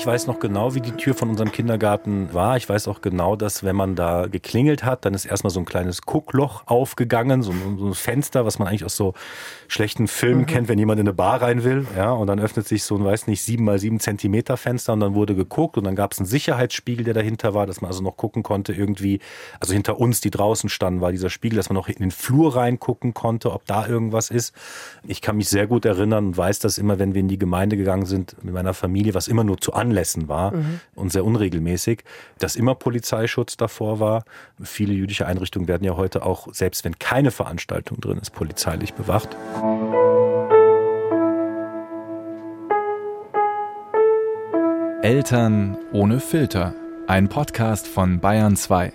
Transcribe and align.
Ich 0.00 0.06
weiß 0.06 0.28
noch 0.28 0.38
genau, 0.38 0.74
wie 0.74 0.80
die 0.80 0.92
Tür 0.92 1.12
von 1.12 1.28
unserem 1.28 1.52
Kindergarten 1.52 2.32
war. 2.32 2.56
Ich 2.56 2.66
weiß 2.66 2.88
auch 2.88 3.02
genau, 3.02 3.36
dass 3.36 3.64
wenn 3.64 3.76
man 3.76 3.96
da 3.96 4.28
geklingelt 4.28 4.82
hat, 4.82 5.04
dann 5.04 5.12
ist 5.12 5.26
erstmal 5.26 5.50
so 5.50 5.60
ein 5.60 5.66
kleines 5.66 6.00
Guckloch 6.00 6.62
aufgegangen, 6.64 7.42
so 7.42 7.52
ein, 7.52 7.76
so 7.78 7.86
ein 7.86 7.92
Fenster, 7.92 8.46
was 8.46 8.58
man 8.58 8.66
eigentlich 8.66 8.86
aus 8.86 8.96
so 8.96 9.12
schlechten 9.68 10.08
Filmen 10.08 10.40
mhm. 10.40 10.46
kennt, 10.46 10.68
wenn 10.68 10.78
jemand 10.78 11.00
in 11.00 11.06
eine 11.06 11.12
Bar 11.12 11.42
rein 11.42 11.64
will. 11.64 11.86
Ja, 11.94 12.12
und 12.12 12.28
dann 12.28 12.40
öffnet 12.40 12.66
sich 12.66 12.82
so 12.82 12.96
ein, 12.96 13.04
weiß 13.04 13.26
nicht, 13.26 13.42
sieben 13.42 13.64
mal 13.64 13.78
sieben 13.78 14.00
Zentimeter 14.00 14.56
Fenster 14.56 14.94
und 14.94 15.00
dann 15.00 15.14
wurde 15.14 15.34
geguckt 15.34 15.76
und 15.76 15.84
dann 15.84 15.96
gab 15.96 16.12
es 16.12 16.18
einen 16.18 16.24
Sicherheitsspiegel, 16.24 17.04
der 17.04 17.12
dahinter 17.12 17.52
war, 17.52 17.66
dass 17.66 17.82
man 17.82 17.90
also 17.90 18.02
noch 18.02 18.16
gucken 18.16 18.42
konnte 18.42 18.72
irgendwie, 18.72 19.20
also 19.60 19.74
hinter 19.74 20.00
uns, 20.00 20.22
die 20.22 20.30
draußen 20.30 20.70
standen, 20.70 21.02
war 21.02 21.12
dieser 21.12 21.28
Spiegel, 21.28 21.56
dass 21.56 21.68
man 21.68 21.76
noch 21.76 21.88
in 21.88 21.96
den 21.96 22.10
Flur 22.10 22.56
reingucken 22.56 23.12
konnte, 23.12 23.52
ob 23.52 23.66
da 23.66 23.86
irgendwas 23.86 24.30
ist. 24.30 24.54
Ich 25.06 25.20
kann 25.20 25.36
mich 25.36 25.50
sehr 25.50 25.66
gut 25.66 25.84
erinnern 25.84 26.28
und 26.28 26.38
weiß 26.38 26.58
das 26.60 26.78
immer, 26.78 26.98
wenn 26.98 27.12
wir 27.12 27.20
in 27.20 27.28
die 27.28 27.38
Gemeinde 27.38 27.76
gegangen 27.76 28.06
sind 28.06 28.42
mit 28.42 28.54
meiner 28.54 28.72
Familie, 28.72 29.12
was 29.12 29.28
immer 29.28 29.44
nur 29.44 29.58
zu 29.58 29.74
an 29.74 29.89
Anlässen 29.90 30.28
war 30.28 30.52
mhm. 30.52 30.80
und 30.94 31.12
sehr 31.12 31.24
unregelmäßig, 31.24 32.04
dass 32.38 32.54
immer 32.54 32.76
Polizeischutz 32.76 33.56
davor 33.56 33.98
war. 33.98 34.24
Viele 34.62 34.94
jüdische 34.94 35.26
Einrichtungen 35.26 35.66
werden 35.66 35.84
ja 35.84 35.96
heute 35.96 36.24
auch, 36.24 36.48
selbst 36.52 36.84
wenn 36.84 36.98
keine 36.98 37.32
Veranstaltung 37.32 38.00
drin 38.00 38.18
ist, 38.18 38.30
polizeilich 38.30 38.94
bewacht. 38.94 39.36
Eltern 45.02 45.76
ohne 45.92 46.20
Filter. 46.20 46.74
Ein 47.08 47.28
Podcast 47.28 47.88
von 47.88 48.20
Bayern 48.20 48.54
2. 48.54 48.92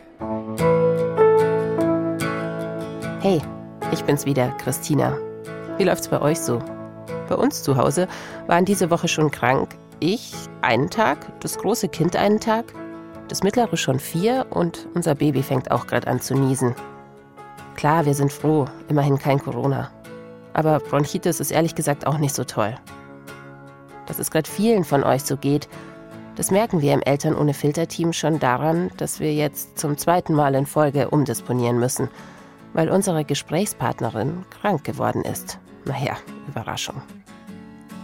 Hey, 3.21 3.41
ich 3.91 4.03
bin's 4.03 4.25
wieder, 4.25 4.49
Christina. 4.59 5.17
Wie 5.77 5.83
läuft's 5.83 6.07
bei 6.07 6.21
euch 6.21 6.39
so? 6.39 6.59
Bei 7.27 7.35
uns 7.35 7.63
zu 7.63 7.75
Hause 7.75 8.07
waren 8.47 8.63
diese 8.65 8.91
Woche 8.91 9.07
schon 9.07 9.31
krank, 9.31 9.75
ich 9.99 10.33
einen 10.61 10.89
Tag, 10.89 11.39
das 11.41 11.57
große 11.57 11.89
Kind 11.89 12.15
einen 12.15 12.39
Tag, 12.39 12.65
das 13.27 13.43
mittlere 13.43 13.77
schon 13.77 13.99
vier 13.99 14.45
und 14.49 14.87
unser 14.93 15.15
Baby 15.15 15.41
fängt 15.41 15.71
auch 15.71 15.87
gerade 15.87 16.07
an 16.07 16.21
zu 16.21 16.35
niesen. 16.35 16.75
Klar, 17.75 18.05
wir 18.05 18.13
sind 18.13 18.31
froh, 18.31 18.65
immerhin 18.87 19.17
kein 19.17 19.39
Corona. 19.39 19.91
Aber 20.53 20.79
Bronchitis 20.79 21.39
ist 21.39 21.51
ehrlich 21.51 21.75
gesagt 21.75 22.07
auch 22.07 22.17
nicht 22.17 22.35
so 22.35 22.43
toll. 22.43 22.75
Dass 24.05 24.19
es 24.19 24.31
gerade 24.31 24.49
vielen 24.49 24.83
von 24.83 25.03
euch 25.03 25.23
so 25.23 25.37
geht, 25.37 25.67
das 26.35 26.51
merken 26.51 26.81
wir 26.81 26.93
im 26.93 27.01
Eltern 27.01 27.35
ohne 27.35 27.53
Filter-Team 27.53 28.13
schon 28.13 28.39
daran, 28.39 28.91
dass 28.97 29.19
wir 29.19 29.33
jetzt 29.33 29.79
zum 29.79 29.97
zweiten 29.97 30.33
Mal 30.33 30.53
in 30.55 30.65
Folge 30.65 31.09
umdisponieren 31.09 31.79
müssen, 31.79 32.09
weil 32.73 32.89
unsere 32.89 33.25
Gesprächspartnerin 33.25 34.45
krank 34.61 34.83
geworden 34.83 35.23
ist. 35.23 35.59
Naja, 35.85 36.17
Überraschung 36.47 37.01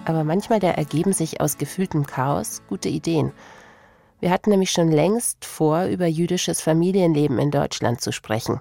aber 0.06 0.24
manchmal 0.24 0.60
da 0.60 0.72
ergeben 0.72 1.14
sich 1.14 1.42
aus 1.42 1.58
gefühltem 1.58 2.06
Chaos 2.06 2.62
gute 2.68 2.90
Ideen. 2.90 3.32
Wir 4.20 4.30
hatten 4.30 4.50
nämlich 4.50 4.72
schon 4.72 4.92
längst 4.92 5.46
vor, 5.46 5.86
über 5.86 6.06
jüdisches 6.06 6.62
Familienleben 6.62 7.40
in 7.40 7.52
Deutschland 7.52 8.02
zu 8.02 8.12
sprechen. 8.12 8.60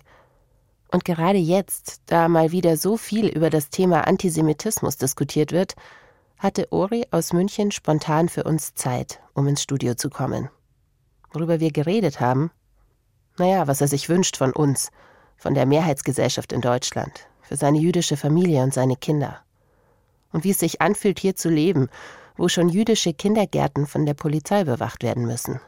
Und 0.91 1.05
gerade 1.05 1.39
jetzt, 1.39 2.03
da 2.07 2.29
mal 2.29 2.53
wieder 2.53 2.77
so 2.77 2.97
viel 2.97 3.29
über 3.29 3.51
das 3.51 3.71
Thema 3.71 4.07
Antisemitismus 4.07 4.97
diskutiert 4.97 5.53
wird, 5.53 5.75
hatte 6.39 6.73
Ori 6.73 7.07
aus 7.11 7.33
München 7.33 7.71
spontan 7.71 8.29
für 8.29 8.45
uns 8.45 8.75
Zeit, 8.75 9.21
um 9.35 9.47
ins 9.47 9.63
Studio 9.63 9.95
zu 9.95 10.09
kommen. 10.11 10.49
Worüber 11.33 11.61
wir 11.61 11.71
geredet 11.71 12.21
haben? 12.21 12.51
Naja, 13.39 13.67
was 13.69 13.81
er 13.81 13.89
sich 13.89 14.09
wünscht 14.09 14.37
von 14.37 14.53
uns, 14.53 14.91
von 15.37 15.55
der 15.55 15.67
Mehrheitsgesellschaft 15.67 16.53
in 16.53 16.61
Deutschland, 16.61 17.29
für 17.43 17.57
seine 17.57 17.79
jüdische 17.79 18.17
Familie 18.17 18.63
und 18.63 18.75
seine 18.75 18.97
Kinder 18.97 19.43
und 20.33 20.45
wie 20.45 20.51
es 20.51 20.59
sich 20.59 20.81
anfühlt, 20.81 21.19
hier 21.19 21.37
zu 21.37 21.49
leben, 21.49 21.89
wo 22.37 22.49
schon 22.49 22.69
jüdische 22.69 23.13
Kindergärten 23.13 23.87
von 23.87 24.07
der 24.07 24.15
Polizei 24.15 24.65
bewacht 24.65 25.03
werden 25.03 25.27
müssen. 25.27 25.61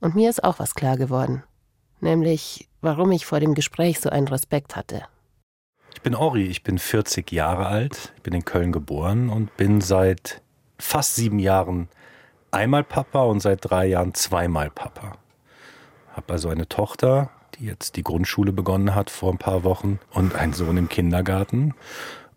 Und 0.00 0.14
mir 0.14 0.30
ist 0.30 0.44
auch 0.44 0.58
was 0.58 0.74
klar 0.74 0.96
geworden, 0.96 1.42
nämlich 2.00 2.68
warum 2.80 3.10
ich 3.12 3.26
vor 3.26 3.40
dem 3.40 3.54
Gespräch 3.54 4.00
so 4.00 4.10
einen 4.10 4.28
Respekt 4.28 4.76
hatte. 4.76 5.02
Ich 5.94 6.02
bin 6.02 6.14
Ori, 6.14 6.44
ich 6.44 6.62
bin 6.62 6.78
40 6.78 7.32
Jahre 7.32 7.66
alt, 7.66 8.12
ich 8.16 8.22
bin 8.22 8.34
in 8.34 8.44
Köln 8.44 8.72
geboren 8.72 9.30
und 9.30 9.56
bin 9.56 9.80
seit 9.80 10.42
fast 10.78 11.14
sieben 11.14 11.38
Jahren 11.38 11.88
einmal 12.50 12.84
Papa 12.84 13.22
und 13.22 13.40
seit 13.40 13.60
drei 13.62 13.86
Jahren 13.86 14.14
zweimal 14.14 14.70
Papa. 14.70 15.16
Habe 16.12 16.32
also 16.32 16.48
eine 16.48 16.68
Tochter, 16.68 17.30
die 17.58 17.64
jetzt 17.66 17.96
die 17.96 18.04
Grundschule 18.04 18.52
begonnen 18.52 18.94
hat 18.94 19.10
vor 19.10 19.32
ein 19.32 19.38
paar 19.38 19.64
Wochen 19.64 19.98
und 20.10 20.34
einen 20.34 20.52
Sohn 20.52 20.76
im 20.76 20.88
Kindergarten. 20.88 21.74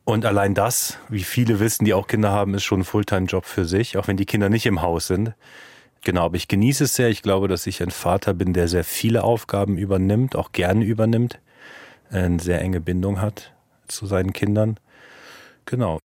Und 0.07 0.25
allein 0.25 0.53
das, 0.53 0.97
wie 1.09 1.25
viele 1.25 1.59
wissen, 1.59 1.83
die 1.83 1.93
auch 1.93 2.07
Kinder 2.07 2.31
haben, 2.31 2.53
ist 2.53 2.63
schon 2.63 2.79
ein 2.79 2.85
Fulltime-Job 2.85 3.43
für 3.43 3.65
sich, 3.65 3.97
auch 3.97 4.07
wenn 4.07 4.15
die 4.15 4.25
Kinder 4.25 4.47
nicht 4.47 4.65
im 4.65 4.81
Haus 4.81 5.07
sind. 5.07 5.33
Genau, 6.01 6.23
aber 6.23 6.37
ich 6.37 6.47
genieße 6.47 6.85
es 6.85 6.95
sehr. 6.95 7.09
Ich 7.09 7.21
glaube, 7.21 7.49
dass 7.49 7.67
ich 7.67 7.83
ein 7.83 7.91
Vater 7.91 8.33
bin, 8.33 8.53
der 8.53 8.69
sehr 8.69 8.85
viele 8.85 9.25
Aufgaben 9.25 9.77
übernimmt, 9.77 10.37
auch 10.37 10.53
gerne 10.53 10.85
übernimmt, 10.85 11.41
eine 12.09 12.39
sehr 12.39 12.61
enge 12.61 12.79
Bindung 12.79 13.19
hat 13.19 13.53
zu 13.89 14.05
seinen 14.05 14.31
Kindern. 14.31 14.79
Genau. 15.65 15.99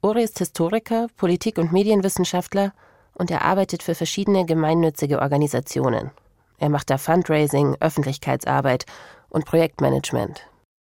Uri 0.00 0.22
ist 0.22 0.38
Historiker, 0.38 1.08
Politik- 1.16 1.58
und 1.58 1.72
Medienwissenschaftler 1.72 2.72
und 3.14 3.32
er 3.32 3.42
arbeitet 3.42 3.82
für 3.82 3.96
verschiedene 3.96 4.46
gemeinnützige 4.46 5.18
Organisationen. 5.18 6.12
Er 6.58 6.68
macht 6.68 6.88
da 6.88 6.98
Fundraising, 6.98 7.76
Öffentlichkeitsarbeit 7.80 8.86
und 9.28 9.44
Projektmanagement. 9.44 10.49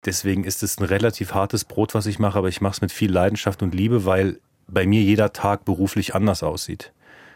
Deswegen 0.04 0.44
ist 0.44 0.62
es 0.62 0.78
ein 0.78 0.84
relativ 0.84 1.34
hartes 1.34 1.65
Brot, 1.65 1.94
was 1.94 2.06
ich 2.06 2.19
mache, 2.19 2.38
aber 2.38 2.48
ich 2.48 2.60
mache 2.60 2.75
es 2.75 2.81
mit 2.81 2.92
viel 2.92 3.10
Leidenschaft 3.10 3.62
und 3.62 3.75
Liebe, 3.75 4.04
weil 4.04 4.38
bei 4.66 4.87
mir 4.87 5.03
jeder 5.03 5.32
Tag 5.32 5.65
beruflich 5.65 6.15
anders 6.15 6.42
aussieht. 6.42 6.92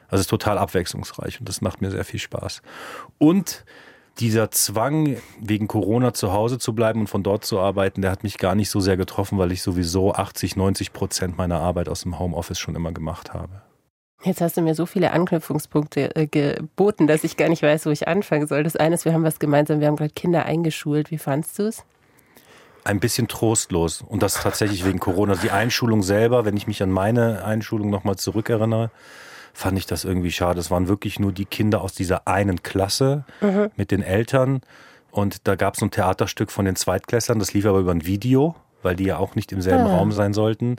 Also 0.08 0.20
es 0.20 0.20
ist 0.22 0.30
total 0.30 0.58
abwechslungsreich 0.58 1.40
und 1.40 1.48
das 1.48 1.60
macht 1.60 1.82
mir 1.82 1.90
sehr 1.90 2.04
viel 2.04 2.20
Spaß. 2.20 2.62
Und 3.18 3.64
dieser 4.18 4.50
Zwang, 4.50 5.16
wegen 5.40 5.68
Corona 5.68 6.12
zu 6.12 6.32
Hause 6.32 6.58
zu 6.58 6.74
bleiben 6.74 7.00
und 7.00 7.06
von 7.08 7.22
dort 7.22 7.44
zu 7.44 7.60
arbeiten, 7.60 8.02
der 8.02 8.10
hat 8.10 8.24
mich 8.24 8.38
gar 8.38 8.54
nicht 8.54 8.70
so 8.70 8.80
sehr 8.80 8.96
getroffen, 8.96 9.38
weil 9.38 9.52
ich 9.52 9.62
sowieso 9.62 10.12
80, 10.12 10.56
90 10.56 10.92
Prozent 10.92 11.38
meiner 11.38 11.60
Arbeit 11.60 11.88
aus 11.88 12.02
dem 12.02 12.18
Homeoffice 12.18 12.58
schon 12.58 12.74
immer 12.74 12.92
gemacht 12.92 13.32
habe. 13.32 13.62
Jetzt 14.24 14.40
hast 14.40 14.56
du 14.56 14.62
mir 14.62 14.74
so 14.74 14.84
viele 14.86 15.12
Anknüpfungspunkte 15.12 16.16
äh, 16.16 16.26
geboten, 16.26 17.06
dass 17.06 17.22
ich 17.22 17.36
gar 17.36 17.48
nicht 17.48 17.62
weiß, 17.62 17.86
wo 17.86 17.90
ich 17.90 18.08
anfangen 18.08 18.48
soll. 18.48 18.64
Das 18.64 18.74
eine 18.74 18.96
ist, 18.96 19.04
wir 19.04 19.12
haben 19.12 19.22
was 19.22 19.38
gemeinsam, 19.38 19.78
wir 19.78 19.86
haben 19.86 19.96
gerade 19.96 20.12
Kinder 20.12 20.44
eingeschult. 20.44 21.12
Wie 21.12 21.18
fandst 21.18 21.58
du 21.58 21.68
es? 21.68 21.84
Ein 22.88 23.00
bisschen 23.00 23.28
trostlos. 23.28 24.02
Und 24.02 24.22
das 24.22 24.34
tatsächlich 24.34 24.84
wegen 24.84 24.98
Corona. 24.98 25.34
Die 25.36 25.50
Einschulung 25.50 26.02
selber, 26.02 26.44
wenn 26.44 26.56
ich 26.56 26.66
mich 26.66 26.82
an 26.82 26.90
meine 26.90 27.44
Einschulung 27.44 27.90
nochmal 27.90 28.16
zurückerinnere, 28.16 28.90
fand 29.52 29.78
ich 29.78 29.86
das 29.86 30.04
irgendwie 30.04 30.32
schade. 30.32 30.58
Es 30.58 30.70
waren 30.70 30.88
wirklich 30.88 31.20
nur 31.20 31.32
die 31.32 31.44
Kinder 31.44 31.82
aus 31.82 31.92
dieser 31.92 32.26
einen 32.26 32.62
Klasse 32.62 33.24
mhm. 33.40 33.70
mit 33.76 33.90
den 33.90 34.02
Eltern. 34.02 34.62
Und 35.10 35.46
da 35.46 35.54
gab 35.54 35.74
es 35.74 35.82
ein 35.82 35.90
Theaterstück 35.90 36.50
von 36.50 36.64
den 36.64 36.76
Zweitklässlern, 36.76 37.38
das 37.38 37.52
lief 37.52 37.66
aber 37.66 37.78
über 37.78 37.92
ein 37.92 38.06
Video, 38.06 38.54
weil 38.82 38.96
die 38.96 39.04
ja 39.04 39.18
auch 39.18 39.34
nicht 39.34 39.52
im 39.52 39.60
selben 39.60 39.84
ah. 39.84 39.96
Raum 39.96 40.12
sein 40.12 40.32
sollten. 40.32 40.76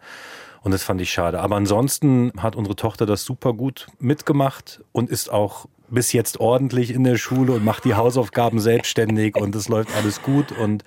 Und 0.61 0.71
das 0.71 0.83
fand 0.83 0.99
ich 1.01 1.11
schade. 1.11 1.39
Aber 1.39 1.55
ansonsten 1.55 2.31
hat 2.37 2.55
unsere 2.55 2.75
Tochter 2.75 3.05
das 3.05 3.23
super 3.23 3.53
gut 3.53 3.87
mitgemacht 3.99 4.81
und 4.91 5.09
ist 5.09 5.31
auch 5.31 5.67
bis 5.89 6.13
jetzt 6.13 6.39
ordentlich 6.39 6.93
in 6.93 7.03
der 7.03 7.17
Schule 7.17 7.53
und 7.53 7.65
macht 7.65 7.85
die 7.85 7.95
Hausaufgaben 7.95 8.59
selbstständig 8.59 9.35
und 9.35 9.55
es 9.55 9.69
läuft 9.69 9.95
alles 9.95 10.21
gut 10.21 10.51
und 10.51 10.83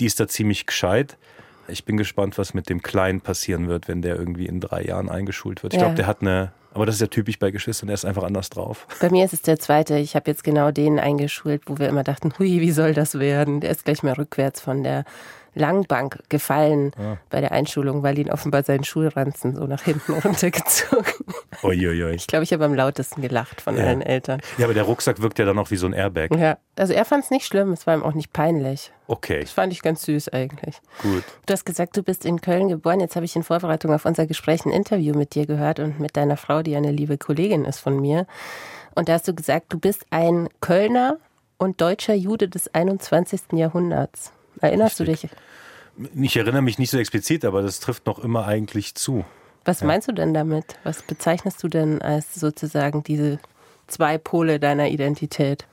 die 0.00 0.06
ist 0.06 0.20
da 0.20 0.28
ziemlich 0.28 0.66
gescheit. 0.66 1.16
Ich 1.66 1.84
bin 1.84 1.96
gespannt, 1.96 2.36
was 2.36 2.52
mit 2.52 2.68
dem 2.68 2.82
Kleinen 2.82 3.20
passieren 3.20 3.68
wird, 3.68 3.88
wenn 3.88 4.02
der 4.02 4.16
irgendwie 4.16 4.46
in 4.46 4.60
drei 4.60 4.82
Jahren 4.82 5.08
eingeschult 5.08 5.62
wird. 5.62 5.72
Ich 5.72 5.80
ja. 5.80 5.86
glaube, 5.86 5.96
der 5.96 6.06
hat 6.06 6.20
eine, 6.20 6.52
aber 6.74 6.84
das 6.84 6.96
ist 6.96 7.00
ja 7.00 7.06
typisch 7.06 7.38
bei 7.38 7.50
Geschwistern, 7.50 7.88
er 7.88 7.94
ist 7.94 8.04
einfach 8.04 8.24
anders 8.24 8.50
drauf. 8.50 8.86
Bei 9.00 9.10
mir 9.10 9.24
ist 9.24 9.32
es 9.32 9.42
der 9.42 9.58
zweite. 9.58 9.96
Ich 9.98 10.14
habe 10.14 10.30
jetzt 10.30 10.44
genau 10.44 10.70
den 10.70 10.98
eingeschult, 10.98 11.62
wo 11.66 11.78
wir 11.78 11.88
immer 11.88 12.04
dachten, 12.04 12.32
hui, 12.38 12.60
wie 12.60 12.72
soll 12.72 12.92
das 12.92 13.18
werden? 13.18 13.60
Der 13.60 13.70
ist 13.70 13.84
gleich 13.84 14.02
mal 14.02 14.12
rückwärts 14.12 14.60
von 14.60 14.82
der 14.82 15.04
Langbank 15.54 16.18
gefallen 16.28 16.92
ah. 16.98 17.16
bei 17.30 17.40
der 17.40 17.52
Einschulung, 17.52 18.02
weil 18.02 18.18
ihn 18.18 18.30
offenbar 18.30 18.62
seinen 18.62 18.84
Schulranzen 18.84 19.54
so 19.54 19.66
nach 19.66 19.82
hinten 19.82 20.12
runtergezogen 20.24 21.24
Uiuiui. 21.62 22.14
Ich 22.14 22.26
glaube, 22.26 22.44
ich 22.44 22.52
habe 22.52 22.64
am 22.64 22.74
lautesten 22.74 23.22
gelacht 23.22 23.60
von 23.60 23.76
ja. 23.76 23.84
allen 23.84 24.02
Eltern. 24.02 24.40
Ja, 24.58 24.66
aber 24.66 24.74
der 24.74 24.82
Rucksack 24.82 25.22
wirkt 25.22 25.38
ja 25.38 25.44
dann 25.44 25.58
auch 25.58 25.70
wie 25.70 25.76
so 25.76 25.86
ein 25.86 25.92
Airbag. 25.92 26.34
Ja, 26.36 26.58
also 26.76 26.92
er 26.92 27.04
fand 27.04 27.24
es 27.24 27.30
nicht 27.30 27.46
schlimm, 27.46 27.72
es 27.72 27.86
war 27.86 27.94
ihm 27.94 28.02
auch 28.02 28.14
nicht 28.14 28.32
peinlich. 28.32 28.92
Okay. 29.06 29.40
Das 29.40 29.50
fand 29.50 29.72
ich 29.72 29.82
ganz 29.82 30.02
süß 30.02 30.30
eigentlich. 30.30 30.80
Gut. 31.02 31.24
Du 31.46 31.52
hast 31.52 31.64
gesagt, 31.64 31.96
du 31.96 32.02
bist 32.02 32.24
in 32.24 32.40
Köln 32.40 32.68
geboren. 32.68 33.00
Jetzt 33.00 33.16
habe 33.16 33.26
ich 33.26 33.36
in 33.36 33.42
Vorbereitung 33.42 33.92
auf 33.92 34.04
unser 34.04 34.26
Gespräch 34.26 34.64
ein 34.64 34.72
Interview 34.72 35.14
mit 35.14 35.34
dir 35.34 35.46
gehört 35.46 35.78
und 35.78 36.00
mit 36.00 36.16
deiner 36.16 36.36
Frau, 36.36 36.62
die 36.62 36.74
eine 36.76 36.90
liebe 36.90 37.18
Kollegin 37.18 37.64
ist 37.64 37.80
von 37.80 38.00
mir. 38.00 38.26
Und 38.94 39.08
da 39.08 39.14
hast 39.14 39.28
du 39.28 39.34
gesagt, 39.34 39.72
du 39.72 39.78
bist 39.78 40.06
ein 40.10 40.48
Kölner 40.60 41.18
und 41.58 41.80
deutscher 41.80 42.14
Jude 42.14 42.48
des 42.48 42.74
21. 42.74 43.52
Jahrhunderts. 43.52 44.32
Erinnerst 44.60 45.00
Richtig. 45.00 45.20
du 45.20 45.26
dich? 45.28 45.36
Ich 46.14 46.36
erinnere 46.36 46.62
mich 46.62 46.78
nicht 46.78 46.90
so 46.90 46.98
explizit, 46.98 47.44
aber 47.44 47.62
das 47.62 47.80
trifft 47.80 48.06
noch 48.06 48.18
immer 48.18 48.46
eigentlich 48.46 48.94
zu. 48.94 49.24
Was 49.64 49.80
ja. 49.80 49.86
meinst 49.86 50.08
du 50.08 50.12
denn 50.12 50.34
damit? 50.34 50.76
Was 50.82 51.02
bezeichnest 51.02 51.62
du 51.62 51.68
denn 51.68 52.02
als 52.02 52.34
sozusagen 52.34 53.02
diese 53.02 53.38
zwei 53.86 54.18
Pole 54.18 54.60
deiner 54.60 54.88
Identität? 54.88 55.66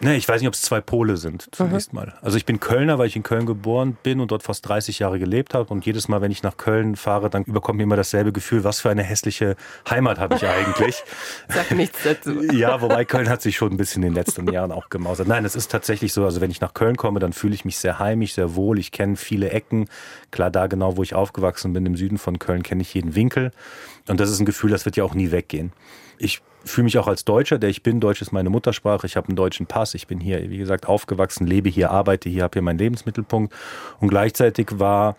Nee, 0.00 0.16
ich 0.16 0.28
weiß 0.28 0.40
nicht, 0.40 0.48
ob 0.48 0.54
es 0.54 0.60
zwei 0.60 0.80
Pole 0.80 1.16
sind, 1.16 1.48
zunächst 1.52 1.92
mhm. 1.92 2.00
mal. 2.00 2.14
Also 2.20 2.36
ich 2.36 2.44
bin 2.44 2.60
Kölner, 2.60 2.98
weil 2.98 3.06
ich 3.06 3.16
in 3.16 3.22
Köln 3.22 3.46
geboren 3.46 3.96
bin 4.02 4.20
und 4.20 4.30
dort 4.30 4.42
fast 4.42 4.68
30 4.68 4.98
Jahre 4.98 5.18
gelebt 5.18 5.54
habe. 5.54 5.72
Und 5.72 5.86
jedes 5.86 6.08
Mal, 6.08 6.20
wenn 6.20 6.30
ich 6.30 6.42
nach 6.42 6.58
Köln 6.58 6.96
fahre, 6.96 7.30
dann 7.30 7.44
überkommt 7.44 7.78
mir 7.78 7.84
immer 7.84 7.96
dasselbe 7.96 8.32
Gefühl, 8.32 8.62
was 8.62 8.80
für 8.80 8.90
eine 8.90 9.02
hässliche 9.02 9.56
Heimat 9.88 10.18
habe 10.18 10.34
ich 10.34 10.46
eigentlich. 10.46 11.02
Sag 11.48 11.70
nichts 11.70 12.00
dazu. 12.04 12.42
ja, 12.52 12.80
wobei 12.82 13.04
Köln 13.06 13.28
hat 13.28 13.40
sich 13.40 13.56
schon 13.56 13.72
ein 13.72 13.78
bisschen 13.78 14.02
in 14.02 14.10
den 14.10 14.14
letzten 14.14 14.46
Jahren 14.52 14.70
auch 14.70 14.90
gemausert. 14.90 15.28
Nein, 15.28 15.44
es 15.46 15.56
ist 15.56 15.70
tatsächlich 15.70 16.12
so, 16.12 16.24
also 16.24 16.42
wenn 16.42 16.50
ich 16.50 16.60
nach 16.60 16.74
Köln 16.74 16.96
komme, 16.96 17.18
dann 17.18 17.32
fühle 17.32 17.54
ich 17.54 17.64
mich 17.64 17.78
sehr 17.78 17.98
heimisch, 17.98 18.34
sehr 18.34 18.54
wohl. 18.54 18.78
Ich 18.78 18.92
kenne 18.92 19.16
viele 19.16 19.50
Ecken. 19.50 19.88
Klar, 20.30 20.50
da 20.50 20.66
genau, 20.66 20.98
wo 20.98 21.02
ich 21.02 21.14
aufgewachsen 21.14 21.72
bin, 21.72 21.86
im 21.86 21.96
Süden 21.96 22.18
von 22.18 22.38
Köln, 22.38 22.62
kenne 22.62 22.82
ich 22.82 22.92
jeden 22.92 23.14
Winkel. 23.14 23.50
Und 24.08 24.20
das 24.20 24.30
ist 24.30 24.40
ein 24.40 24.46
Gefühl, 24.46 24.70
das 24.70 24.84
wird 24.84 24.96
ja 24.96 25.04
auch 25.04 25.14
nie 25.14 25.30
weggehen. 25.30 25.72
Ich 26.18 26.42
fühle 26.66 26.84
mich 26.84 26.98
auch 26.98 27.06
als 27.06 27.24
Deutscher, 27.24 27.58
der 27.58 27.70
ich 27.70 27.82
bin. 27.82 28.00
Deutsch 28.00 28.22
ist 28.22 28.32
meine 28.32 28.50
Muttersprache. 28.50 29.06
Ich 29.06 29.16
habe 29.16 29.28
einen 29.28 29.36
deutschen 29.36 29.66
Pass. 29.66 29.94
Ich 29.94 30.06
bin 30.06 30.20
hier, 30.20 30.50
wie 30.50 30.58
gesagt, 30.58 30.86
aufgewachsen, 30.86 31.46
lebe 31.46 31.68
hier, 31.68 31.90
arbeite 31.90 32.28
hier, 32.28 32.42
habe 32.42 32.54
hier 32.54 32.62
meinen 32.62 32.78
Lebensmittelpunkt. 32.78 33.54
Und 34.00 34.08
gleichzeitig 34.08 34.68
war 34.72 35.16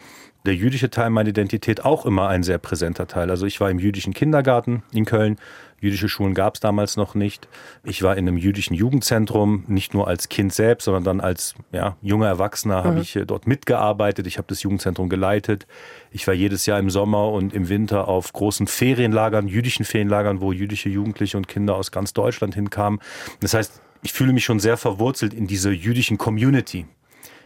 der 0.48 0.56
jüdische 0.56 0.90
Teil 0.90 1.10
meiner 1.10 1.30
Identität 1.30 1.84
auch 1.84 2.06
immer 2.06 2.30
ein 2.30 2.42
sehr 2.42 2.58
präsenter 2.58 3.06
Teil. 3.06 3.30
Also 3.30 3.46
ich 3.46 3.60
war 3.60 3.70
im 3.70 3.80
jüdischen 3.80 4.14
Kindergarten 4.14 4.82
in 4.94 5.04
Köln. 5.06 5.38
Jüdische 5.80 6.10
Schulen 6.10 6.34
gab 6.34 6.56
es 6.56 6.62
damals 6.62 6.96
noch 6.96 7.16
nicht. 7.16 7.48
Ich 7.84 8.02
war 8.02 8.18
in 8.18 8.28
einem 8.28 8.38
jüdischen 8.38 8.74
Jugendzentrum, 8.74 9.66
nicht 9.68 9.94
nur 9.94 10.08
als 10.08 10.30
Kind 10.30 10.54
selbst, 10.54 10.86
sondern 10.86 11.04
dann 11.04 11.20
als 11.20 11.54
ja, 11.72 11.98
junger 12.02 12.28
Erwachsener 12.28 12.80
mhm. 12.80 12.86
habe 12.86 13.00
ich 13.02 13.20
dort 13.28 13.46
mitgearbeitet. 13.46 14.26
Ich 14.26 14.38
habe 14.38 14.48
das 14.48 14.64
Jugendzentrum 14.64 15.10
geleitet. 15.10 15.68
Ich 16.12 16.26
war 16.26 16.34
jedes 16.34 16.66
Jahr 16.66 16.80
im 16.80 16.90
Sommer 16.90 17.30
und 17.30 17.54
im 17.54 17.68
Winter 17.68 18.08
auf 18.08 18.32
großen 18.32 18.66
Ferienlagern, 18.68 19.50
jüdischen 19.50 19.86
Ferienlagern, 19.86 20.40
wo 20.40 20.54
jüdische 20.54 20.90
Jugendliche 20.90 21.36
und 21.36 21.48
Kinder 21.48 21.76
aus 21.76 21.92
ganz 21.92 22.14
Deutschland 22.14 22.56
hinkamen. 22.56 23.02
Das 23.42 23.54
heißt, 23.54 23.82
ich 24.02 24.14
fühle 24.14 24.32
mich 24.32 24.46
schon 24.46 24.62
sehr 24.62 24.78
verwurzelt 24.78 25.34
in 25.34 25.46
dieser 25.46 25.72
jüdischen 25.72 26.18
Community. 26.18 26.86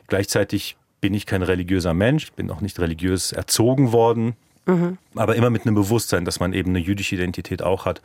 Gleichzeitig 0.08 0.78
bin 1.02 1.14
ich 1.14 1.26
kein 1.26 1.42
religiöser 1.42 1.94
Mensch, 1.94 2.32
bin 2.34 2.50
auch 2.52 2.62
nicht 2.62 2.80
religiös 2.80 3.32
erzogen 3.32 3.92
worden, 3.92 4.36
mhm. 4.66 4.98
aber 5.16 5.36
immer 5.36 5.50
mit 5.50 5.66
einem 5.66 5.76
Bewusstsein, 5.76 6.24
dass 6.26 6.40
man 6.40 6.54
eben 6.54 6.70
eine 6.70 6.80
jüdische 6.80 7.16
Identität 7.16 7.62
auch 7.62 7.86
hat. 7.86 8.02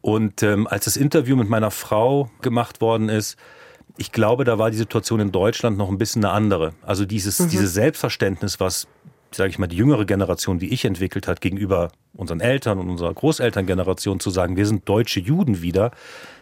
Und 0.00 0.42
ähm, 0.42 0.66
als 0.66 0.84
das 0.84 0.96
Interview 0.96 1.36
mit 1.36 1.48
meiner 1.48 1.70
Frau 1.70 2.30
gemacht 2.42 2.80
worden 2.80 3.08
ist, 3.08 3.36
ich 3.96 4.12
glaube, 4.12 4.44
da 4.44 4.58
war 4.58 4.70
die 4.70 4.76
Situation 4.76 5.20
in 5.20 5.32
Deutschland 5.32 5.78
noch 5.78 5.88
ein 5.88 5.98
bisschen 5.98 6.24
eine 6.24 6.34
andere. 6.34 6.74
Also 6.82 7.06
dieses, 7.06 7.38
mhm. 7.38 7.48
dieses 7.48 7.72
Selbstverständnis, 7.72 8.60
was 8.60 8.88
sage 9.32 9.50
ich 9.50 9.58
mal, 9.58 9.66
die 9.66 9.76
jüngere 9.76 10.04
Generation 10.04 10.60
wie 10.60 10.68
ich 10.68 10.84
entwickelt 10.84 11.28
hat, 11.28 11.40
gegenüber 11.40 11.90
unseren 12.14 12.40
Eltern 12.40 12.78
und 12.78 12.90
unserer 12.90 13.12
Großelterngeneration 13.12 14.20
zu 14.20 14.30
sagen, 14.30 14.56
wir 14.56 14.66
sind 14.66 14.88
deutsche 14.88 15.20
Juden 15.20 15.62
wieder, 15.62 15.90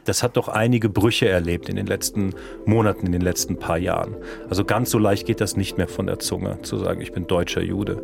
das 0.05 0.23
hat 0.23 0.37
doch 0.37 0.49
einige 0.49 0.89
Brüche 0.89 1.29
erlebt 1.29 1.69
in 1.69 1.77
den 1.77 1.87
letzten 1.87 2.35
Monaten, 2.65 3.07
in 3.07 3.13
den 3.13 3.21
letzten 3.21 3.57
paar 3.57 3.79
Jahren. 3.79 4.17
Also 4.49 4.65
ganz 4.65 4.91
so 4.91 4.99
leicht 4.99 5.27
geht 5.27 5.41
das 5.41 5.57
nicht 5.57 5.79
mehr 5.79 5.89
von 5.89 6.07
der 6.07 6.19
Zunge, 6.19 6.59
zu 6.63 6.79
sagen, 6.79 7.01
ich 7.01 7.13
bin 7.13 7.27
deutscher 7.27 7.63
Jude. 7.63 8.03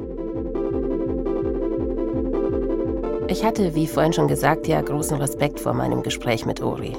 Ich 3.29 3.45
hatte, 3.45 3.75
wie 3.75 3.87
vorhin 3.87 4.13
schon 4.13 4.29
gesagt, 4.29 4.67
ja 4.67 4.81
großen 4.81 5.17
Respekt 5.19 5.61
vor 5.61 5.73
meinem 5.73 6.03
Gespräch 6.03 6.47
mit 6.47 6.61
Ori. 6.61 6.97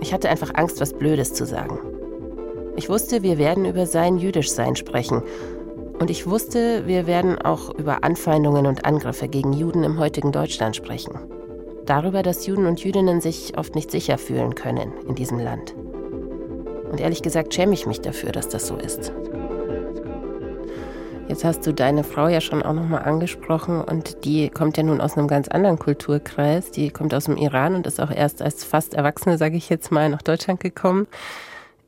Ich 0.00 0.12
hatte 0.12 0.28
einfach 0.28 0.52
Angst, 0.54 0.80
was 0.80 0.92
Blödes 0.92 1.34
zu 1.34 1.44
sagen. 1.44 1.78
Ich 2.76 2.88
wusste, 2.88 3.22
wir 3.22 3.36
werden 3.36 3.64
über 3.64 3.86
sein 3.86 4.16
Jüdischsein 4.16 4.76
sprechen 4.76 5.22
und 5.98 6.08
ich 6.08 6.26
wusste, 6.26 6.86
wir 6.86 7.06
werden 7.06 7.36
auch 7.38 7.74
über 7.74 8.04
Anfeindungen 8.04 8.66
und 8.66 8.84
Angriffe 8.84 9.28
gegen 9.28 9.52
Juden 9.52 9.82
im 9.82 9.98
heutigen 9.98 10.32
Deutschland 10.32 10.76
sprechen. 10.76 11.18
Darüber, 11.90 12.22
dass 12.22 12.46
Juden 12.46 12.66
und 12.66 12.84
Jüdinnen 12.84 13.20
sich 13.20 13.58
oft 13.58 13.74
nicht 13.74 13.90
sicher 13.90 14.16
fühlen 14.16 14.54
können 14.54 14.92
in 15.08 15.16
diesem 15.16 15.40
Land. 15.40 15.74
Und 16.88 17.00
ehrlich 17.00 17.20
gesagt 17.20 17.52
schäme 17.52 17.74
ich 17.74 17.84
mich 17.84 18.00
dafür, 18.00 18.30
dass 18.30 18.48
das 18.48 18.68
so 18.68 18.76
ist. 18.76 19.12
Jetzt 21.26 21.44
hast 21.44 21.66
du 21.66 21.74
deine 21.74 22.04
Frau 22.04 22.28
ja 22.28 22.40
schon 22.40 22.62
auch 22.62 22.74
nochmal 22.74 23.02
angesprochen 23.02 23.80
und 23.80 24.24
die 24.24 24.50
kommt 24.50 24.76
ja 24.76 24.84
nun 24.84 25.00
aus 25.00 25.18
einem 25.18 25.26
ganz 25.26 25.48
anderen 25.48 25.80
Kulturkreis. 25.80 26.70
Die 26.70 26.90
kommt 26.90 27.12
aus 27.12 27.24
dem 27.24 27.36
Iran 27.36 27.74
und 27.74 27.88
ist 27.88 28.00
auch 28.00 28.12
erst 28.12 28.40
als 28.40 28.62
fast 28.62 28.94
Erwachsene, 28.94 29.36
sage 29.36 29.56
ich 29.56 29.68
jetzt 29.68 29.90
mal, 29.90 30.08
nach 30.10 30.22
Deutschland 30.22 30.60
gekommen. 30.60 31.08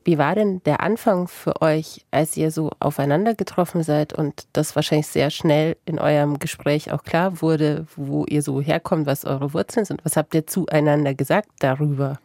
Wie 0.05 0.19
war 0.19 0.35
denn 0.35 0.63
der 0.65 0.81
Anfang 0.81 1.29
für 1.29 1.63
euch, 1.63 2.05
als 2.11 2.37
ihr 2.37 2.51
so 2.51 2.71
aufeinander 2.81 3.35
getroffen 3.35 3.83
seid 3.83 4.13
und 4.13 4.47
das 4.53 4.75
wahrscheinlich 4.75 5.07
sehr 5.07 5.31
schnell 5.31 5.77
in 5.85 5.99
eurem 5.99 6.39
Gespräch 6.39 6.91
auch 6.91 7.05
klar 7.05 7.41
wurde, 7.41 7.87
wo 7.97 8.25
ihr 8.27 8.43
so 8.43 8.61
herkommt, 8.61 9.07
was 9.07 9.25
eure 9.25 9.55
Wurzeln 9.55 9.85
sind? 9.85 10.05
Was 10.05 10.17
habt 10.17 10.35
ihr 10.35 10.47
zueinander 10.47 11.15
gesagt 11.15 11.51
darüber? 11.61 12.19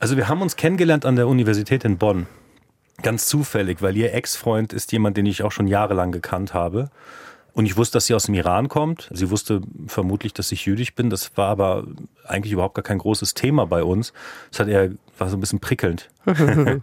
Also 0.00 0.16
wir 0.16 0.28
haben 0.28 0.42
uns 0.42 0.56
kennengelernt 0.56 1.06
an 1.06 1.14
der 1.14 1.28
Universität 1.28 1.84
in 1.84 1.98
Bonn. 1.98 2.26
Ganz 3.02 3.26
zufällig, 3.26 3.82
weil 3.82 3.96
ihr 3.96 4.12
Ex-Freund 4.12 4.72
ist 4.72 4.90
jemand, 4.90 5.16
den 5.16 5.26
ich 5.26 5.42
auch 5.44 5.52
schon 5.52 5.68
jahrelang 5.68 6.10
gekannt 6.10 6.54
habe. 6.54 6.90
Und 7.54 7.66
ich 7.66 7.76
wusste, 7.76 7.96
dass 7.96 8.06
sie 8.06 8.14
aus 8.14 8.24
dem 8.24 8.34
Iran 8.34 8.68
kommt. 8.68 9.08
Sie 9.12 9.30
wusste 9.30 9.60
vermutlich, 9.86 10.32
dass 10.32 10.52
ich 10.52 10.64
jüdisch 10.64 10.94
bin. 10.94 11.10
Das 11.10 11.36
war 11.36 11.48
aber 11.48 11.84
eigentlich 12.26 12.52
überhaupt 12.52 12.74
gar 12.74 12.82
kein 12.82 12.98
großes 12.98 13.34
Thema 13.34 13.66
bei 13.66 13.84
uns. 13.84 14.12
Das 14.50 14.60
hat 14.60 14.68
eher, 14.68 14.90
war 15.22 15.30
so 15.30 15.36
ein 15.36 15.40
bisschen 15.40 15.60
prickelnd. 15.60 16.10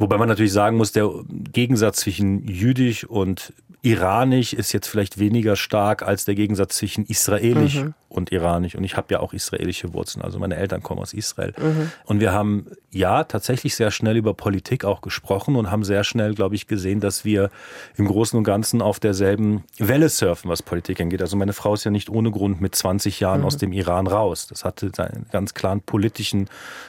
Wobei 0.00 0.16
man 0.16 0.28
natürlich 0.28 0.54
sagen 0.54 0.78
muss, 0.78 0.92
der 0.92 1.10
Gegensatz 1.28 1.98
zwischen 1.98 2.48
jüdisch 2.48 3.04
und 3.04 3.52
iranisch 3.82 4.52
ist 4.52 4.72
jetzt 4.72 4.88
vielleicht 4.88 5.18
weniger 5.18 5.56
stark 5.56 6.02
als 6.02 6.24
der 6.24 6.34
Gegensatz 6.34 6.76
zwischen 6.76 7.06
israelisch 7.06 7.76
mhm. 7.76 7.94
und 8.08 8.30
iranisch. 8.30 8.74
Und 8.74 8.84
ich 8.84 8.96
habe 8.96 9.06
ja 9.10 9.20
auch 9.20 9.32
israelische 9.32 9.94
Wurzeln, 9.94 10.22
also 10.22 10.38
meine 10.38 10.56
Eltern 10.56 10.82
kommen 10.82 11.00
aus 11.00 11.14
Israel. 11.14 11.54
Mhm. 11.56 11.90
Und 12.04 12.20
wir 12.20 12.32
haben 12.32 12.66
ja 12.90 13.24
tatsächlich 13.24 13.74
sehr 13.76 13.90
schnell 13.90 14.16
über 14.16 14.34
Politik 14.34 14.84
auch 14.84 15.00
gesprochen 15.00 15.56
und 15.56 15.70
haben 15.70 15.84
sehr 15.84 16.04
schnell, 16.04 16.34
glaube 16.34 16.56
ich, 16.56 16.66
gesehen, 16.66 17.00
dass 17.00 17.24
wir 17.24 17.50
im 17.96 18.06
Großen 18.06 18.36
und 18.36 18.44
Ganzen 18.44 18.82
auf 18.82 19.00
derselben 19.00 19.64
Welle 19.78 20.08
surfen, 20.08 20.50
was 20.50 20.62
Politik 20.62 21.00
angeht. 21.00 21.22
Also 21.22 21.36
meine 21.36 21.54
Frau 21.54 21.72
ist 21.74 21.84
ja 21.84 21.90
nicht 21.90 22.10
ohne 22.10 22.30
Grund 22.30 22.60
mit 22.60 22.74
20 22.74 23.20
Jahren 23.20 23.40
mhm. 23.40 23.46
aus 23.46 23.56
dem 23.56 23.72
Iran 23.72 24.06
raus. 24.06 24.46
Das 24.46 24.64
hatte 24.64 24.90
ganz 25.32 25.54
klaren 25.54 25.80
politischen 25.80 26.48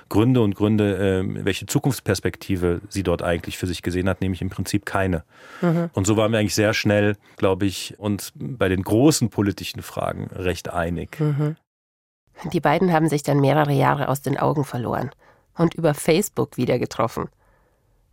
Gründe 0.10 0.42
und 0.42 0.56
Gründe, 0.56 1.22
äh, 1.22 1.46
welche 1.46 1.68
Zukunftsperspektive 1.68 2.82
sie 2.90 3.01
dort 3.04 3.22
eigentlich 3.22 3.58
für 3.58 3.68
sich 3.68 3.82
gesehen 3.82 4.10
hat, 4.10 4.22
nämlich 4.22 4.42
im 4.42 4.50
Prinzip 4.50 4.86
keine. 4.86 5.24
Mhm. 5.62 5.90
Und 5.94 6.08
so 6.08 6.18
waren 6.18 6.32
wir 6.32 6.40
eigentlich 6.40 6.56
sehr 6.56 6.74
schnell, 6.74 7.16
glaube 7.38 7.66
ich, 7.66 8.00
uns 8.00 8.32
bei 8.36 8.70
den 8.70 8.84
großen 8.84 9.30
politischen 9.30 9.82
Fragen 9.82 10.28
recht 10.34 10.70
einig. 10.70 11.20
Mhm. 11.20 11.56
Die 12.52 12.60
beiden 12.60 12.92
haben 12.92 13.08
sich 13.08 13.24
dann 13.24 13.40
mehrere 13.40 13.74
Jahre 13.74 14.08
aus 14.08 14.22
den 14.22 14.38
Augen 14.38 14.64
verloren 14.66 15.12
und 15.58 15.74
über 15.76 15.94
Facebook 15.94 16.58
wieder 16.58 16.80
getroffen. 16.80 17.30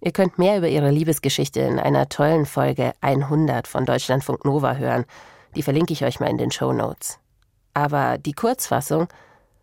Ihr 0.00 0.12
könnt 0.12 0.38
mehr 0.38 0.58
über 0.58 0.68
ihre 0.68 0.90
Liebesgeschichte 0.90 1.60
in 1.60 1.78
einer 1.78 2.08
tollen 2.08 2.46
Folge 2.46 2.92
100 3.00 3.66
von 3.66 3.84
Deutschlandfunk 3.84 4.44
Nova 4.44 4.74
hören. 4.74 5.04
Die 5.56 5.62
verlinke 5.62 5.92
ich 5.92 6.04
euch 6.04 6.20
mal 6.20 6.30
in 6.30 6.38
den 6.38 6.52
Show 6.52 6.72
Notes. 6.72 7.18
Aber 7.74 8.18
die 8.18 8.32
Kurzfassung: 8.32 9.08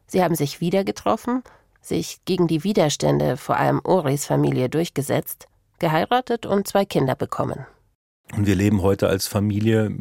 Sie 0.08 0.24
haben 0.24 0.36
sich 0.36 0.60
wieder 0.60 0.84
getroffen, 0.84 1.44
sich 1.88 2.18
gegen 2.26 2.48
die 2.48 2.64
Widerstände, 2.64 3.38
vor 3.38 3.58
allem 3.58 3.82
Oris 3.84 4.26
Familie, 4.26 4.70
durchgesetzt, 4.70 5.48
geheiratet 5.80 6.46
und 6.46 6.68
zwei 6.68 6.86
Kinder 6.86 7.16
bekommen. 7.16 7.66
Und 8.34 8.48
wir 8.48 8.56
leben 8.56 8.82
heute 8.82 9.08
als 9.08 9.28
Familie 9.28 9.92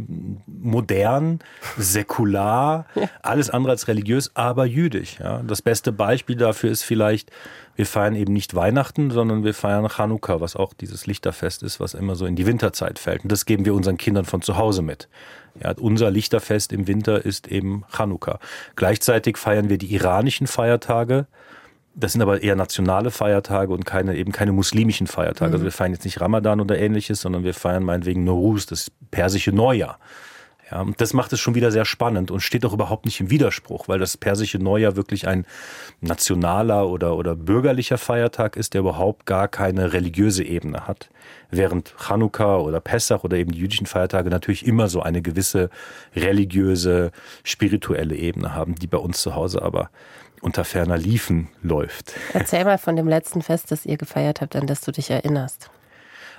modern, 0.46 1.40
säkular, 1.76 2.86
alles 3.22 3.50
andere 3.50 3.72
als 3.72 3.86
religiös, 3.86 4.30
aber 4.34 4.64
jüdisch. 4.64 5.18
Ja. 5.20 5.42
Das 5.42 5.60
beste 5.60 5.92
Beispiel 5.92 6.36
dafür 6.36 6.70
ist 6.70 6.82
vielleicht, 6.82 7.30
wir 7.76 7.84
feiern 7.84 8.14
eben 8.14 8.32
nicht 8.32 8.54
Weihnachten, 8.54 9.10
sondern 9.10 9.44
wir 9.44 9.52
feiern 9.52 9.88
Chanukka, 9.88 10.40
was 10.40 10.56
auch 10.56 10.72
dieses 10.72 11.06
Lichterfest 11.06 11.62
ist, 11.62 11.80
was 11.80 11.92
immer 11.92 12.16
so 12.16 12.24
in 12.24 12.34
die 12.34 12.46
Winterzeit 12.46 12.98
fällt. 12.98 13.24
Und 13.24 13.30
das 13.30 13.44
geben 13.44 13.66
wir 13.66 13.74
unseren 13.74 13.98
Kindern 13.98 14.24
von 14.24 14.40
zu 14.40 14.56
Hause 14.56 14.80
mit. 14.80 15.08
Ja, 15.62 15.74
unser 15.78 16.10
Lichterfest 16.10 16.72
im 16.72 16.88
Winter 16.88 17.24
ist 17.24 17.46
eben 17.46 17.84
Chanukka. 17.94 18.40
Gleichzeitig 18.74 19.36
feiern 19.36 19.68
wir 19.68 19.78
die 19.78 19.94
iranischen 19.94 20.46
Feiertage, 20.46 21.26
das 21.94 22.12
sind 22.12 22.22
aber 22.22 22.42
eher 22.42 22.56
nationale 22.56 23.10
Feiertage 23.10 23.72
und 23.72 23.86
keine, 23.86 24.16
eben 24.16 24.32
keine 24.32 24.52
muslimischen 24.52 25.06
Feiertage. 25.06 25.50
Mhm. 25.50 25.54
Also 25.54 25.64
wir 25.64 25.72
feiern 25.72 25.92
jetzt 25.92 26.04
nicht 26.04 26.20
Ramadan 26.20 26.60
oder 26.60 26.78
ähnliches, 26.78 27.20
sondern 27.20 27.44
wir 27.44 27.54
feiern 27.54 27.84
meinetwegen 27.84 28.24
Noruz, 28.24 28.66
das 28.66 28.90
persische 29.10 29.52
Neujahr. 29.52 29.98
Ja, 30.70 30.80
und 30.80 30.98
das 31.00 31.12
macht 31.12 31.32
es 31.32 31.40
schon 31.40 31.54
wieder 31.54 31.70
sehr 31.70 31.84
spannend 31.84 32.30
und 32.30 32.40
steht 32.40 32.64
auch 32.64 32.72
überhaupt 32.72 33.04
nicht 33.04 33.20
im 33.20 33.28
Widerspruch, 33.28 33.86
weil 33.86 33.98
das 33.98 34.16
persische 34.16 34.58
Neujahr 34.58 34.96
wirklich 34.96 35.28
ein 35.28 35.46
nationaler 36.00 36.88
oder, 36.88 37.16
oder 37.16 37.36
bürgerlicher 37.36 37.98
Feiertag 37.98 38.56
ist, 38.56 38.72
der 38.72 38.80
überhaupt 38.80 39.26
gar 39.26 39.46
keine 39.46 39.92
religiöse 39.92 40.42
Ebene 40.42 40.86
hat. 40.86 41.10
Während 41.50 41.94
Chanukka 41.98 42.56
oder 42.56 42.80
Pessach 42.80 43.24
oder 43.24 43.36
eben 43.36 43.52
die 43.52 43.58
jüdischen 43.58 43.86
Feiertage 43.86 44.30
natürlich 44.30 44.66
immer 44.66 44.88
so 44.88 45.02
eine 45.02 45.20
gewisse 45.20 45.68
religiöse, 46.16 47.10
spirituelle 47.42 48.16
Ebene 48.16 48.54
haben, 48.54 48.74
die 48.74 48.86
bei 48.86 48.98
uns 48.98 49.20
zu 49.20 49.34
Hause 49.34 49.60
aber 49.60 49.90
unter 50.44 50.64
ferner 50.64 50.98
Liefen 50.98 51.48
läuft. 51.62 52.12
Erzähl 52.34 52.64
mal 52.64 52.78
von 52.78 52.96
dem 52.96 53.08
letzten 53.08 53.42
Fest, 53.42 53.70
das 53.70 53.86
ihr 53.86 53.96
gefeiert 53.96 54.40
habt, 54.40 54.54
an 54.54 54.66
das 54.66 54.82
du 54.82 54.92
dich 54.92 55.10
erinnerst. 55.10 55.70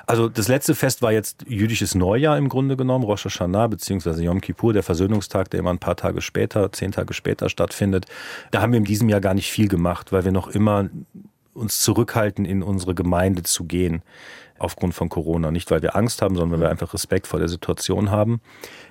Also 0.07 0.29
das 0.29 0.47
letzte 0.47 0.75
Fest 0.75 1.01
war 1.01 1.11
jetzt 1.11 1.45
jüdisches 1.47 1.95
Neujahr 1.95 2.37
im 2.37 2.47
Grunde 2.47 2.77
genommen, 2.77 3.03
Rosh 3.03 3.25
Hashanah 3.25 3.65
beziehungsweise 3.65 4.23
Yom 4.23 4.39
Kippur, 4.39 4.71
der 4.71 4.83
Versöhnungstag, 4.83 5.49
der 5.49 5.59
immer 5.59 5.71
ein 5.71 5.79
paar 5.79 5.95
Tage 5.95 6.21
später, 6.21 6.71
zehn 6.71 6.91
Tage 6.91 7.15
später 7.15 7.49
stattfindet. 7.49 8.05
Da 8.51 8.61
haben 8.61 8.71
wir 8.71 8.77
in 8.77 8.83
diesem 8.83 9.09
Jahr 9.09 9.21
gar 9.21 9.33
nicht 9.33 9.49
viel 9.49 9.67
gemacht, 9.67 10.11
weil 10.11 10.23
wir 10.23 10.31
noch 10.31 10.47
immer 10.47 10.89
uns 11.55 11.79
zurückhalten, 11.79 12.45
in 12.45 12.61
unsere 12.61 12.93
Gemeinde 12.93 13.41
zu 13.41 13.63
gehen 13.63 14.03
aufgrund 14.59 14.93
von 14.93 15.09
Corona. 15.09 15.51
Nicht, 15.51 15.71
weil 15.71 15.81
wir 15.81 15.95
Angst 15.95 16.21
haben, 16.21 16.35
sondern 16.35 16.59
weil 16.59 16.67
wir 16.67 16.71
einfach 16.71 16.93
Respekt 16.93 17.27
vor 17.27 17.39
der 17.39 17.49
Situation 17.49 18.11
haben. 18.11 18.41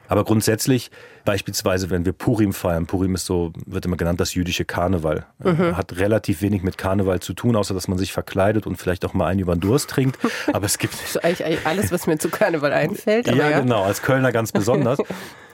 Aber 0.08 0.24
grundsätzlich, 0.24 0.90
beispielsweise, 1.24 1.90
wenn 1.90 2.04
wir 2.04 2.12
Purim 2.12 2.52
feiern, 2.52 2.86
Purim 2.86 3.14
ist 3.14 3.26
so, 3.26 3.52
wird 3.66 3.86
immer 3.86 3.96
genannt, 3.96 4.20
das 4.20 4.34
jüdische 4.34 4.64
Karneval. 4.64 5.26
Mhm. 5.42 5.76
Hat 5.76 5.96
relativ 5.96 6.42
wenig 6.42 6.62
mit 6.62 6.78
Karneval 6.78 7.20
zu 7.20 7.32
tun, 7.32 7.56
außer 7.56 7.74
dass 7.74 7.88
man 7.88 7.98
sich 7.98 8.12
verkleidet 8.12 8.66
und 8.66 8.76
vielleicht 8.76 9.04
auch 9.04 9.14
mal 9.14 9.26
einen 9.26 9.40
über 9.40 9.54
den 9.54 9.60
Durst 9.60 9.90
trinkt. 9.90 10.18
Aber 10.52 10.66
es 10.66 10.78
gibt. 10.78 10.94
Das 10.94 11.16
ist 11.16 11.24
eigentlich 11.24 11.66
alles, 11.66 11.92
was 11.92 12.06
mir 12.06 12.18
zu 12.18 12.28
Karneval 12.28 12.72
einfällt. 12.72 13.28
ja, 13.28 13.34
ja, 13.50 13.60
genau, 13.60 13.84
als 13.84 14.02
Kölner 14.02 14.32
ganz 14.32 14.52
besonders. 14.52 14.98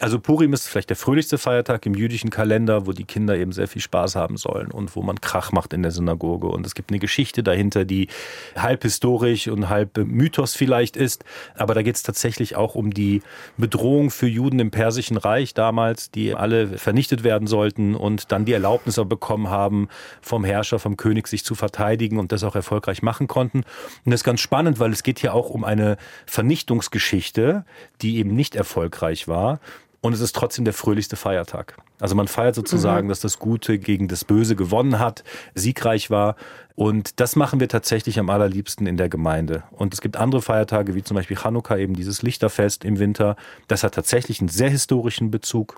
Also 0.01 0.19
Purim 0.19 0.55
ist 0.55 0.67
vielleicht 0.67 0.89
der 0.89 0.97
fröhlichste 0.97 1.37
Feiertag 1.37 1.85
im 1.85 1.95
jüdischen 1.95 2.31
Kalender, 2.31 2.87
wo 2.87 2.93
die 2.93 3.05
Kinder 3.05 3.37
eben 3.37 3.53
sehr 3.53 3.69
viel 3.69 3.83
Spaß 3.83 4.17
haben 4.17 4.39
sollen 4.39 4.71
und 4.71 4.97
wo 4.97 5.03
man 5.03 5.21
Krach 5.21 5.53
macht 5.53 5.75
in 5.75 5.83
der 5.83 5.93
Synagoge. 5.93 6.49
Und 6.49 6.67
es 6.67 6.75
gibt 6.75 6.91
eine 6.91 6.99
Geschichte 6.99 7.43
dahinter, 7.43 7.85
die 7.85 8.09
halb 8.57 8.83
historisch 8.83 9.49
und 9.49 9.69
halb 9.69 9.99
Mythos 9.99 10.57
vielleicht 10.57 10.97
ist. 10.97 11.25
Aber 11.55 11.75
da 11.75 11.83
geht 11.83 11.97
es 11.97 12.03
tatsächlich 12.03 12.57
auch 12.57 12.77
um 12.77 12.95
die 12.95 13.21
Bedrohung 13.59 14.11
für 14.11 14.27
Juden 14.27 14.40
im 14.49 14.71
Persischen 14.71 15.17
Reich 15.17 15.55
damals, 15.55 16.11
die 16.11 16.35
alle 16.35 16.79
vernichtet 16.79 17.23
werden 17.25 17.47
sollten 17.47 17.95
und 17.95 18.33
dann 18.33 18.45
die 18.45 18.53
Erlaubnisse 18.53 19.05
bekommen 19.05 19.51
haben 19.51 19.89
vom 20.21 20.45
Herrscher, 20.45 20.79
vom 20.79 20.97
König, 20.97 21.29
sich 21.29 21.45
zu 21.45 21.55
verteidigen 21.55 22.19
und 22.19 22.33
das 22.33 22.45
auch 22.45 22.55
erfolgreich 22.55 23.03
machen 23.03 23.27
konnten. 23.27 23.59
Und 24.05 24.11
das 24.11 24.21
ist 24.21 24.25
ganz 24.25 24.41
spannend, 24.41 24.81
weil 24.81 24.93
es 24.93 25.03
geht 25.03 25.19
hier 25.19 25.35
auch 25.35 25.51
um 25.51 25.65
eine 25.65 25.97
Vernichtungsgeschichte, 26.27 27.65
die 28.03 28.17
eben 28.17 28.35
nicht 28.35 28.57
erfolgreich 28.57 29.29
war. 29.29 29.61
Und 30.03 30.15
es 30.15 30.21
ist 30.21 30.35
trotzdem 30.35 30.65
der 30.65 30.73
fröhlichste 30.73 31.17
Feiertag. 31.17 31.77
Also 32.01 32.15
man 32.15 32.27
feiert 32.27 32.55
sozusagen, 32.55 33.07
mhm. 33.07 33.11
dass 33.11 33.21
das 33.21 33.39
Gute 33.39 33.79
gegen 33.79 34.09
das 34.09 34.25
Böse 34.25 34.57
gewonnen 34.57 34.99
hat, 34.99 35.25
siegreich 35.55 36.11
war. 36.11 36.37
Und 36.75 37.21
das 37.21 37.37
machen 37.37 37.61
wir 37.61 37.69
tatsächlich 37.69 38.19
am 38.19 38.31
allerliebsten 38.31 38.87
in 38.87 38.97
der 38.97 39.11
Gemeinde. 39.11 39.65
Und 39.73 39.93
es 39.93 40.01
gibt 40.01 40.17
andere 40.17 40.41
Feiertage, 40.41 40.95
wie 40.95 41.03
zum 41.03 41.17
Beispiel 41.17 41.37
Chanukka, 41.37 41.77
eben 41.77 41.95
dieses 41.95 42.23
Lichterfest 42.23 42.85
im 42.87 42.99
Winter. 42.99 43.37
Das 43.69 43.85
hat 43.85 43.95
tatsächlich 43.95 44.41
einen 44.41 44.49
sehr 44.49 44.71
historischen 44.71 45.31
Bezug. 45.31 45.77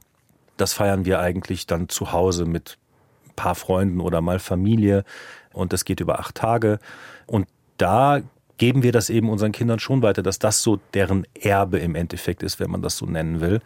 Das 0.56 0.72
feiern 0.72 1.04
wir 1.04 1.18
eigentlich 1.18 1.66
dann 1.66 1.88
zu 1.88 2.12
Hause 2.12 2.44
mit 2.44 2.78
ein 3.26 3.34
paar 3.34 3.56
Freunden 3.56 4.00
oder 4.00 4.20
mal 4.20 4.38
Familie. 4.38 5.04
Und 5.52 5.72
das 5.72 5.84
geht 5.84 5.98
über 5.98 6.20
acht 6.20 6.36
Tage. 6.36 6.78
Und 7.26 7.48
da 7.78 8.20
geben 8.62 8.84
wir 8.84 8.92
das 8.92 9.10
eben 9.10 9.28
unseren 9.28 9.50
Kindern 9.50 9.80
schon 9.80 10.02
weiter, 10.02 10.22
dass 10.22 10.38
das 10.38 10.62
so 10.62 10.78
deren 10.94 11.26
Erbe 11.34 11.80
im 11.80 11.96
Endeffekt 11.96 12.44
ist, 12.44 12.60
wenn 12.60 12.70
man 12.70 12.80
das 12.80 12.96
so 12.96 13.06
nennen 13.06 13.40
will. 13.40 13.60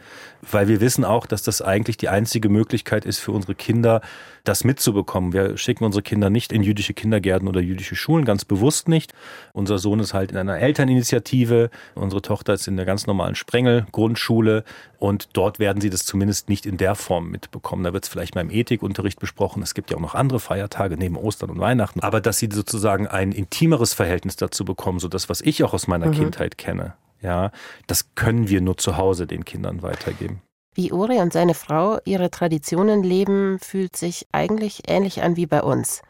Weil 0.51 0.69
wir 0.69 0.81
wissen 0.81 1.05
auch, 1.05 1.27
dass 1.27 1.43
das 1.43 1.61
eigentlich 1.61 1.99
die 1.99 2.09
einzige 2.09 2.49
Möglichkeit 2.49 3.05
ist 3.05 3.19
für 3.19 3.33
unsere 3.33 3.55
Kinder, 3.55 4.01
das 4.45 4.65
mitzubekommen. 4.65 5.35
Wir 5.35 5.59
schicken 5.59 5.85
unsere 5.85 6.03
Kinder 6.03 6.31
nicht 6.31 6.51
in 6.51 6.63
jüdische 6.63 6.95
Kindergärten 6.95 7.47
oder 7.47 7.61
jüdische 7.61 7.95
Schulen, 7.95 8.25
ganz 8.25 8.47
bewusst 8.47 8.89
nicht. 8.89 9.13
Unser 9.53 9.77
Sohn 9.77 10.01
ist 10.01 10.15
halt 10.15 10.31
in 10.31 10.39
einer 10.39 10.59
Elterninitiative, 10.59 11.69
unsere 11.95 12.23
Tochter 12.23 12.55
ist 12.55 12.67
in 12.67 12.77
der 12.77 12.87
ganz 12.87 13.07
normalen 13.07 13.35
Sprengel 13.35 13.87
Grundschule 13.93 14.65
und 14.99 15.29
dort 15.35 15.59
werden 15.59 15.81
sie 15.81 15.91
das 15.91 16.07
zumindest 16.07 16.49
nicht 16.49 16.65
in 16.65 16.79
der 16.79 16.95
Form 16.95 17.31
mitbekommen. 17.31 17.85
Da 17.85 17.93
wird 17.93 18.05
es 18.05 18.09
vielleicht 18.09 18.35
mal 18.35 18.41
im 18.41 18.51
Ethikunterricht 18.51 19.21
besprochen. 19.21 19.63
Es 19.63 19.75
gibt 19.75 19.91
ja 19.91 19.97
auch 19.97 20.01
noch 20.01 20.15
andere 20.15 20.41
Feiertage 20.41 20.97
neben 20.97 21.17
Ostern 21.17 21.51
und 21.51 21.59
Weihnachten. 21.59 22.01
Aber 22.01 22.21
dass 22.21 22.39
sie 22.39 22.49
sozusagen 22.51 23.07
ein 23.07 23.33
intimeres 23.33 23.93
Verhältnis 23.93 24.37
dazu 24.37 24.65
bekommen, 24.65 24.86
so 24.99 25.09
das, 25.09 25.29
was 25.29 25.41
ich 25.41 25.63
auch 25.65 25.75
aus 25.75 25.87
meiner 25.87 26.07
mhm. 26.07 26.13
Kindheit 26.13 26.59
kenne, 26.59 26.95
ja, 27.21 27.51
das 27.87 28.15
können 28.15 28.49
wir 28.49 28.61
nur 28.61 28.77
zu 28.77 28.97
Hause 28.97 29.27
den 29.27 29.45
Kindern 29.45 29.83
weitergeben. 29.83 30.43
Wie 30.75 30.93
Uri 30.93 31.19
und 31.21 31.33
seine 31.33 31.55
Frau 31.55 31.99
ihre 32.05 32.31
Traditionen 32.31 33.03
leben, 33.03 33.59
fühlt 33.59 33.97
sich 33.97 34.27
eigentlich 34.33 34.83
ähnlich 34.89 35.23
an 35.23 35.37
wie 35.37 35.47
bei 35.47 35.63
uns. 35.63 36.03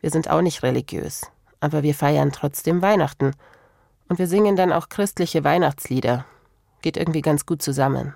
Wir 0.00 0.10
sind 0.10 0.30
auch 0.30 0.40
nicht 0.40 0.62
religiös, 0.62 1.22
aber 1.58 1.82
wir 1.82 1.94
feiern 1.94 2.30
trotzdem 2.30 2.80
Weihnachten. 2.80 3.32
Und 4.08 4.18
wir 4.18 4.28
singen 4.28 4.54
dann 4.54 4.72
auch 4.72 4.88
christliche 4.88 5.42
Weihnachtslieder. 5.42 6.24
Geht 6.80 6.96
irgendwie 6.96 7.22
ganz 7.22 7.44
gut 7.44 7.60
zusammen. 7.60 8.14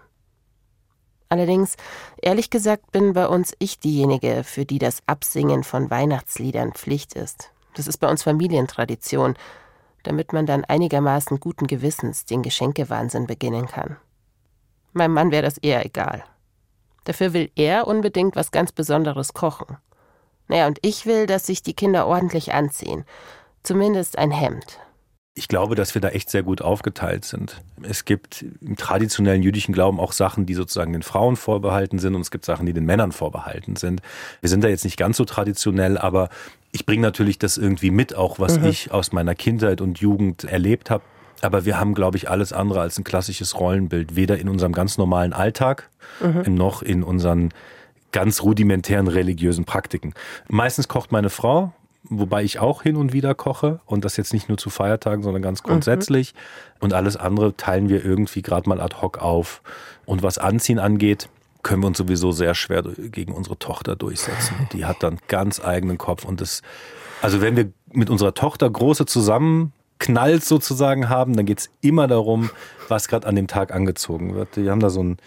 Allerdings, 1.29 1.77
ehrlich 2.21 2.51
gesagt, 2.51 2.93
bin 2.93 3.15
bei 3.15 3.27
uns 3.27 3.55
ich 3.59 3.81
diejenige, 3.81 4.45
für 4.45 4.65
die 4.65 4.79
das 4.79 4.99
Absingen 5.07 5.65
von 5.65 5.91
Weihnachtsliedern 5.91 6.73
Pflicht 6.73 7.15
ist. 7.15 7.51
Das 7.75 7.89
ist 7.89 7.97
bei 7.99 8.09
uns 8.09 8.23
Familientradition, 8.23 9.35
damit 10.02 10.32
man 10.32 10.47
dann 10.47 10.64
einigermaßen 10.64 11.40
guten 11.40 11.66
Gewissens 11.66 12.25
den 12.25 12.42
Geschenkewahnsinn 12.42 13.26
beginnen 13.26 13.66
kann. 13.66 13.97
Meinem 14.92 15.14
Mann 15.14 15.30
wäre 15.30 15.42
das 15.42 15.59
eher 15.59 15.85
egal. 15.85 16.25
Dafür 17.04 17.32
will 17.32 17.50
er 17.56 17.87
unbedingt 17.87 18.37
was 18.37 18.50
ganz 18.50 18.73
Besonderes 18.73 19.35
kochen. 19.35 19.76
Naja, 20.49 20.66
und 20.66 20.78
ich 20.82 21.06
will, 21.06 21.26
dass 21.26 21.47
sich 21.47 21.62
die 21.62 21.75
Kinder 21.75 22.06
ordentlich 22.06 22.52
anziehen. 22.52 23.04
Zumindest 23.62 24.18
ein 24.18 24.30
Hemd. 24.30 24.78
Ich 25.35 25.49
glaube, 25.49 25.75
dass 25.76 25.94
wir 25.94 26.02
da 26.02 26.11
echt 26.11 26.28
sehr 26.28 26.42
gut 26.42 26.61
aufgeteilt 26.61 27.25
sind. 27.25 27.62
Es 27.82 28.04
gibt 28.04 28.44
im 28.61 28.76
traditionellen 28.76 29.42
jüdischen 29.42 29.73
Glauben 29.73 29.99
auch 29.99 30.12
Sachen, 30.12 30.44
die 30.44 30.52
sozusagen 30.52 30.92
den 30.92 31.02
Frauen 31.02 31.37
vorbehalten 31.37 31.99
sind 31.99 32.14
und 32.14 32.21
es 32.21 32.30
gibt 32.30 32.44
Sachen, 32.44 32.66
die 32.66 32.75
den 32.75 32.85
Männern 32.85 33.12
vorbehalten 33.12 33.76
sind. 33.76 34.02
Wir 34.42 34.50
sind 34.50 34.62
da 34.62 34.68
jetzt 34.68 34.85
nicht 34.85 34.99
ganz 34.99 35.16
so 35.16 35.25
traditionell, 35.25 35.97
aber 35.97 36.28
ich 36.73 36.87
bringe 36.87 37.02
natürlich 37.02 37.38
das 37.38 37.59
irgendwie 37.59 37.91
mit, 37.91 38.14
auch 38.14 38.38
was 38.38 38.59
mhm. 38.59 38.64
ich 38.64 38.91
aus 38.91 39.12
meiner 39.12 39.35
Kindheit 39.35 39.81
und 39.81 40.00
Jugend 40.00 40.45
erlebt 40.45 40.91
habe. 40.91 41.05
Aber 41.43 41.64
wir 41.64 41.79
haben, 41.79 41.95
glaube 41.95 42.17
ich, 42.17 42.31
alles 42.31 42.52
andere 42.52 42.81
als 42.81 42.99
ein 42.99 43.05
klassisches 43.05 43.59
Rollenbild, 43.59 44.17
weder 44.17 44.38
in 44.38 44.49
unserem 44.49 44.73
ganz 44.73 44.97
normalen 44.97 45.33
Alltag 45.33 45.91
mhm. 46.21 46.55
noch 46.55 46.83
in 46.83 47.02
unseren 47.02 47.50
ganz 48.12 48.43
rudimentären 48.43 49.09
religiösen 49.09 49.64
Praktiken. 49.64 50.14
Meistens 50.49 50.88
kocht 50.88 51.12
meine 51.12 51.31
Frau, 51.31 51.73
wobei 52.05 52.43
ich 52.43 52.59
auch 52.59 52.83
hin 52.83 52.97
und 52.97 53.12
wieder 53.12 53.35
koche 53.35 53.81
und 53.87 54.05
das 54.05 54.17
jetzt 54.17 54.33
nicht 54.33 54.49
nur 54.49 54.59
zu 54.59 54.71
Feiertagen, 54.71 55.23
sondern 55.23 55.43
ganz 55.43 55.62
grundsätzlich. 55.62 56.33
Mhm. 56.33 56.38
Und 56.81 56.95
alles 56.95 57.17
andere 57.17 57.57
teilen 57.57 57.88
wir 57.88 58.05
irgendwie 58.05 58.43
gerade 58.43 58.69
mal 58.69 58.81
ad 58.81 58.97
hoc 59.02 59.19
auf. 59.19 59.62
Und 60.07 60.23
was 60.23 60.38
Anziehen 60.38 60.79
angeht, 60.79 61.29
können 61.62 61.83
wir 61.83 61.87
uns 61.87 61.99
sowieso 61.99 62.33
sehr 62.33 62.54
schwer 62.54 62.83
gegen 62.83 63.33
unsere 63.33 63.59
Tochter 63.59 63.97
durchsetzen. 63.97 64.69
Die 64.73 64.85
hat 64.85 65.02
dann 65.02 65.19
ganz 65.28 65.64
eigenen 65.64 65.99
Kopf 65.99 66.25
und 66.25 66.40
das, 66.40 66.62
also 67.21 67.40
wenn 67.40 67.57
wir 67.57 67.73
mit 67.92 68.11
unserer 68.11 68.35
Tochter 68.35 68.69
große 68.69 69.07
zusammen 69.07 69.73
Knalls 69.99 70.49
sozusagen 70.49 71.09
haben, 71.09 71.37
dann 71.37 71.47
geht 71.47 71.61
es 71.61 71.71
immer 71.81 72.09
darum, 72.09 72.50
was 72.88 73.07
gerade 73.07 73.26
an 73.28 73.37
dem 73.37 73.47
Tag 73.47 73.73
angezogen 73.73 74.35
wird. 74.35 74.57
Wir 74.57 74.73
haben 74.73 74.81
da 74.81 74.90
so 74.90 75.02
ein 75.02 75.19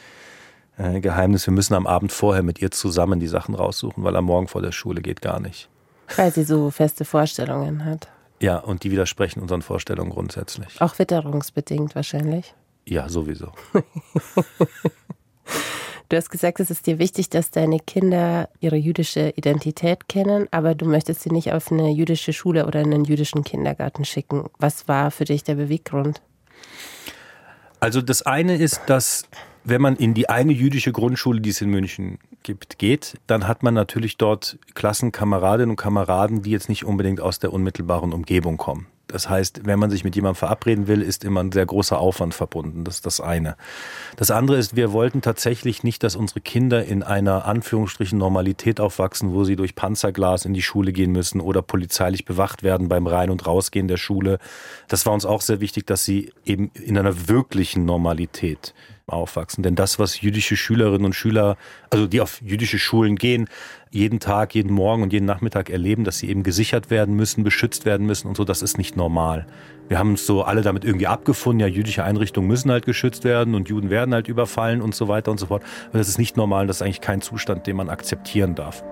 äh, 0.77 0.99
Geheimnis, 0.99 1.47
wir 1.47 1.53
müssen 1.53 1.73
am 1.75 1.87
Abend 1.87 2.11
vorher 2.11 2.43
mit 2.43 2.61
ihr 2.61 2.71
zusammen 2.71 3.21
die 3.21 3.27
Sachen 3.27 3.55
raussuchen, 3.55 4.03
weil 4.03 4.15
am 4.17 4.25
Morgen 4.25 4.49
vor 4.49 4.61
der 4.61 4.73
Schule 4.73 5.01
geht 5.01 5.21
gar 5.21 5.39
nicht. 5.39 5.69
Weil 6.17 6.33
sie 6.33 6.43
so 6.43 6.71
feste 6.71 7.05
Vorstellungen 7.05 7.85
hat. 7.85 8.09
Ja, 8.41 8.57
und 8.57 8.83
die 8.83 8.91
widersprechen 8.91 9.41
unseren 9.41 9.61
Vorstellungen 9.61 10.11
grundsätzlich. 10.11 10.81
Auch 10.81 10.99
witterungsbedingt 10.99 11.95
wahrscheinlich. 11.95 12.53
Ja, 12.85 13.07
sowieso. 13.07 13.53
Du 16.09 16.17
hast 16.17 16.29
gesagt, 16.29 16.59
es 16.59 16.69
ist 16.69 16.85
dir 16.85 16.99
wichtig, 16.99 17.29
dass 17.29 17.49
deine 17.49 17.79
Kinder 17.79 18.49
ihre 18.59 18.75
jüdische 18.75 19.33
Identität 19.35 20.07
kennen, 20.07 20.47
aber 20.51 20.75
du 20.75 20.85
möchtest 20.85 21.21
sie 21.21 21.31
nicht 21.31 21.51
auf 21.51 21.71
eine 21.71 21.89
jüdische 21.89 22.31
Schule 22.31 22.67
oder 22.67 22.81
einen 22.81 23.05
jüdischen 23.05 23.43
Kindergarten 23.43 24.05
schicken. 24.05 24.45
Was 24.59 24.87
war 24.87 25.09
für 25.09 25.25
dich 25.25 25.43
der 25.43 25.55
Beweggrund? 25.55 26.21
Also 27.79 28.01
das 28.01 28.21
eine 28.21 28.55
ist, 28.55 28.81
dass 28.87 29.23
wenn 29.63 29.81
man 29.81 29.95
in 29.95 30.13
die 30.13 30.29
eine 30.29 30.51
jüdische 30.51 30.91
Grundschule, 30.91 31.41
die 31.41 31.49
es 31.49 31.61
in 31.61 31.69
München 31.69 32.19
gibt, 32.43 32.77
geht, 32.77 33.15
dann 33.25 33.47
hat 33.47 33.63
man 33.63 33.73
natürlich 33.73 34.17
dort 34.17 34.59
Klassenkameradinnen 34.75 35.71
und 35.71 35.75
Kameraden, 35.75 36.43
die 36.43 36.51
jetzt 36.51 36.69
nicht 36.69 36.85
unbedingt 36.85 37.19
aus 37.19 37.39
der 37.39 37.51
unmittelbaren 37.51 38.13
Umgebung 38.13 38.57
kommen. 38.57 38.85
Das 39.07 39.29
heißt, 39.29 39.61
wenn 39.65 39.79
man 39.79 39.89
sich 39.91 40.03
mit 40.03 40.15
jemandem 40.15 40.37
verabreden 40.37 40.87
will, 40.87 41.01
ist 41.01 41.23
immer 41.23 41.41
ein 41.41 41.51
sehr 41.51 41.65
großer 41.65 41.97
Aufwand 41.99 42.33
verbunden. 42.33 42.83
Das 42.83 42.95
ist 42.95 43.05
das 43.05 43.19
eine. 43.19 43.55
Das 44.17 44.31
andere 44.31 44.57
ist, 44.57 44.75
wir 44.75 44.91
wollten 44.91 45.21
tatsächlich 45.21 45.83
nicht, 45.83 46.03
dass 46.03 46.15
unsere 46.15 46.41
Kinder 46.41 46.83
in 46.85 47.03
einer 47.03 47.45
Anführungsstrichen 47.45 48.17
Normalität 48.17 48.79
aufwachsen, 48.79 49.33
wo 49.33 49.43
sie 49.43 49.55
durch 49.55 49.75
Panzerglas 49.75 50.45
in 50.45 50.53
die 50.53 50.61
Schule 50.61 50.91
gehen 50.91 51.11
müssen 51.11 51.39
oder 51.39 51.61
polizeilich 51.61 52.25
bewacht 52.25 52.63
werden 52.63 52.89
beim 52.89 53.07
Rein- 53.07 53.29
und 53.29 53.45
Rausgehen 53.45 53.87
der 53.87 53.97
Schule. 53.97 54.39
Das 54.87 55.05
war 55.05 55.13
uns 55.13 55.25
auch 55.25 55.41
sehr 55.41 55.61
wichtig, 55.61 55.85
dass 55.85 56.03
sie 56.03 56.31
eben 56.43 56.71
in 56.73 56.97
einer 56.97 57.27
wirklichen 57.27 57.85
Normalität 57.85 58.73
aufwachsen. 59.07 59.63
Denn 59.63 59.75
das, 59.75 59.99
was 59.99 60.21
jüdische 60.21 60.57
Schülerinnen 60.57 61.05
und 61.05 61.13
Schüler, 61.13 61.57
also 61.89 62.07
die 62.07 62.21
auf 62.21 62.41
jüdische 62.41 62.79
Schulen 62.79 63.15
gehen, 63.15 63.47
jeden 63.91 64.19
Tag, 64.19 64.55
jeden 64.55 64.73
Morgen 64.73 65.03
und 65.03 65.13
jeden 65.13 65.25
Nachmittag 65.25 65.69
erleben, 65.69 66.03
dass 66.03 66.19
sie 66.19 66.29
eben 66.29 66.43
gesichert 66.43 66.89
werden 66.89 67.15
müssen, 67.15 67.43
beschützt 67.43 67.85
werden 67.85 68.05
müssen 68.05 68.27
und 68.27 68.35
so, 68.35 68.43
das 68.43 68.61
ist 68.61 68.77
nicht 68.77 68.97
normal. 68.97 69.45
Wir 69.87 69.99
haben 69.99 70.11
uns 70.11 70.25
so 70.25 70.43
alle 70.43 70.63
damit 70.63 70.83
irgendwie 70.83 71.07
abgefunden, 71.07 71.59
ja, 71.59 71.67
jüdische 71.67 72.03
Einrichtungen 72.03 72.47
müssen 72.47 72.71
halt 72.71 72.85
geschützt 72.85 73.23
werden 73.23 73.53
und 73.53 73.69
Juden 73.69 73.89
werden 73.89 74.13
halt 74.13 74.27
überfallen 74.27 74.81
und 74.81 74.95
so 74.95 75.07
weiter 75.07 75.31
und 75.31 75.39
so 75.39 75.45
fort. 75.45 75.63
Aber 75.89 75.99
das 75.99 76.09
ist 76.09 76.17
nicht 76.17 76.35
normal, 76.35 76.67
das 76.67 76.77
ist 76.77 76.81
eigentlich 76.81 77.01
kein 77.01 77.21
Zustand, 77.21 77.67
den 77.67 77.75
man 77.75 77.89
akzeptieren 77.89 78.55
darf. 78.55 78.83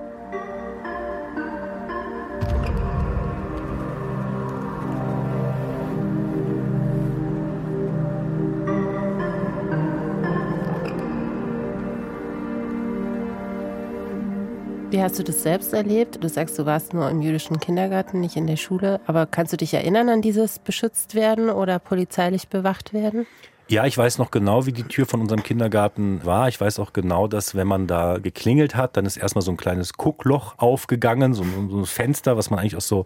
Wie 14.93 15.01
hast 15.01 15.17
du 15.17 15.23
das 15.23 15.41
selbst 15.41 15.73
erlebt? 15.73 16.23
Du 16.23 16.29
sagst, 16.29 16.59
du 16.59 16.67
warst 16.67 16.93
nur 16.93 17.09
im 17.09 17.23
jüdischen 17.23 17.59
Kindergarten, 17.59 18.19
nicht 18.19 18.35
in 18.35 18.45
der 18.45 18.57
Schule. 18.57 19.01
Aber 19.07 19.25
kannst 19.25 19.51
du 19.51 19.57
dich 19.57 19.73
erinnern 19.73 20.07
an 20.07 20.21
dieses 20.21 20.59
beschützt 20.59 21.15
werden 21.15 21.49
oder 21.49 21.79
polizeilich 21.79 22.47
bewacht 22.47 22.93
werden? 22.93 23.25
Ja, 23.69 23.87
ich 23.87 23.97
weiß 23.97 24.19
noch 24.19 24.29
genau, 24.29 24.67
wie 24.67 24.71
die 24.71 24.83
Tür 24.83 25.07
von 25.07 25.19
unserem 25.19 25.41
Kindergarten 25.41 26.23
war. 26.23 26.47
Ich 26.47 26.61
weiß 26.61 26.77
auch 26.77 26.93
genau, 26.93 27.27
dass 27.27 27.55
wenn 27.55 27.65
man 27.65 27.87
da 27.87 28.19
geklingelt 28.19 28.75
hat, 28.75 28.95
dann 28.95 29.07
ist 29.07 29.17
erstmal 29.17 29.41
so 29.41 29.49
ein 29.49 29.57
kleines 29.57 29.93
Guckloch 29.93 30.59
aufgegangen, 30.59 31.33
so 31.33 31.41
ein, 31.41 31.69
so 31.71 31.79
ein 31.79 31.85
Fenster, 31.87 32.37
was 32.37 32.51
man 32.51 32.59
eigentlich 32.59 32.75
aus 32.75 32.87
so 32.87 33.05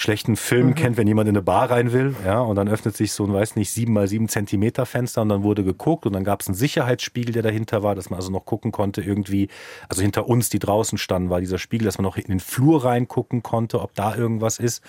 schlechten 0.00 0.36
Filmen 0.36 0.70
mhm. 0.70 0.74
kennt, 0.74 0.96
wenn 0.96 1.06
jemand 1.06 1.28
in 1.28 1.36
eine 1.36 1.42
Bar 1.42 1.70
rein 1.70 1.92
will. 1.92 2.14
Ja, 2.24 2.40
und 2.40 2.56
dann 2.56 2.68
öffnet 2.68 2.96
sich 2.96 3.12
so 3.12 3.24
ein, 3.24 3.32
weiß 3.32 3.56
nicht, 3.56 3.70
sieben 3.70 3.92
mal 3.92 4.08
sieben 4.08 4.28
Zentimeter 4.28 4.86
Fenster 4.86 5.22
und 5.22 5.28
dann 5.28 5.42
wurde 5.42 5.62
geguckt 5.62 6.06
und 6.06 6.14
dann 6.14 6.24
gab 6.24 6.40
es 6.40 6.48
einen 6.48 6.54
Sicherheitsspiegel, 6.54 7.32
der 7.32 7.42
dahinter 7.42 7.82
war, 7.82 7.94
dass 7.94 8.08
man 8.08 8.18
also 8.18 8.30
noch 8.30 8.46
gucken 8.46 8.72
konnte 8.72 9.02
irgendwie, 9.02 9.48
also 9.88 10.02
hinter 10.02 10.26
uns, 10.28 10.48
die 10.48 10.58
draußen 10.58 10.96
standen, 10.96 11.28
war 11.28 11.40
dieser 11.40 11.58
Spiegel, 11.58 11.84
dass 11.84 11.98
man 11.98 12.04
noch 12.04 12.16
in 12.16 12.28
den 12.28 12.40
Flur 12.40 12.84
reingucken 12.84 13.42
konnte, 13.42 13.80
ob 13.80 13.94
da 13.94 14.14
irgendwas 14.14 14.58
ist. 14.58 14.82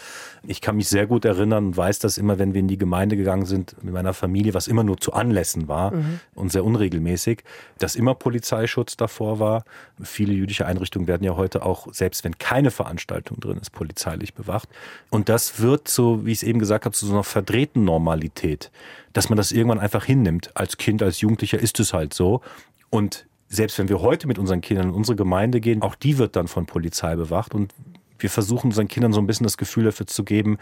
Ich 0.48 0.62
kann 0.62 0.77
mich 0.77 0.88
sehr 0.88 1.08
gut 1.08 1.25
erinnern 1.25 1.68
und 1.68 1.77
weiß 1.77 2.00
das 2.00 2.18
immer, 2.18 2.39
wenn 2.39 2.53
wir 2.53 2.62
in 2.62 2.68
die 2.68 2.77
Gemeinde 2.77 3.18
gegangen 3.18 3.46
sind 3.46 3.75
mit 3.84 3.94
meiner 3.94 4.13
Familie, 4.13 4.53
was 4.53 4.68
immer 4.68 4.84
nur 4.84 4.98
zu 4.98 5.13
Anlässen 5.13 5.68
war 5.68 5.91
mhm. 5.91 6.20
und 6.36 6.51
sehr 6.51 6.63
unregelmäßig, 6.63 7.44
dass 7.80 7.96
immer 7.96 8.15
Polizeischutz 8.15 8.96
davor 8.96 9.39
war. 9.39 9.65
Viele 10.01 10.34
jüdische 10.34 10.65
Einrichtungen 10.65 11.08
werden 11.08 11.24
ja 11.24 11.36
heute 11.36 11.65
auch, 11.65 11.94
selbst 11.94 12.24
wenn 12.24 12.38
keine 12.38 12.72
Veranstaltung 12.72 13.39
drin 13.39 13.58
ist, 13.58 13.72
polizeilich 13.72 14.34
bewacht. 14.34 14.70
Und 15.10 15.29
das 15.29 15.60
wird 15.60 15.88
so, 15.88 16.25
wie 16.25 16.31
ich 16.31 16.39
es 16.39 16.43
eben 16.43 16.60
gesagt 16.60 16.86
habe, 16.86 16.96
zu 16.96 17.05
so 17.05 17.13
einer 17.13 17.24
verdrehten 17.24 17.84
Normalität, 17.84 18.72
dass 19.13 19.29
man 19.29 19.38
das 19.38 19.51
irgendwann 19.51 19.79
einfach 19.79 20.05
hinnimmt. 20.05 20.55
Als 20.55 20.77
Kind, 20.77 21.03
als 21.03 21.22
Jugendlicher 21.22 21.60
ist 21.60 21.79
es 21.79 21.93
halt 21.93 22.13
so. 22.13 22.41
Und 22.89 23.25
selbst 23.50 23.77
wenn 23.77 23.89
wir 23.89 24.01
heute 24.01 24.27
mit 24.27 24.39
unseren 24.39 24.62
Kindern 24.62 24.89
in 24.89 24.93
unsere 24.96 25.17
Gemeinde 25.17 25.60
gehen, 25.60 25.81
auch 25.81 25.96
die 25.96 26.17
wird 26.17 26.36
dann 26.36 26.48
von 26.48 26.65
Polizei 26.65 27.15
bewacht. 27.15 27.53
Und 27.53 27.74
wir 28.20 28.29
versuchen 28.29 28.67
unseren 28.67 28.88
Kindern 28.88 29.12
so 29.12 29.20
ein 29.20 29.27
bisschen 29.27 29.43
das 29.43 29.58
Gefühl 29.58 29.84
dafür 29.84 30.08
zu 30.08 30.24
geben, 30.24 30.58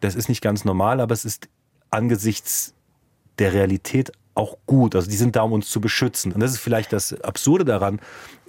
das 0.00 0.14
ist 0.14 0.28
nicht 0.28 0.42
ganz 0.42 0.64
normal, 0.64 1.00
aber 1.00 1.14
es 1.14 1.24
ist 1.24 1.48
angesichts 1.90 2.74
der 3.38 3.52
Realität 3.52 4.12
auch 4.34 4.56
gut. 4.66 4.94
Also 4.96 5.08
die 5.08 5.16
sind 5.16 5.36
da, 5.36 5.42
um 5.42 5.52
uns 5.52 5.70
zu 5.70 5.80
beschützen. 5.80 6.32
Und 6.32 6.40
das 6.40 6.52
ist 6.52 6.58
vielleicht 6.58 6.92
das 6.92 7.20
Absurde 7.22 7.64
daran, 7.64 8.00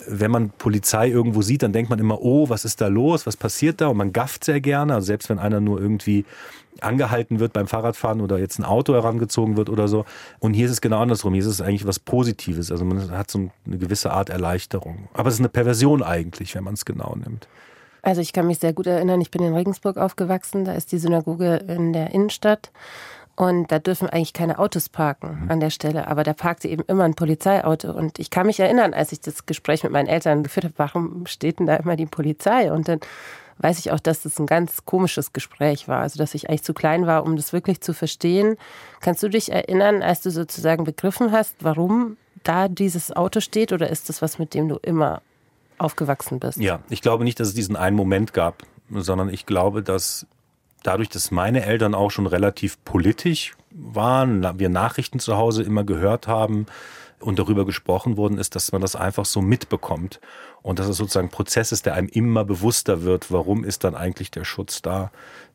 wenn 0.07 0.31
man 0.31 0.49
Polizei 0.49 1.09
irgendwo 1.09 1.41
sieht, 1.41 1.63
dann 1.63 1.73
denkt 1.73 1.89
man 1.89 1.99
immer, 1.99 2.21
oh, 2.21 2.49
was 2.49 2.65
ist 2.65 2.81
da 2.81 2.87
los, 2.87 3.25
was 3.25 3.37
passiert 3.37 3.81
da? 3.81 3.87
Und 3.87 3.97
man 3.97 4.11
gafft 4.11 4.43
sehr 4.43 4.61
gerne. 4.61 4.95
Also 4.95 5.07
selbst 5.07 5.29
wenn 5.29 5.39
einer 5.39 5.61
nur 5.61 5.79
irgendwie 5.79 6.25
angehalten 6.81 7.39
wird 7.39 7.53
beim 7.53 7.67
Fahrradfahren 7.67 8.19
oder 8.19 8.37
jetzt 8.37 8.59
ein 8.59 8.65
Auto 8.65 8.93
herangezogen 8.93 9.57
wird 9.57 9.69
oder 9.69 9.87
so. 9.87 10.05
Und 10.39 10.53
hier 10.53 10.65
ist 10.65 10.71
es 10.71 10.81
genau 10.81 11.01
andersrum. 11.01 11.33
Hier 11.33 11.43
ist 11.43 11.47
es 11.47 11.61
eigentlich 11.61 11.87
was 11.87 11.99
Positives. 11.99 12.71
Also 12.71 12.83
man 12.83 13.11
hat 13.11 13.31
so 13.31 13.49
eine 13.65 13.77
gewisse 13.77 14.11
Art 14.11 14.29
Erleichterung. 14.29 15.07
Aber 15.13 15.29
es 15.29 15.35
ist 15.35 15.39
eine 15.39 15.49
Perversion 15.49 16.03
eigentlich, 16.03 16.55
wenn 16.55 16.63
man 16.63 16.73
es 16.73 16.85
genau 16.85 17.15
nimmt. 17.15 17.47
Also 18.01 18.21
ich 18.21 18.33
kann 18.33 18.45
mich 18.45 18.59
sehr 18.59 18.73
gut 18.73 18.85
erinnern, 18.85 19.19
ich 19.19 19.31
bin 19.31 19.41
in 19.41 19.55
Regensburg 19.55 19.97
aufgewachsen. 19.97 20.65
Da 20.65 20.73
ist 20.73 20.91
die 20.91 20.99
Synagoge 20.99 21.55
in 21.67 21.91
der 21.91 22.11
Innenstadt. 22.11 22.71
Und 23.35 23.71
da 23.71 23.79
dürfen 23.79 24.09
eigentlich 24.09 24.31
keine 24.31 24.59
Autos 24.59 24.87
parken 24.87 25.43
mhm. 25.43 25.51
an 25.51 25.59
der 25.59 25.69
Stelle. 25.69 26.07
Aber 26.07 26.23
da 26.23 26.33
parkte 26.33 26.69
eben 26.69 26.83
immer 26.87 27.03
ein 27.03 27.15
Polizeiauto. 27.15 27.91
Und 27.91 28.17
ich 28.17 28.29
kann 28.29 28.47
mich 28.47 28.59
erinnern, 28.59 28.93
als 28.93 29.11
ich 29.11 29.19
das 29.19 29.45
Gespräch 29.45 29.83
mit 29.83 29.91
meinen 29.91 30.07
Eltern 30.07 30.43
geführt 30.43 30.65
habe, 30.65 30.73
warum 30.77 31.25
steht 31.25 31.59
denn 31.59 31.67
da 31.67 31.75
immer 31.75 31.97
die 31.97 32.05
Polizei? 32.05 32.71
Und 32.71 32.87
dann 32.87 32.99
weiß 33.57 33.79
ich 33.79 33.91
auch, 33.91 33.99
dass 33.99 34.21
das 34.21 34.39
ein 34.39 34.45
ganz 34.45 34.85
komisches 34.85 35.33
Gespräch 35.33 35.87
war. 35.87 35.99
Also, 35.99 36.17
dass 36.17 36.33
ich 36.33 36.49
eigentlich 36.49 36.63
zu 36.63 36.73
klein 36.73 37.07
war, 37.07 37.25
um 37.25 37.35
das 37.35 37.51
wirklich 37.51 37.81
zu 37.81 37.93
verstehen. 37.93 38.55
Kannst 39.01 39.21
du 39.21 39.27
dich 39.27 39.51
erinnern, 39.51 40.01
als 40.01 40.21
du 40.21 40.31
sozusagen 40.31 40.85
begriffen 40.85 41.31
hast, 41.31 41.55
warum 41.59 42.15
da 42.43 42.69
dieses 42.69 43.13
Auto 43.13 43.41
steht? 43.41 43.73
Oder 43.73 43.89
ist 43.89 44.07
das 44.07 44.21
was, 44.21 44.39
mit 44.39 44.53
dem 44.53 44.69
du 44.69 44.77
immer 44.77 45.21
aufgewachsen 45.77 46.39
bist? 46.39 46.57
Ja, 46.57 46.79
ich 46.89 47.01
glaube 47.01 47.25
nicht, 47.25 47.39
dass 47.39 47.49
es 47.49 47.53
diesen 47.53 47.75
einen 47.75 47.97
Moment 47.97 48.33
gab, 48.33 48.63
sondern 48.89 49.29
ich 49.29 49.45
glaube, 49.45 49.83
dass 49.83 50.25
dadurch, 50.85 51.09
dass 51.09 51.31
meine 51.31 51.65
Eltern 51.65 51.95
auch 51.95 52.11
schon 52.11 52.27
relativ 52.27 52.83
politisch 52.83 53.55
waren, 53.71 54.59
wir 54.59 54.69
Nachrichten 54.69 55.19
zu 55.19 55.37
Hause 55.37 55.63
immer 55.63 55.83
gehört 55.83 56.27
haben 56.27 56.65
und 57.19 57.39
darüber 57.39 57.65
gesprochen 57.65 58.17
worden 58.17 58.37
ist, 58.37 58.55
dass 58.55 58.71
man 58.71 58.81
das 58.81 58.95
einfach 58.95 59.25
so 59.25 59.41
mitbekommt 59.41 60.19
und 60.61 60.79
dass 60.79 60.87
es 60.87 60.97
sozusagen 60.97 61.27
ein 61.27 61.31
Prozess 61.31 61.71
ist, 61.71 61.85
der 61.85 61.95
einem 61.95 62.07
immer 62.07 62.45
bewusster 62.45 63.03
wird, 63.03 63.31
warum 63.31 63.63
ist 63.63 63.83
dann 63.83 63.95
eigentlich 63.95 64.31
der 64.31 64.45
Schutz 64.45 64.81
da. 64.81 65.11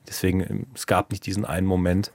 Deswegen, 0.09 0.67
es 0.75 0.87
gab 0.87 1.11
nicht 1.11 1.27
diesen 1.27 1.45
einen 1.45 1.67
Moment. 1.67 2.13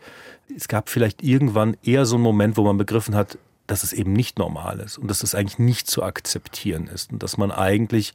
Es 0.55 0.67
gab 0.67 0.89
vielleicht 0.89 1.23
irgendwann 1.23 1.77
eher 1.83 2.05
so 2.05 2.15
einen 2.15 2.23
Moment, 2.23 2.57
wo 2.57 2.63
man 2.63 2.77
begriffen 2.77 3.15
hat, 3.15 3.37
dass 3.67 3.83
es 3.83 3.93
eben 3.93 4.13
nicht 4.13 4.37
normal 4.37 4.79
ist 4.79 4.97
und 4.97 5.09
dass 5.09 5.23
es 5.23 5.33
eigentlich 5.33 5.59
nicht 5.59 5.87
zu 5.87 6.03
akzeptieren 6.03 6.87
ist 6.87 7.11
und 7.11 7.23
dass 7.23 7.37
man 7.37 7.51
eigentlich 7.51 8.13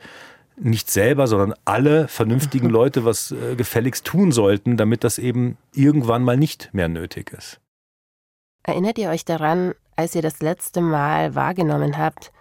nicht 0.61 0.91
selber, 0.91 1.27
sondern 1.27 1.55
alle 1.65 2.09
vernünftigen 2.09 2.69
Leute 2.71 3.05
was 3.05 3.33
äh, 3.33 3.57
gefälligst 3.57 4.05
tun 4.05 4.33
sollten, 4.33 4.77
damit 4.77 5.05
das 5.05 5.19
eben 5.19 5.57
irgendwann 5.73 6.23
mal 6.23 6.37
nicht 6.37 6.73
mehr 6.73 6.89
nötig 6.89 7.33
ist. 7.33 7.61
Erinnert 8.63 8.99
ihr 8.99 9.11
euch 9.11 9.25
daran, 9.25 9.75
als 9.97 10.15
ihr 10.15 10.23
das 10.23 10.41
letzte 10.41 10.81
Mal 10.81 11.35
wahrgenommen 11.35 11.99
habt, 11.99 12.33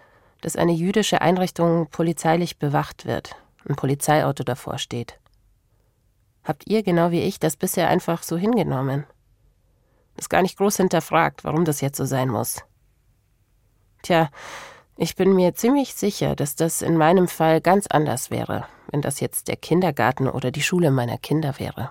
dass 0.42 0.56
eine 0.56 0.72
jüdische 0.72 1.20
Einrichtung 1.20 1.88
polizeilich 1.90 2.58
bewacht 2.58 3.06
wird, 3.06 3.36
ein 3.68 3.76
Polizeiauto 3.76 4.44
davor 4.44 4.78
steht? 4.78 5.18
Habt 6.44 6.66
ihr 6.66 6.82
genau 6.82 7.10
wie 7.10 7.22
ich 7.22 7.38
das 7.38 7.56
bisher 7.56 7.88
einfach 7.88 8.22
so 8.22 8.36
hingenommen? 8.36 9.04
Das 10.16 10.28
gar 10.28 10.42
nicht 10.42 10.58
groß 10.58 10.76
hinterfragt, 10.78 11.44
warum 11.44 11.64
das 11.64 11.80
jetzt 11.80 11.96
so 11.96 12.04
sein 12.04 12.28
muss. 12.28 12.64
Tja, 14.02 14.30
ich 14.96 15.16
bin 15.16 15.34
mir 15.34 15.54
ziemlich 15.54 15.94
sicher, 15.94 16.36
dass 16.36 16.56
das 16.56 16.82
in 16.82 16.96
meinem 16.96 17.28
Fall 17.28 17.60
ganz 17.60 17.86
anders 17.86 18.30
wäre, 18.30 18.66
wenn 18.90 19.02
das 19.02 19.20
jetzt 19.20 19.48
der 19.48 19.56
Kindergarten 19.56 20.28
oder 20.28 20.50
die 20.50 20.62
Schule 20.62 20.90
meiner 20.90 21.18
Kinder 21.18 21.58
wäre. 21.58 21.90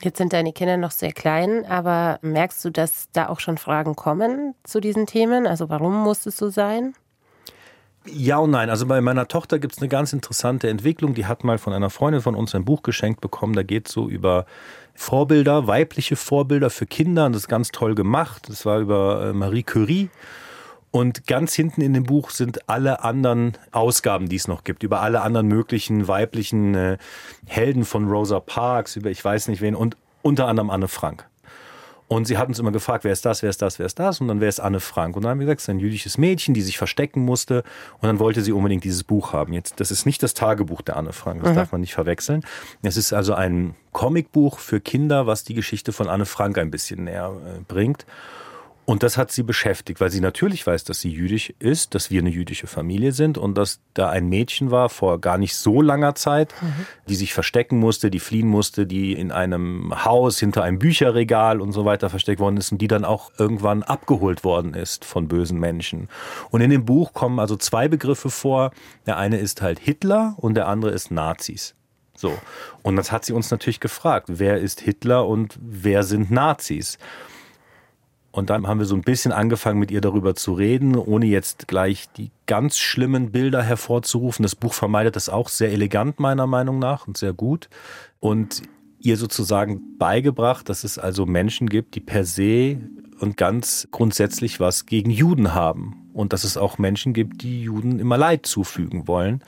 Jetzt 0.00 0.18
sind 0.18 0.32
deine 0.32 0.52
Kinder 0.52 0.76
noch 0.76 0.90
sehr 0.90 1.12
klein, 1.12 1.64
aber 1.64 2.18
merkst 2.22 2.64
du, 2.64 2.70
dass 2.70 3.08
da 3.12 3.28
auch 3.28 3.38
schon 3.38 3.56
Fragen 3.56 3.94
kommen 3.94 4.54
zu 4.64 4.80
diesen 4.80 5.06
Themen? 5.06 5.46
Also 5.46 5.68
warum 5.68 6.02
muss 6.02 6.26
es 6.26 6.36
so 6.36 6.50
sein? 6.50 6.94
Ja 8.04 8.38
und 8.38 8.50
nein. 8.50 8.68
Also 8.68 8.86
bei 8.86 9.00
meiner 9.00 9.28
Tochter 9.28 9.60
gibt 9.60 9.74
es 9.74 9.78
eine 9.78 9.88
ganz 9.88 10.12
interessante 10.12 10.68
Entwicklung. 10.68 11.14
Die 11.14 11.26
hat 11.26 11.44
mal 11.44 11.58
von 11.58 11.72
einer 11.72 11.88
Freundin 11.88 12.20
von 12.20 12.34
uns 12.34 12.52
ein 12.54 12.64
Buch 12.64 12.82
geschenkt 12.82 13.20
bekommen. 13.20 13.54
Da 13.54 13.62
geht 13.62 13.86
es 13.86 13.92
so 13.92 14.08
über 14.08 14.44
Vorbilder, 14.94 15.68
weibliche 15.68 16.16
Vorbilder 16.16 16.70
für 16.70 16.86
Kinder. 16.86 17.26
Und 17.26 17.34
das 17.34 17.42
ist 17.42 17.48
ganz 17.48 17.70
toll 17.70 17.94
gemacht. 17.94 18.48
Das 18.48 18.66
war 18.66 18.80
über 18.80 19.26
äh, 19.26 19.32
Marie 19.32 19.62
Curie. 19.62 20.10
Und 20.92 21.26
ganz 21.26 21.54
hinten 21.54 21.80
in 21.80 21.94
dem 21.94 22.04
Buch 22.04 22.30
sind 22.30 22.68
alle 22.68 23.02
anderen 23.02 23.56
Ausgaben, 23.72 24.28
die 24.28 24.36
es 24.36 24.46
noch 24.46 24.62
gibt, 24.62 24.82
über 24.82 25.00
alle 25.00 25.22
anderen 25.22 25.48
möglichen 25.48 26.06
weiblichen 26.06 26.74
äh, 26.74 26.98
Helden 27.46 27.86
von 27.86 28.08
Rosa 28.08 28.40
Parks, 28.40 28.96
über 28.96 29.10
ich 29.10 29.24
weiß 29.24 29.48
nicht 29.48 29.62
wen 29.62 29.74
und 29.74 29.96
unter 30.20 30.46
anderem 30.46 30.68
Anne 30.68 30.88
Frank. 30.88 31.26
Und 32.08 32.26
sie 32.26 32.36
hat 32.36 32.46
uns 32.46 32.58
immer 32.58 32.72
gefragt, 32.72 33.04
wer 33.04 33.12
ist 33.12 33.24
das, 33.24 33.42
wer 33.42 33.48
ist 33.48 33.62
das, 33.62 33.78
wer 33.78 33.86
ist 33.86 33.98
das? 33.98 34.20
Und 34.20 34.28
dann 34.28 34.42
wer 34.42 34.50
ist 34.50 34.60
Anne 34.60 34.80
Frank? 34.80 35.16
Und 35.16 35.22
dann 35.22 35.30
haben 35.30 35.38
wir 35.38 35.46
gesagt, 35.46 35.60
es 35.60 35.64
ist 35.64 35.70
ein 35.70 35.78
jüdisches 35.78 36.18
Mädchen, 36.18 36.52
die 36.52 36.60
sich 36.60 36.76
verstecken 36.76 37.24
musste. 37.24 37.64
Und 38.00 38.06
dann 38.06 38.18
wollte 38.18 38.42
sie 38.42 38.52
unbedingt 38.52 38.84
dieses 38.84 39.02
Buch 39.02 39.32
haben. 39.32 39.54
Jetzt, 39.54 39.80
das 39.80 39.90
ist 39.90 40.04
nicht 40.04 40.22
das 40.22 40.34
Tagebuch 40.34 40.82
der 40.82 40.98
Anne 40.98 41.14
Frank, 41.14 41.42
das 41.42 41.52
mhm. 41.52 41.56
darf 41.56 41.72
man 41.72 41.80
nicht 41.80 41.94
verwechseln. 41.94 42.44
Es 42.82 42.98
ist 42.98 43.14
also 43.14 43.32
ein 43.32 43.74
Comicbuch 43.92 44.58
für 44.58 44.78
Kinder, 44.78 45.26
was 45.26 45.44
die 45.44 45.54
Geschichte 45.54 45.92
von 45.92 46.06
Anne 46.10 46.26
Frank 46.26 46.58
ein 46.58 46.70
bisschen 46.70 47.04
näher 47.04 47.32
äh, 47.46 47.60
bringt. 47.66 48.04
Und 48.92 49.02
das 49.02 49.16
hat 49.16 49.32
sie 49.32 49.42
beschäftigt, 49.42 50.02
weil 50.02 50.10
sie 50.10 50.20
natürlich 50.20 50.66
weiß, 50.66 50.84
dass 50.84 51.00
sie 51.00 51.08
jüdisch 51.08 51.54
ist, 51.58 51.94
dass 51.94 52.10
wir 52.10 52.20
eine 52.20 52.28
jüdische 52.28 52.66
Familie 52.66 53.12
sind 53.12 53.38
und 53.38 53.56
dass 53.56 53.80
da 53.94 54.10
ein 54.10 54.28
Mädchen 54.28 54.70
war 54.70 54.90
vor 54.90 55.18
gar 55.18 55.38
nicht 55.38 55.56
so 55.56 55.80
langer 55.80 56.14
Zeit, 56.14 56.52
mhm. 56.60 56.84
die 57.08 57.14
sich 57.14 57.32
verstecken 57.32 57.78
musste, 57.78 58.10
die 58.10 58.18
fliehen 58.18 58.48
musste, 58.48 58.86
die 58.86 59.14
in 59.14 59.32
einem 59.32 60.04
Haus 60.04 60.38
hinter 60.38 60.62
einem 60.62 60.78
Bücherregal 60.78 61.62
und 61.62 61.72
so 61.72 61.86
weiter 61.86 62.10
versteckt 62.10 62.38
worden 62.38 62.58
ist 62.58 62.70
und 62.70 62.82
die 62.82 62.86
dann 62.86 63.06
auch 63.06 63.30
irgendwann 63.38 63.82
abgeholt 63.82 64.44
worden 64.44 64.74
ist 64.74 65.06
von 65.06 65.26
bösen 65.26 65.58
Menschen. 65.58 66.10
Und 66.50 66.60
in 66.60 66.68
dem 66.68 66.84
Buch 66.84 67.14
kommen 67.14 67.38
also 67.38 67.56
zwei 67.56 67.88
Begriffe 67.88 68.28
vor. 68.28 68.72
Der 69.06 69.16
eine 69.16 69.38
ist 69.38 69.62
halt 69.62 69.78
Hitler 69.78 70.34
und 70.36 70.52
der 70.52 70.68
andere 70.68 70.90
ist 70.90 71.10
Nazis. 71.10 71.74
So. 72.14 72.38
Und 72.82 72.96
das 72.96 73.10
hat 73.10 73.24
sie 73.24 73.32
uns 73.32 73.50
natürlich 73.50 73.80
gefragt. 73.80 74.26
Wer 74.28 74.58
ist 74.58 74.82
Hitler 74.82 75.26
und 75.26 75.58
wer 75.62 76.02
sind 76.02 76.30
Nazis? 76.30 76.98
Und 78.32 78.48
dann 78.48 78.66
haben 78.66 78.78
wir 78.78 78.86
so 78.86 78.96
ein 78.96 79.02
bisschen 79.02 79.30
angefangen, 79.30 79.78
mit 79.78 79.90
ihr 79.90 80.00
darüber 80.00 80.34
zu 80.34 80.54
reden, 80.54 80.96
ohne 80.96 81.26
jetzt 81.26 81.68
gleich 81.68 82.10
die 82.16 82.30
ganz 82.46 82.78
schlimmen 82.78 83.30
Bilder 83.30 83.62
hervorzurufen. 83.62 84.42
Das 84.42 84.56
Buch 84.56 84.72
vermeidet 84.72 85.16
das 85.16 85.28
auch 85.28 85.50
sehr 85.50 85.70
elegant, 85.70 86.18
meiner 86.18 86.46
Meinung 86.46 86.78
nach, 86.78 87.06
und 87.06 87.18
sehr 87.18 87.34
gut. 87.34 87.68
Und 88.20 88.62
ihr 89.00 89.18
sozusagen 89.18 89.98
beigebracht, 89.98 90.68
dass 90.70 90.82
es 90.82 90.98
also 90.98 91.26
Menschen 91.26 91.68
gibt, 91.68 91.94
die 91.94 92.00
per 92.00 92.24
se 92.24 92.78
und 93.20 93.36
ganz 93.36 93.86
grundsätzlich 93.90 94.60
was 94.60 94.86
gegen 94.86 95.10
Juden 95.10 95.54
haben. 95.54 96.08
Und 96.14 96.32
dass 96.32 96.44
es 96.44 96.56
auch 96.56 96.78
Menschen 96.78 97.12
gibt, 97.12 97.42
die 97.42 97.62
Juden 97.62 97.98
immer 97.98 98.16
Leid 98.16 98.46
zufügen 98.46 99.08
wollen. 99.08 99.42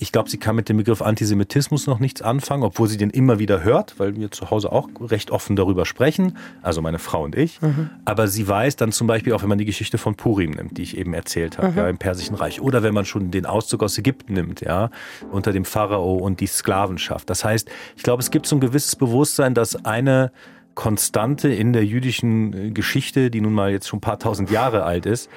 Ich 0.00 0.12
glaube, 0.12 0.30
sie 0.30 0.38
kann 0.38 0.54
mit 0.54 0.68
dem 0.68 0.76
Begriff 0.76 1.02
Antisemitismus 1.02 1.86
noch 1.86 1.98
nichts 1.98 2.22
anfangen, 2.22 2.62
obwohl 2.62 2.88
sie 2.88 2.96
den 2.96 3.10
immer 3.10 3.38
wieder 3.38 3.64
hört, 3.64 3.98
weil 3.98 4.16
wir 4.16 4.30
zu 4.30 4.50
Hause 4.50 4.70
auch 4.70 4.88
recht 5.00 5.30
offen 5.30 5.56
darüber 5.56 5.84
sprechen, 5.86 6.36
also 6.62 6.80
meine 6.80 6.98
Frau 6.98 7.24
und 7.24 7.36
ich. 7.36 7.60
Mhm. 7.60 7.90
Aber 8.04 8.28
sie 8.28 8.46
weiß 8.46 8.76
dann 8.76 8.92
zum 8.92 9.06
Beispiel 9.06 9.32
auch, 9.32 9.42
wenn 9.42 9.48
man 9.48 9.58
die 9.58 9.64
Geschichte 9.64 9.98
von 9.98 10.14
Purim 10.14 10.52
nimmt, 10.52 10.78
die 10.78 10.82
ich 10.82 10.96
eben 10.96 11.14
erzählt 11.14 11.58
habe, 11.58 11.72
mhm. 11.72 11.78
ja, 11.78 11.88
im 11.88 11.98
Persischen 11.98 12.36
Reich, 12.36 12.60
oder 12.60 12.82
wenn 12.82 12.94
man 12.94 13.04
schon 13.04 13.30
den 13.30 13.44
Auszug 13.44 13.82
aus 13.82 13.98
Ägypten 13.98 14.34
nimmt, 14.34 14.60
ja, 14.60 14.90
unter 15.32 15.52
dem 15.52 15.64
Pharao 15.64 16.14
und 16.16 16.40
die 16.40 16.46
Sklavenschaft. 16.46 17.28
Das 17.28 17.44
heißt, 17.44 17.68
ich 17.96 18.02
glaube, 18.02 18.22
es 18.22 18.30
gibt 18.30 18.46
so 18.46 18.56
ein 18.56 18.60
gewisses 18.60 18.94
Bewusstsein, 18.94 19.54
dass 19.54 19.84
eine 19.84 20.30
Konstante 20.78 21.48
in 21.48 21.72
der 21.72 21.84
jüdischen 21.84 22.52
äh, 22.52 22.70
Geschichte, 22.70 23.32
die 23.32 23.40
nun 23.40 23.52
mal 23.52 23.72
jetzt 23.72 23.88
schon 23.88 23.96
ein 23.96 24.00
paar 24.00 24.20
tausend 24.20 24.48
Jahre 24.48 24.84
alt 24.84 25.06
ist, 25.06 25.28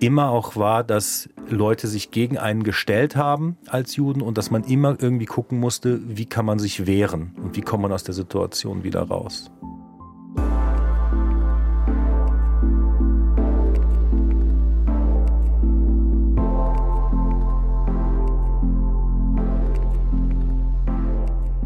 immer 0.00 0.30
auch 0.30 0.56
war, 0.56 0.84
dass 0.84 1.28
Leute 1.48 1.88
sich 1.88 2.10
gegen 2.10 2.38
einen 2.38 2.62
gestellt 2.62 3.16
haben 3.16 3.56
als 3.68 3.96
Juden 3.96 4.22
und 4.22 4.38
dass 4.38 4.50
man 4.50 4.64
immer 4.64 4.96
irgendwie 5.00 5.26
gucken 5.26 5.60
musste, 5.60 6.00
wie 6.04 6.26
kann 6.26 6.46
man 6.46 6.58
sich 6.58 6.86
wehren 6.86 7.34
und 7.42 7.56
wie 7.56 7.62
kommt 7.62 7.82
man 7.82 7.92
aus 7.92 8.04
der 8.04 8.14
Situation 8.14 8.84
wieder 8.84 9.02
raus. 9.02 9.50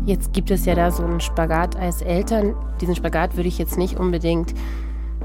Jetzt 0.09 0.33
gibt 0.33 0.51
es 0.51 0.65
ja 0.65 0.75
da 0.75 0.91
so 0.91 1.05
einen 1.05 1.21
Spagat 1.21 1.77
als 1.77 2.01
Eltern. 2.01 2.55
Diesen 2.81 2.97
Spagat 2.97 3.37
würde 3.37 3.51
ich 3.51 3.59
jetzt 3.59 3.77
nicht 3.77 3.99
unbedingt 3.99 4.55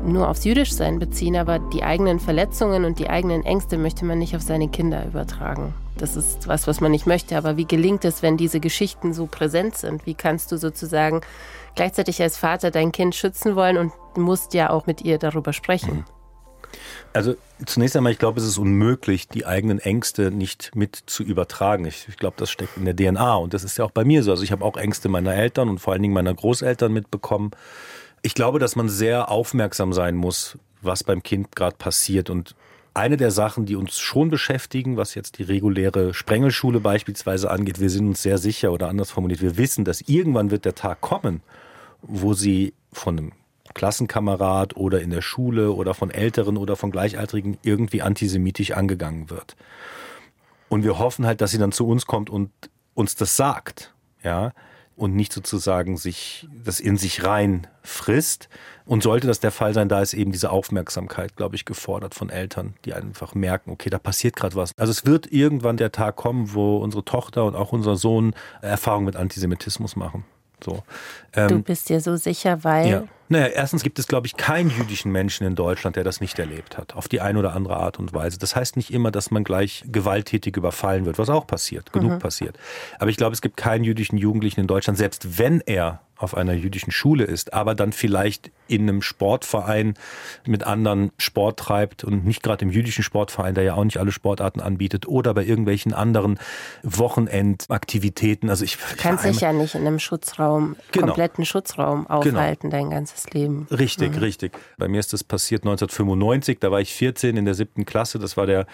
nur 0.06 0.30
aufs 0.30 0.44
Jüdischsein 0.44 1.00
beziehen, 1.00 1.36
aber 1.36 1.60
die 1.60 1.84
eigenen 1.84 2.20
Verletzungen 2.20 2.86
und 2.86 3.00
die 3.00 3.10
eigenen 3.10 3.44
Ängste 3.44 3.78
möchte 3.78 4.06
man 4.06 4.20
nicht 4.20 4.36
auf 4.36 4.42
seine 4.42 4.70
Kinder 4.70 5.06
übertragen. 5.06 5.74
Das 5.98 6.16
ist 6.16 6.48
was, 6.48 6.68
was 6.68 6.82
man 6.82 6.92
nicht 6.92 7.06
möchte. 7.06 7.38
Aber 7.38 7.58
wie 7.58 7.66
gelingt 7.66 8.04
es, 8.06 8.22
wenn 8.22 8.38
diese 8.38 8.60
Geschichten 8.60 9.14
so 9.14 9.28
präsent 9.28 9.78
sind? 9.78 10.06
Wie 10.06 10.16
kannst 10.16 10.52
du 10.52 10.58
sozusagen 10.58 11.22
gleichzeitig 11.76 12.22
als 12.22 12.38
Vater 12.38 12.72
dein 12.72 12.92
Kind 12.92 13.16
schützen 13.16 13.56
wollen 13.56 13.78
und 13.78 13.92
musst 14.18 14.54
ja 14.54 14.70
auch 14.70 14.86
mit 14.86 15.02
ihr 15.02 15.18
darüber 15.18 15.54
sprechen? 15.54 15.98
Mhm. 15.98 16.06
Also 17.14 17.36
zunächst 17.66 17.96
einmal, 17.96 18.12
ich 18.12 18.18
glaube, 18.18 18.40
es 18.40 18.48
ist 18.48 18.58
unmöglich, 18.58 19.28
die 19.28 19.46
eigenen 19.46 19.78
Ängste 19.78 20.32
nicht 20.32 20.76
mit 20.76 20.96
zu 20.96 21.24
übertragen. 21.24 21.86
Ich, 21.86 22.08
ich, 22.10 22.18
glaube, 22.18 22.36
das 22.38 22.50
steckt 22.50 22.78
in 22.78 22.86
der 22.86 22.96
DNA 22.96 23.36
und 23.36 23.54
das 23.54 23.64
ist 23.64 23.78
ja 23.78 23.86
auch 23.86 23.92
bei 23.92 24.04
mir 24.04 24.24
so. 24.24 24.32
Also 24.32 24.44
ich 24.44 24.52
habe 24.52 24.66
auch 24.66 24.78
Ängste 24.78 25.10
meiner 25.10 25.36
Eltern 25.36 25.70
und 25.70 25.80
vor 25.80 25.94
allen 25.94 26.02
Dingen 26.02 26.16
meiner 26.16 26.34
Großeltern 26.34 26.92
mitbekommen. 26.92 27.52
Ich 28.24 28.34
glaube, 28.36 28.58
dass 28.58 28.76
man 28.76 28.90
sehr 28.90 29.30
aufmerksam 29.30 29.94
sein 29.94 30.16
muss, 30.16 30.58
was 30.82 31.04
beim 31.04 31.22
Kind 31.24 31.56
gerade 31.56 31.76
passiert 31.76 32.30
und 32.30 32.56
eine 32.94 33.18
der 33.18 33.32
Sachen, 33.32 33.66
die 33.66 33.76
uns 33.76 34.00
schon 34.00 34.30
beschäftigen, 34.30 34.98
was 34.98 35.16
jetzt 35.16 35.40
die 35.40 35.44
reguläre 35.44 36.14
Sprengelschule 36.14 36.80
beispielsweise 36.80 37.52
angeht, 37.52 37.80
wir 37.80 37.90
sind 37.90 38.08
uns 38.08 38.22
sehr 38.22 38.38
sicher 38.38 38.72
oder 38.72 38.88
anders 38.88 39.12
formuliert, 39.12 39.42
wir 39.42 39.58
wissen, 39.58 39.84
dass 39.84 40.02
irgendwann 40.02 40.52
wird 40.52 40.66
der 40.66 40.76
Tag 40.76 41.02
kommen, 41.02 41.42
wo 42.02 42.34
sie 42.34 42.74
von 42.92 43.18
einem 43.18 43.32
Klassenkamerad 43.74 44.78
oder 44.78 45.02
in 45.02 45.10
der 45.10 45.22
Schule 45.22 45.72
oder 45.72 45.94
von 45.94 46.12
Älteren 46.12 46.58
oder 46.58 46.76
von 46.76 46.92
Gleichaltrigen 46.92 47.58
irgendwie 47.64 48.02
antisemitisch 48.02 48.72
angegangen 48.72 49.30
wird. 49.30 49.56
Und 50.70 50.84
wir 50.84 51.00
hoffen 51.00 51.26
halt, 51.26 51.42
dass 51.42 51.52
sie 51.52 51.58
dann 51.58 51.72
zu 51.72 51.88
uns 51.88 52.06
kommt 52.06 52.30
und 52.30 52.52
uns 52.94 53.16
das 53.16 53.36
sagt, 53.36 53.94
ja, 54.24 54.54
und 54.96 55.16
nicht 55.16 55.34
sozusagen 55.34 55.98
sich 55.98 56.48
das 56.64 56.80
in 56.80 56.98
sich 56.98 57.24
rein 57.24 57.68
frisst. 57.82 58.50
Und 58.86 59.02
sollte 59.02 59.28
das 59.28 59.40
der 59.40 59.52
Fall 59.52 59.74
sein, 59.74 59.88
da 59.88 60.02
ist 60.02 60.14
eben 60.14 60.32
diese 60.32 60.52
Aufmerksamkeit, 60.52 61.36
glaube 61.36 61.56
ich, 61.56 61.64
gefordert 61.66 62.16
von 62.16 62.30
Eltern, 62.30 62.74
die 62.84 62.94
einfach 62.94 63.34
merken, 63.34 63.72
okay, 63.72 63.90
da 63.90 63.98
passiert 63.98 64.36
gerade 64.36 64.56
was. 64.56 64.72
Also 64.78 64.92
es 64.92 65.06
wird 65.06 65.32
irgendwann 65.32 65.78
der 65.78 65.92
Tag 65.92 66.18
kommen, 66.18 66.54
wo 66.54 66.78
unsere 66.78 67.06
Tochter 67.06 67.46
und 67.46 67.56
auch 67.56 67.72
unser 67.72 67.96
Sohn 67.96 68.34
Erfahrung 68.62 69.06
mit 69.06 69.16
Antisemitismus 69.16 69.96
machen. 69.96 70.26
So. 70.64 70.84
Ähm, 71.34 71.48
du 71.50 71.60
bist 71.62 71.90
dir 71.90 72.02
so 72.02 72.16
sicher, 72.16 72.64
weil. 72.64 72.90
Ja. 72.90 73.04
Naja, 73.30 73.48
erstens 73.48 73.82
gibt 73.82 73.98
es, 73.98 74.08
glaube 74.08 74.28
ich, 74.28 74.38
keinen 74.38 74.70
jüdischen 74.70 75.12
Menschen 75.12 75.48
in 75.48 75.56
Deutschland, 75.56 75.96
der 75.96 76.04
das 76.04 76.22
nicht 76.22 76.38
erlebt 76.38 76.78
hat, 76.78 76.96
auf 76.96 77.08
die 77.08 77.20
eine 77.20 77.40
oder 77.40 77.56
andere 77.56 77.78
Art 77.78 77.98
und 77.98 78.14
Weise. 78.14 78.38
Das 78.38 78.56
heißt 78.56 78.78
nicht 78.78 78.94
immer, 78.94 79.10
dass 79.10 79.32
man 79.32 79.44
gleich 79.44 79.84
gewalttätig 79.88 80.56
überfallen 80.56 81.06
wird, 81.06 81.18
was 81.18 81.30
auch 81.30 81.48
passiert, 81.48 81.92
genug 81.94 82.12
mhm. 82.12 82.20
passiert. 82.20 82.60
Aber 83.00 83.10
ich 83.10 83.18
glaube, 83.18 83.34
es 83.34 83.42
gibt 83.42 83.58
keinen 83.58 83.86
jüdischen 83.86 84.18
Jugendlichen 84.18 84.60
in 84.60 84.68
Deutschland, 84.68 85.00
selbst 85.00 85.40
wenn 85.40 85.62
er 85.62 86.02
auf 86.24 86.36
einer 86.36 86.54
jüdischen 86.54 86.92
Schule 86.92 87.26
ist, 87.26 87.54
aber 87.54 87.76
dann 87.76 87.92
vielleicht 87.94 88.52
in 88.68 88.84
einem 88.84 89.02
Sportverein 89.02 89.94
mit 90.46 90.64
anderen 90.64 91.12
Sport 91.18 91.60
treibt 91.60 92.04
und 92.04 92.26
nicht 92.26 92.42
gerade 92.42 92.66
im 92.66 92.72
jüdischen 92.72 93.04
Sportverein, 93.04 93.56
der 93.56 93.64
ja 93.64 93.76
auch 93.76 93.84
nicht 93.84 93.98
alle 93.98 94.12
Sportarten 94.12 94.62
anbietet, 94.62 95.08
oder 95.08 95.34
bei 95.34 95.44
irgendwelchen 95.44 95.94
anderen 95.94 96.40
Wochenendaktivitäten. 96.82 98.50
Also 98.50 98.64
ich 98.64 98.78
kann 98.98 99.18
sich 99.18 99.42
ja 99.42 99.54
nicht 99.54 99.76
in 99.76 99.82
einem 99.82 100.00
Schutzraum, 100.00 100.76
genau. 100.92 101.08
kompletten 101.08 101.46
Schutzraum 101.46 102.06
genau. 102.06 102.20
aufhalten, 102.20 102.70
genau. 102.70 102.82
dein 102.82 102.90
ganzes 102.90 103.30
Leben. 103.32 103.68
Richtig, 103.70 104.14
mhm. 104.14 104.20
richtig. 104.20 104.58
Bei 104.78 104.88
mir 104.88 105.00
ist 105.00 105.14
das 105.14 105.24
passiert 105.24 105.64
1995, 105.64 106.60
da 106.60 106.72
war 106.72 106.82
ich 106.82 106.94
14 106.94 107.38
in 107.38 107.46
der 107.46 107.54
siebten 107.54 107.86
Klasse, 107.86 108.18
das 108.20 108.38
war 108.38 108.46
der 108.46 108.66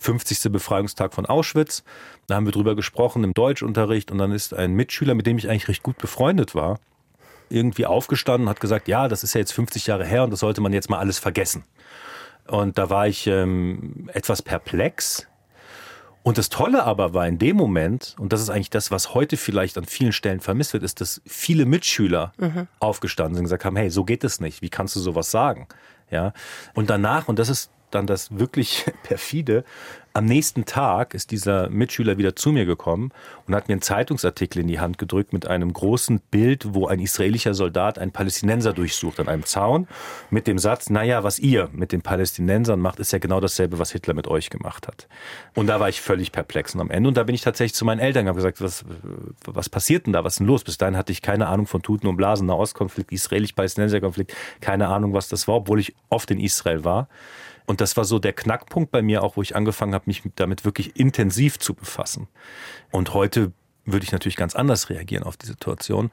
50. 0.00 0.52
Befreiungstag 0.52 1.14
von 1.14 1.26
Auschwitz. 1.26 1.84
Da 2.26 2.34
haben 2.34 2.46
wir 2.46 2.52
drüber 2.52 2.74
gesprochen 2.74 3.22
im 3.22 3.32
Deutschunterricht 3.32 4.10
und 4.10 4.18
dann 4.18 4.32
ist 4.32 4.52
ein 4.52 4.74
Mitschüler, 4.74 5.14
mit 5.14 5.26
dem 5.26 5.38
ich 5.38 5.48
eigentlich 5.48 5.68
recht 5.68 5.82
gut 5.82 5.98
befreundet 5.98 6.54
war, 6.54 6.78
irgendwie 7.48 7.86
aufgestanden 7.86 8.46
und 8.46 8.50
hat 8.50 8.60
gesagt, 8.60 8.88
ja, 8.88 9.08
das 9.08 9.24
ist 9.24 9.34
ja 9.34 9.40
jetzt 9.40 9.52
50 9.52 9.86
Jahre 9.86 10.04
her 10.04 10.24
und 10.24 10.30
das 10.30 10.40
sollte 10.40 10.60
man 10.60 10.72
jetzt 10.72 10.90
mal 10.90 10.98
alles 10.98 11.18
vergessen. 11.18 11.64
Und 12.46 12.78
da 12.78 12.90
war 12.90 13.08
ich 13.08 13.26
ähm, 13.26 14.08
etwas 14.12 14.42
perplex. 14.42 15.26
Und 16.22 16.38
das 16.38 16.48
Tolle 16.48 16.82
aber 16.84 17.14
war 17.14 17.26
in 17.28 17.38
dem 17.38 17.56
Moment, 17.56 18.16
und 18.18 18.32
das 18.32 18.40
ist 18.40 18.50
eigentlich 18.50 18.70
das, 18.70 18.90
was 18.90 19.14
heute 19.14 19.36
vielleicht 19.36 19.78
an 19.78 19.84
vielen 19.84 20.12
Stellen 20.12 20.40
vermisst 20.40 20.72
wird, 20.72 20.82
ist, 20.82 21.00
dass 21.00 21.22
viele 21.24 21.66
Mitschüler 21.66 22.32
mhm. 22.36 22.66
aufgestanden 22.80 23.34
sind 23.34 23.42
und 23.42 23.46
gesagt 23.46 23.64
haben, 23.64 23.76
hey, 23.76 23.90
so 23.90 24.04
geht 24.04 24.24
es 24.24 24.40
nicht. 24.40 24.60
Wie 24.60 24.68
kannst 24.68 24.96
du 24.96 25.00
sowas 25.00 25.30
sagen? 25.30 25.68
Ja. 26.10 26.32
Und 26.74 26.90
danach, 26.90 27.28
und 27.28 27.38
das 27.38 27.48
ist 27.48 27.70
dann 27.92 28.08
das 28.08 28.36
wirklich 28.36 28.86
perfide, 29.04 29.64
am 30.16 30.24
nächsten 30.24 30.64
Tag 30.64 31.12
ist 31.12 31.30
dieser 31.30 31.68
Mitschüler 31.68 32.16
wieder 32.16 32.34
zu 32.34 32.50
mir 32.50 32.64
gekommen 32.64 33.12
und 33.46 33.54
hat 33.54 33.68
mir 33.68 33.74
einen 33.74 33.82
Zeitungsartikel 33.82 34.62
in 34.62 34.66
die 34.66 34.80
Hand 34.80 34.96
gedrückt 34.96 35.34
mit 35.34 35.46
einem 35.46 35.70
großen 35.70 36.20
Bild, 36.30 36.72
wo 36.72 36.86
ein 36.86 37.00
israelischer 37.00 37.52
Soldat 37.52 37.98
einen 37.98 38.12
Palästinenser 38.12 38.72
durchsucht 38.72 39.20
an 39.20 39.28
einem 39.28 39.44
Zaun 39.44 39.86
mit 40.30 40.46
dem 40.46 40.58
Satz, 40.58 40.88
naja, 40.88 41.22
was 41.22 41.38
ihr 41.38 41.68
mit 41.70 41.92
den 41.92 42.00
Palästinensern 42.00 42.80
macht, 42.80 42.98
ist 42.98 43.12
ja 43.12 43.18
genau 43.18 43.40
dasselbe, 43.40 43.78
was 43.78 43.92
Hitler 43.92 44.14
mit 44.14 44.26
euch 44.26 44.48
gemacht 44.48 44.88
hat. 44.88 45.06
Und 45.54 45.66
da 45.66 45.80
war 45.80 45.90
ich 45.90 46.00
völlig 46.00 46.32
perplex 46.32 46.74
und 46.74 46.80
am 46.80 46.90
Ende. 46.90 47.08
Und 47.08 47.18
da 47.18 47.22
bin 47.24 47.34
ich 47.34 47.42
tatsächlich 47.42 47.74
zu 47.74 47.84
meinen 47.84 48.00
Eltern 48.00 48.22
und 48.22 48.28
habe 48.28 48.36
gesagt, 48.36 48.62
was, 48.62 48.86
was 49.44 49.68
passiert 49.68 50.06
denn 50.06 50.14
da? 50.14 50.24
Was 50.24 50.34
ist 50.34 50.38
denn 50.38 50.46
los? 50.46 50.64
Bis 50.64 50.78
dahin 50.78 50.96
hatte 50.96 51.12
ich 51.12 51.20
keine 51.20 51.46
Ahnung 51.48 51.66
von 51.66 51.82
Tuten 51.82 52.06
und 52.06 52.16
Blasen, 52.16 52.46
Nahostkonflikt, 52.46 53.12
israelisch-palästinenser-Konflikt, 53.12 54.34
keine 54.62 54.88
Ahnung, 54.88 55.12
was 55.12 55.28
das 55.28 55.46
war, 55.46 55.56
obwohl 55.56 55.78
ich 55.78 55.94
oft 56.08 56.30
in 56.30 56.40
Israel 56.40 56.84
war. 56.84 57.06
Und 57.66 57.80
das 57.80 57.96
war 57.96 58.04
so 58.04 58.18
der 58.18 58.32
Knackpunkt 58.32 58.90
bei 58.90 59.02
mir 59.02 59.22
auch, 59.22 59.36
wo 59.36 59.42
ich 59.42 59.56
angefangen 59.56 59.94
habe, 59.94 60.04
mich 60.06 60.22
damit 60.36 60.64
wirklich 60.64 60.96
intensiv 60.96 61.58
zu 61.58 61.74
befassen. 61.74 62.28
Und 62.90 63.12
heute 63.12 63.52
würde 63.84 64.04
ich 64.04 64.12
natürlich 64.12 64.36
ganz 64.36 64.54
anders 64.54 64.88
reagieren 64.88 65.24
auf 65.24 65.36
die 65.36 65.46
Situation. 65.46 66.10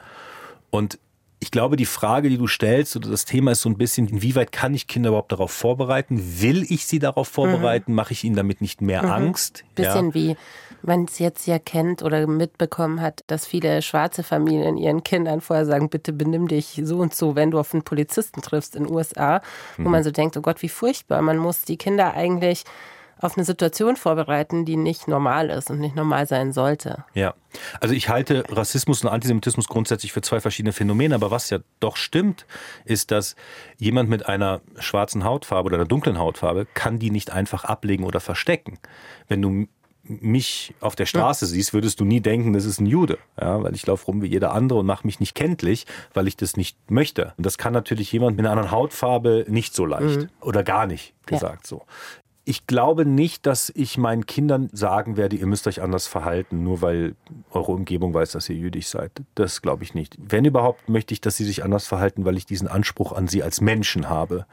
Und 0.72 1.00
ich 1.40 1.52
glaube, 1.52 1.76
die 1.76 1.86
Frage, 1.86 2.30
die 2.30 2.38
du 2.38 2.48
stellst, 2.48 2.96
oder 2.96 3.10
das 3.10 3.26
Thema 3.26 3.52
ist 3.52 3.62
so 3.62 3.70
ein 3.70 3.78
bisschen, 3.78 4.08
inwieweit 4.08 4.52
kann 4.52 4.74
ich 4.74 4.88
Kinder 4.88 5.10
überhaupt 5.10 5.32
darauf 5.32 5.52
vorbereiten? 5.52 6.42
Will 6.42 6.64
ich 6.70 6.86
sie 6.86 7.00
darauf 7.00 7.28
vorbereiten? 7.28 7.92
Mhm. 7.92 7.96
Mache 7.96 8.14
ich 8.14 8.24
ihnen 8.24 8.36
damit 8.36 8.62
nicht 8.62 8.82
mehr 8.82 9.04
mhm. 9.04 9.12
Angst? 9.12 9.66
Bisschen 9.76 10.08
ja. 10.08 10.14
wie 10.14 10.38
man 10.84 11.06
es 11.06 11.20
jetzt 11.20 11.48
ja 11.48 11.60
kennt 11.60 12.04
oder 12.04 12.28
mitbekommen 12.28 13.02
hat, 13.02 13.24
dass 13.28 13.46
viele 13.46 13.82
schwarze 13.82 14.24
Familien 14.24 14.78
ihren 14.78 15.04
Kindern 15.04 15.42
vorher 15.42 15.66
sagen, 15.66 15.90
bitte 15.90 16.14
benimm 16.14 16.48
dich 16.48 16.82
so 16.84 17.00
und 17.00 17.16
so, 17.16 17.36
wenn 17.36 17.52
du 17.52 17.60
auf 17.60 17.74
einen 17.74 17.84
Polizisten 17.84 18.42
triffst 18.42 18.76
in 18.76 18.86
den 18.86 18.94
USA, 18.94 19.42
wo 19.78 19.84
mhm. 19.84 19.92
man 19.92 20.04
so 20.04 20.12
denkt, 20.12 20.38
oh 20.38 20.42
Gott, 20.42 20.62
wie 20.62 20.70
furchtbar. 20.70 21.22
Man 21.22 21.38
muss 21.38 21.64
die 21.64 21.78
Kinder 21.78 22.14
eigentlich 22.14 22.64
auf 23.24 23.38
eine 23.38 23.46
Situation 23.46 23.96
vorbereiten, 23.96 24.66
die 24.66 24.76
nicht 24.76 25.08
normal 25.08 25.50
ist 25.50 25.72
und 25.72 25.80
nicht 25.80 25.96
normal 25.96 26.28
sein 26.28 26.52
sollte. 26.52 27.06
Ja, 27.14 27.34
also 27.80 27.96
ich 27.96 28.10
halte 28.10 28.44
Rassismus 28.50 29.04
und 29.04 29.10
Antisemitismus 29.10 29.68
grundsätzlich 29.68 30.12
für 30.12 30.22
zwei 30.22 30.42
verschiedene 30.42 30.74
Phänomene, 30.74 31.16
aber 31.16 31.32
was 31.32 31.50
ja 31.50 31.60
doch 31.80 31.96
stimmt, 31.96 32.46
ist, 32.84 33.12
dass 33.12 33.36
jemand 33.78 34.10
mit 34.10 34.28
einer 34.28 34.62
schwarzen 34.78 35.24
Hautfarbe 35.24 35.68
oder 35.68 35.78
einer 35.78 35.86
dunklen 35.86 36.18
Hautfarbe 36.18 36.68
kann 36.74 37.00
die 37.00 37.12
nicht 37.12 37.32
einfach 37.32 37.64
ablegen 37.64 38.04
oder 38.04 38.20
verstecken. 38.20 38.80
Wenn 39.30 39.42
du 39.42 39.68
mich 40.04 40.74
auf 40.82 40.96
der 40.96 41.06
Straße 41.06 41.46
ja. 41.46 41.52
siehst, 41.52 41.74
würdest 41.74 42.00
du 42.00 42.06
nie 42.06 42.20
denken, 42.20 42.54
das 42.54 42.66
ist 42.66 42.80
ein 42.80 42.86
Jude. 42.86 43.18
Ja, 43.40 43.64
weil 43.64 43.74
ich 43.74 43.86
laufe 43.86 44.06
rum 44.06 44.22
wie 44.22 44.28
jeder 44.28 44.54
andere 44.54 44.80
und 44.80 44.86
mache 44.86 45.08
mich 45.08 45.20
nicht 45.20 45.34
kenntlich, 45.34 45.86
weil 46.14 46.28
ich 46.28 46.36
das 46.36 46.58
nicht 46.58 46.78
möchte. 46.92 47.34
Und 47.38 47.46
das 47.46 47.58
kann 47.58 47.74
natürlich 47.74 48.12
jemand 48.12 48.36
mit 48.36 48.46
einer 48.46 48.52
anderen 48.52 48.72
Hautfarbe 48.72 49.46
nicht 49.48 49.74
so 49.74 49.86
leicht 49.86 50.22
mhm. 50.22 50.30
oder 50.42 50.64
gar 50.64 50.86
nicht 50.88 51.14
gesagt 51.26 51.64
ja. 51.64 51.70
so. 51.70 51.84
Ich 52.46 52.68
glaube 52.68 53.06
nicht, 53.06 53.46
dass 53.46 53.72
ich 53.74 53.98
meinen 53.98 54.26
Kindern 54.26 54.70
sagen 54.74 55.16
werde, 55.16 55.38
ihr 55.38 55.46
müsst 55.46 55.66
euch 55.66 55.82
anders 55.82 56.08
verhalten, 56.08 56.62
nur 56.62 56.82
weil 56.82 57.16
eure 57.52 57.72
Umgebung 57.72 58.14
weiß, 58.14 58.34
dass 58.34 58.50
ihr 58.50 58.58
jüdisch 58.58 58.88
seid. 58.88 59.12
Das 59.36 59.62
glaube 59.62 59.86
ich 59.86 59.94
nicht. 59.94 60.18
Wenn 60.20 60.44
überhaupt, 60.44 60.90
möchte 60.90 61.14
ich, 61.14 61.22
dass 61.22 61.38
sie 61.38 61.46
sich 61.46 61.64
anders 61.64 61.88
verhalten, 61.88 62.26
weil 62.26 62.36
ich 62.36 62.46
diesen 62.46 62.68
Anspruch 62.68 63.14
an 63.14 63.30
sie 63.30 63.44
als 63.44 63.62
Menschen 63.62 64.10
habe 64.10 64.46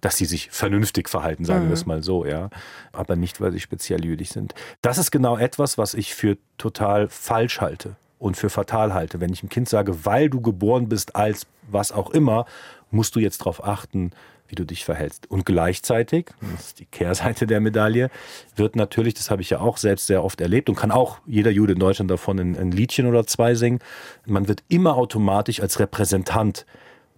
dass 0.00 0.16
sie 0.16 0.26
sich 0.26 0.50
vernünftig 0.50 1.08
verhalten, 1.08 1.44
sagen 1.44 1.64
mhm. 1.64 1.68
wir 1.68 1.74
es 1.74 1.86
mal 1.86 2.02
so, 2.02 2.24
ja. 2.24 2.50
Aber 2.92 3.16
nicht, 3.16 3.40
weil 3.40 3.52
sie 3.52 3.60
speziell 3.60 4.04
jüdisch 4.04 4.30
sind. 4.30 4.54
Das 4.82 4.98
ist 4.98 5.10
genau 5.10 5.36
etwas, 5.36 5.78
was 5.78 5.94
ich 5.94 6.14
für 6.14 6.36
total 6.58 7.08
falsch 7.08 7.60
halte 7.60 7.96
und 8.18 8.36
für 8.36 8.50
fatal 8.50 8.94
halte. 8.94 9.20
Wenn 9.20 9.32
ich 9.32 9.42
einem 9.42 9.48
Kind 9.48 9.68
sage, 9.68 10.04
weil 10.04 10.30
du 10.30 10.40
geboren 10.40 10.88
bist 10.88 11.16
als 11.16 11.46
was 11.68 11.92
auch 11.92 12.10
immer, 12.10 12.46
musst 12.90 13.16
du 13.16 13.20
jetzt 13.20 13.40
darauf 13.40 13.64
achten, 13.64 14.12
wie 14.48 14.54
du 14.54 14.64
dich 14.64 14.84
verhältst. 14.84 15.28
Und 15.30 15.44
gleichzeitig, 15.44 16.30
das 16.52 16.68
ist 16.68 16.78
die 16.78 16.86
Kehrseite 16.86 17.46
der 17.46 17.60
Medaille, 17.60 18.10
wird 18.54 18.76
natürlich, 18.76 19.14
das 19.14 19.30
habe 19.30 19.42
ich 19.42 19.50
ja 19.50 19.60
auch 19.60 19.76
selbst 19.76 20.06
sehr 20.06 20.22
oft 20.22 20.40
erlebt 20.40 20.68
und 20.68 20.76
kann 20.76 20.90
auch 20.90 21.18
jeder 21.26 21.50
Jude 21.50 21.72
in 21.72 21.78
Deutschland 21.78 22.10
davon 22.10 22.38
ein, 22.38 22.56
ein 22.56 22.70
Liedchen 22.70 23.06
oder 23.06 23.26
zwei 23.26 23.54
singen, 23.54 23.80
man 24.24 24.48
wird 24.48 24.62
immer 24.68 24.96
automatisch 24.96 25.60
als 25.60 25.80
Repräsentant 25.80 26.64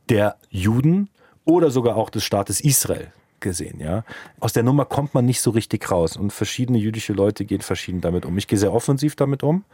der 0.08 0.36
Juden 0.48 1.10
oder 1.48 1.70
sogar 1.70 1.96
auch 1.96 2.11
des 2.11 2.24
Staates 2.24 2.61
Israel 2.61 3.11
gesehen, 3.40 3.80
ja. 3.80 4.04
Aus 4.38 4.52
der 4.52 4.62
Nummer 4.62 4.84
kommt 4.84 5.14
man 5.14 5.24
nicht 5.24 5.40
so 5.40 5.50
richtig 5.50 5.90
raus 5.90 6.16
und 6.16 6.32
verschiedene 6.32 6.78
jüdische 6.78 7.12
Leute 7.12 7.44
gehen 7.44 7.62
verschieden 7.62 8.00
damit 8.00 8.26
um. 8.26 8.37
Ich 8.37 8.46
gehe 8.46 8.58
sehr 8.58 8.72
offensiv 8.72 9.16
damit 9.16 9.42
um. 9.42 9.64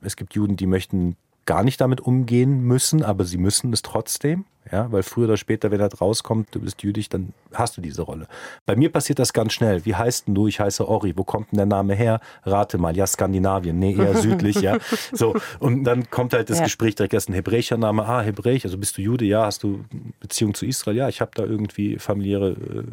Es 0.00 0.16
gibt 0.16 0.34
Juden, 0.34 0.56
die 0.56 0.66
möchten 0.66 1.16
gar 1.48 1.64
nicht 1.64 1.80
damit 1.80 2.02
umgehen 2.02 2.60
müssen, 2.60 3.02
aber 3.02 3.24
sie 3.24 3.38
müssen 3.38 3.72
es 3.72 3.80
trotzdem. 3.80 4.44
Ja, 4.70 4.92
weil 4.92 5.02
früher 5.02 5.24
oder 5.24 5.38
später, 5.38 5.70
wenn 5.70 5.78
das 5.78 5.98
rauskommt, 5.98 6.54
du 6.54 6.60
bist 6.60 6.82
jüdisch, 6.82 7.08
dann 7.08 7.32
hast 7.54 7.78
du 7.78 7.80
diese 7.80 8.02
Rolle. 8.02 8.28
Bei 8.66 8.76
mir 8.76 8.92
passiert 8.92 9.18
das 9.18 9.32
ganz 9.32 9.54
schnell. 9.54 9.86
Wie 9.86 9.94
heißt 9.94 10.28
denn 10.28 10.34
du? 10.34 10.46
Ich 10.46 10.60
heiße 10.60 10.86
Ori. 10.86 11.16
Wo 11.16 11.24
kommt 11.24 11.50
denn 11.50 11.56
der 11.56 11.64
Name 11.64 11.94
her? 11.94 12.20
Rate 12.44 12.76
mal. 12.76 12.94
Ja, 12.94 13.06
Skandinavien. 13.06 13.78
Nee, 13.78 13.94
eher 13.94 14.14
südlich, 14.20 14.56
ja. 14.60 14.76
So. 15.10 15.36
Und 15.58 15.84
dann 15.84 16.10
kommt 16.10 16.34
halt 16.34 16.50
das 16.50 16.58
ja. 16.58 16.64
Gespräch 16.64 16.96
direkt 16.96 17.14
erst 17.14 17.30
ein 17.30 17.32
hebräischer 17.32 17.78
Name. 17.78 18.04
Ah, 18.04 18.20
Hebräisch. 18.20 18.66
Also 18.66 18.76
bist 18.76 18.98
du 18.98 19.00
Jude? 19.00 19.24
Ja. 19.24 19.46
Hast 19.46 19.62
du 19.62 19.86
Beziehung 20.20 20.52
zu 20.52 20.66
Israel? 20.66 20.98
Ja, 20.98 21.08
ich 21.08 21.22
habe 21.22 21.30
da 21.34 21.44
irgendwie 21.44 21.98
familiäre 21.98 22.50
äh, 22.50 22.84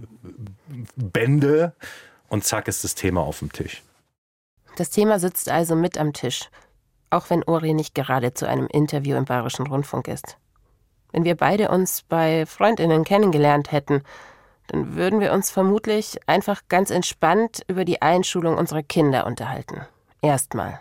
Bände. 0.96 1.74
Und 2.30 2.46
zack 2.46 2.70
ist 2.70 2.86
das 2.86 2.96
Thema 2.96 3.20
auf 3.20 3.40
dem 3.40 3.52
Tisch. 3.52 3.84
Das 4.78 4.92
Thema 4.92 5.20
sitzt 5.20 5.50
also 5.50 5.76
mit 5.76 5.98
am 5.98 6.14
Tisch 6.14 6.50
auch 7.16 7.30
wenn 7.30 7.44
Uri 7.48 7.74
nicht 7.74 7.96
gerade 7.96 8.34
zu 8.34 8.48
einem 8.48 8.68
Interview 8.68 9.16
im 9.16 9.26
Bayerischen 9.26 9.68
Rundfunk 9.68 10.08
ist. 10.08 10.38
Wenn 11.12 11.24
wir 11.24 11.36
beide 11.36 11.70
uns 11.70 12.04
bei 12.04 12.46
Freundinnen 12.46 13.04
kennengelernt 13.04 13.72
hätten, 13.72 14.04
dann 14.68 14.96
würden 14.96 15.20
wir 15.20 15.32
uns 15.32 15.50
vermutlich 15.50 16.20
einfach 16.28 16.64
ganz 16.70 16.90
entspannt 16.90 17.62
über 17.68 17.86
die 17.86 18.02
Einschulung 18.02 18.58
unserer 18.58 18.84
Kinder 18.84 19.26
unterhalten. 19.26 19.82
Erstmal. 20.22 20.80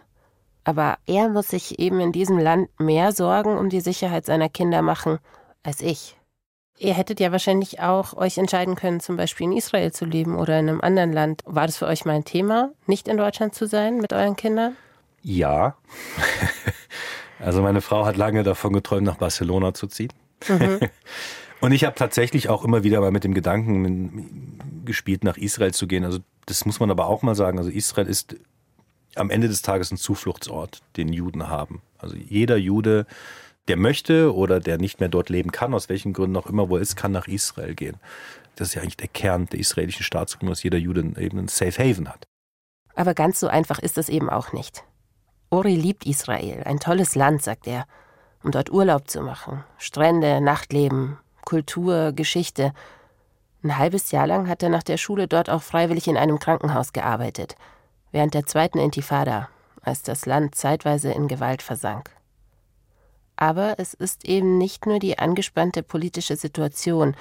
Aber 0.64 0.96
er 1.06 1.28
muss 1.28 1.48
sich 1.48 1.78
eben 1.78 2.00
in 2.00 2.12
diesem 2.12 2.38
Land 2.38 2.68
mehr 2.80 3.12
Sorgen 3.12 3.56
um 3.58 3.68
die 3.68 3.80
Sicherheit 3.80 4.24
seiner 4.24 4.48
Kinder 4.48 4.82
machen 4.82 5.18
als 5.62 5.82
ich. 5.82 6.16
Ihr 6.78 6.94
hättet 6.94 7.20
ja 7.20 7.30
wahrscheinlich 7.30 7.80
auch 7.80 8.14
euch 8.14 8.38
entscheiden 8.38 8.74
können, 8.74 8.98
zum 8.98 9.16
Beispiel 9.16 9.46
in 9.46 9.56
Israel 9.56 9.92
zu 9.92 10.04
leben 10.04 10.36
oder 10.36 10.58
in 10.58 10.68
einem 10.68 10.80
anderen 10.80 11.12
Land. 11.12 11.42
War 11.44 11.66
das 11.66 11.76
für 11.76 11.86
euch 11.86 12.04
mal 12.04 12.14
ein 12.14 12.24
Thema, 12.24 12.72
nicht 12.86 13.06
in 13.06 13.18
Deutschland 13.18 13.54
zu 13.54 13.66
sein 13.66 13.98
mit 13.98 14.12
euren 14.12 14.34
Kindern? 14.34 14.76
Ja. 15.24 15.76
also 17.40 17.62
meine 17.62 17.80
Frau 17.80 18.04
hat 18.04 18.16
lange 18.16 18.44
davon 18.44 18.72
geträumt, 18.72 19.06
nach 19.06 19.16
Barcelona 19.16 19.74
zu 19.74 19.88
ziehen. 19.88 20.12
Mhm. 20.48 20.78
Und 21.60 21.72
ich 21.72 21.84
habe 21.84 21.96
tatsächlich 21.96 22.50
auch 22.50 22.62
immer 22.62 22.84
wieder 22.84 23.00
mal 23.00 23.10
mit 23.10 23.24
dem 23.24 23.32
Gedanken 23.32 24.58
gespielt, 24.84 25.24
nach 25.24 25.38
Israel 25.38 25.72
zu 25.72 25.86
gehen. 25.86 26.04
Also 26.04 26.18
das 26.44 26.66
muss 26.66 26.78
man 26.78 26.90
aber 26.90 27.06
auch 27.06 27.22
mal 27.22 27.34
sagen. 27.34 27.56
Also 27.56 27.70
Israel 27.70 28.06
ist 28.06 28.36
am 29.14 29.30
Ende 29.30 29.48
des 29.48 29.62
Tages 29.62 29.90
ein 29.90 29.96
Zufluchtsort, 29.96 30.82
den 30.98 31.10
Juden 31.12 31.48
haben. 31.48 31.80
Also 31.96 32.16
jeder 32.16 32.58
Jude, 32.58 33.06
der 33.68 33.78
möchte 33.78 34.34
oder 34.34 34.60
der 34.60 34.76
nicht 34.76 35.00
mehr 35.00 35.08
dort 35.08 35.30
leben 35.30 35.52
kann, 35.52 35.72
aus 35.72 35.88
welchen 35.88 36.12
Gründen 36.12 36.36
auch 36.36 36.46
immer, 36.46 36.68
wo 36.68 36.76
er 36.76 36.82
ist, 36.82 36.96
kann 36.96 37.12
nach 37.12 37.28
Israel 37.28 37.74
gehen. 37.74 37.96
Das 38.56 38.68
ist 38.68 38.74
ja 38.74 38.82
eigentlich 38.82 38.98
der 38.98 39.08
Kern 39.08 39.46
der 39.46 39.60
israelischen 39.60 40.04
Staatsgründung, 40.04 40.52
dass 40.52 40.62
jeder 40.62 40.78
Jude 40.78 41.12
eben 41.18 41.38
ein 41.38 41.48
Safe 41.48 41.82
Haven 41.82 42.10
hat. 42.10 42.26
Aber 42.94 43.14
ganz 43.14 43.40
so 43.40 43.46
einfach 43.46 43.78
ist 43.78 43.96
es 43.96 44.10
eben 44.10 44.28
auch 44.28 44.52
nicht. 44.52 44.84
Ori 45.54 45.76
liebt 45.76 46.04
Israel, 46.04 46.64
ein 46.64 46.80
tolles 46.80 47.14
Land, 47.14 47.40
sagt 47.40 47.68
er, 47.68 47.86
um 48.42 48.50
dort 48.50 48.72
Urlaub 48.72 49.08
zu 49.08 49.20
machen. 49.20 49.62
Strände, 49.78 50.40
Nachtleben, 50.40 51.16
Kultur, 51.44 52.10
Geschichte. 52.10 52.72
Ein 53.62 53.78
halbes 53.78 54.10
Jahr 54.10 54.26
lang 54.26 54.48
hat 54.48 54.64
er 54.64 54.68
nach 54.68 54.82
der 54.82 54.96
Schule 54.96 55.28
dort 55.28 55.48
auch 55.48 55.62
freiwillig 55.62 56.08
in 56.08 56.16
einem 56.16 56.40
Krankenhaus 56.40 56.92
gearbeitet, 56.92 57.54
während 58.10 58.34
der 58.34 58.46
zweiten 58.46 58.78
Intifada, 58.80 59.48
als 59.80 60.02
das 60.02 60.26
Land 60.26 60.56
zeitweise 60.56 61.12
in 61.12 61.28
Gewalt 61.28 61.62
versank. 61.62 62.10
Aber 63.36 63.76
es 63.78 63.94
ist 63.94 64.24
eben 64.24 64.58
nicht 64.58 64.86
nur 64.86 64.98
die 64.98 65.20
angespannte 65.20 65.84
politische 65.84 66.34
Situation, 66.34 67.14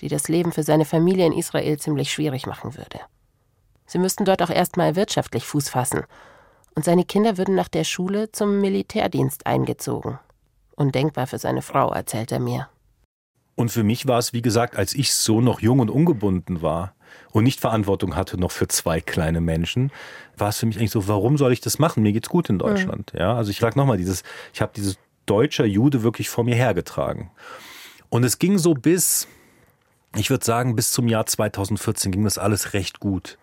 die 0.00 0.08
das 0.08 0.28
Leben 0.28 0.52
für 0.52 0.62
seine 0.62 0.86
Familie 0.86 1.26
in 1.26 1.34
Israel 1.34 1.78
ziemlich 1.78 2.10
schwierig 2.10 2.46
machen 2.46 2.74
würde. 2.74 3.00
Sie 3.84 3.98
müssten 3.98 4.24
dort 4.24 4.40
auch 4.40 4.50
erstmal 4.50 4.96
wirtschaftlich 4.96 5.44
Fuß 5.44 5.68
fassen 5.68 6.06
und 6.76 6.84
seine 6.84 7.04
Kinder 7.04 7.38
würden 7.38 7.54
nach 7.54 7.68
der 7.68 7.84
Schule 7.84 8.30
zum 8.30 8.60
Militärdienst 8.60 9.46
eingezogen. 9.46 10.18
Undenkbar 10.76 11.26
für 11.26 11.38
seine 11.38 11.62
Frau, 11.62 11.90
erzählt 11.90 12.30
er 12.30 12.38
mir. 12.38 12.68
Und 13.54 13.70
für 13.70 13.82
mich 13.82 14.06
war 14.06 14.18
es, 14.18 14.34
wie 14.34 14.42
gesagt, 14.42 14.76
als 14.76 14.94
ich 14.94 15.14
so 15.14 15.40
noch 15.40 15.60
jung 15.60 15.80
und 15.80 15.90
ungebunden 15.90 16.60
war 16.60 16.94
und 17.32 17.44
nicht 17.44 17.60
Verantwortung 17.60 18.14
hatte 18.14 18.38
noch 18.38 18.50
für 18.50 18.68
zwei 18.68 19.00
kleine 19.00 19.40
Menschen, 19.40 19.90
war 20.36 20.50
es 20.50 20.58
für 20.58 20.66
mich 20.66 20.78
eigentlich 20.78 20.90
so, 20.90 21.08
warum 21.08 21.38
soll 21.38 21.52
ich 21.52 21.62
das 21.62 21.78
machen? 21.78 22.02
Mir 22.02 22.12
geht's 22.12 22.28
gut 22.28 22.50
in 22.50 22.58
Deutschland. 22.58 23.14
Mhm. 23.14 23.20
Ja, 23.20 23.34
also 23.34 23.50
ich 23.50 23.58
sag 23.58 23.74
nochmal, 23.74 23.96
dieses, 23.96 24.22
ich 24.52 24.60
habe 24.60 24.72
dieses 24.76 24.98
deutscher 25.24 25.64
Jude 25.64 26.02
wirklich 26.02 26.28
vor 26.28 26.44
mir 26.44 26.54
hergetragen. 26.54 27.30
Und 28.10 28.22
es 28.22 28.38
ging 28.38 28.58
so 28.58 28.74
bis, 28.74 29.26
ich 30.14 30.28
würde 30.28 30.44
sagen, 30.44 30.76
bis 30.76 30.92
zum 30.92 31.08
Jahr 31.08 31.24
2014 31.24 32.12
ging 32.12 32.24
das 32.24 32.36
alles 32.36 32.74
recht 32.74 33.00
gut. 33.00 33.38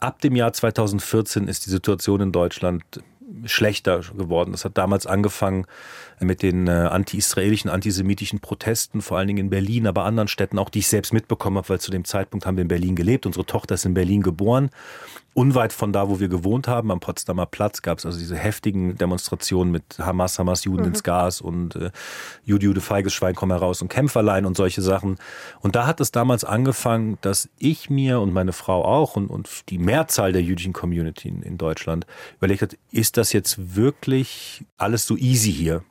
Ab 0.00 0.20
dem 0.20 0.34
Jahr 0.34 0.52
2014 0.52 1.46
ist 1.46 1.66
die 1.66 1.70
Situation 1.70 2.20
in 2.20 2.32
Deutschland 2.32 2.82
schlechter 3.44 4.00
geworden. 4.16 4.52
Das 4.52 4.64
hat 4.64 4.76
damals 4.76 5.06
angefangen 5.06 5.66
mit 6.20 6.42
den 6.42 6.66
äh, 6.66 6.70
anti-israelischen, 6.70 7.70
antisemitischen 7.70 8.40
Protesten, 8.40 9.00
vor 9.00 9.18
allen 9.18 9.28
Dingen 9.28 9.38
in 9.38 9.50
Berlin, 9.50 9.86
aber 9.86 10.04
anderen 10.04 10.28
Städten 10.28 10.58
auch, 10.58 10.70
die 10.70 10.80
ich 10.80 10.88
selbst 10.88 11.12
mitbekommen 11.12 11.56
habe, 11.56 11.68
weil 11.68 11.80
zu 11.80 11.90
dem 11.90 12.04
Zeitpunkt 12.04 12.46
haben 12.46 12.56
wir 12.56 12.62
in 12.62 12.68
Berlin 12.68 12.96
gelebt. 12.96 13.26
Unsere 13.26 13.46
Tochter 13.46 13.76
ist 13.76 13.84
in 13.84 13.94
Berlin 13.94 14.22
geboren. 14.22 14.70
Unweit 15.32 15.72
von 15.72 15.92
da, 15.92 16.08
wo 16.08 16.18
wir 16.18 16.28
gewohnt 16.28 16.66
haben, 16.66 16.90
am 16.90 16.98
Potsdamer 16.98 17.46
Platz, 17.46 17.82
gab 17.82 17.98
es 17.98 18.06
also 18.06 18.18
diese 18.18 18.36
heftigen 18.36 18.96
Demonstrationen 18.96 19.70
mit 19.70 19.98
Hamas, 19.98 20.38
Hamas, 20.40 20.64
Juden 20.64 20.82
mhm. 20.82 20.88
ins 20.88 21.04
Gas 21.04 21.40
und 21.40 21.76
äh, 21.76 21.92
Jude, 22.44 22.66
Jude, 22.66 22.80
feiges 22.80 23.14
Schwein, 23.14 23.36
komm 23.36 23.50
heraus 23.50 23.80
und 23.80 23.88
Kämpferlein 23.88 24.44
und 24.44 24.56
solche 24.56 24.82
Sachen. 24.82 25.18
Und 25.60 25.76
da 25.76 25.86
hat 25.86 26.00
es 26.00 26.10
damals 26.10 26.42
angefangen, 26.42 27.16
dass 27.20 27.48
ich 27.58 27.88
mir 27.88 28.20
und 28.20 28.32
meine 28.32 28.52
Frau 28.52 28.84
auch 28.84 29.14
und, 29.14 29.28
und 29.28 29.48
die 29.68 29.78
Mehrzahl 29.78 30.32
der 30.32 30.42
jüdischen 30.42 30.72
Community 30.72 31.28
in, 31.28 31.42
in 31.42 31.58
Deutschland 31.58 32.06
überlegt 32.38 32.62
hat, 32.62 32.76
ist 32.90 33.16
das 33.16 33.32
jetzt 33.32 33.76
wirklich 33.76 34.64
alles 34.78 35.06
so 35.06 35.16
easy 35.16 35.52
hier? 35.52 35.84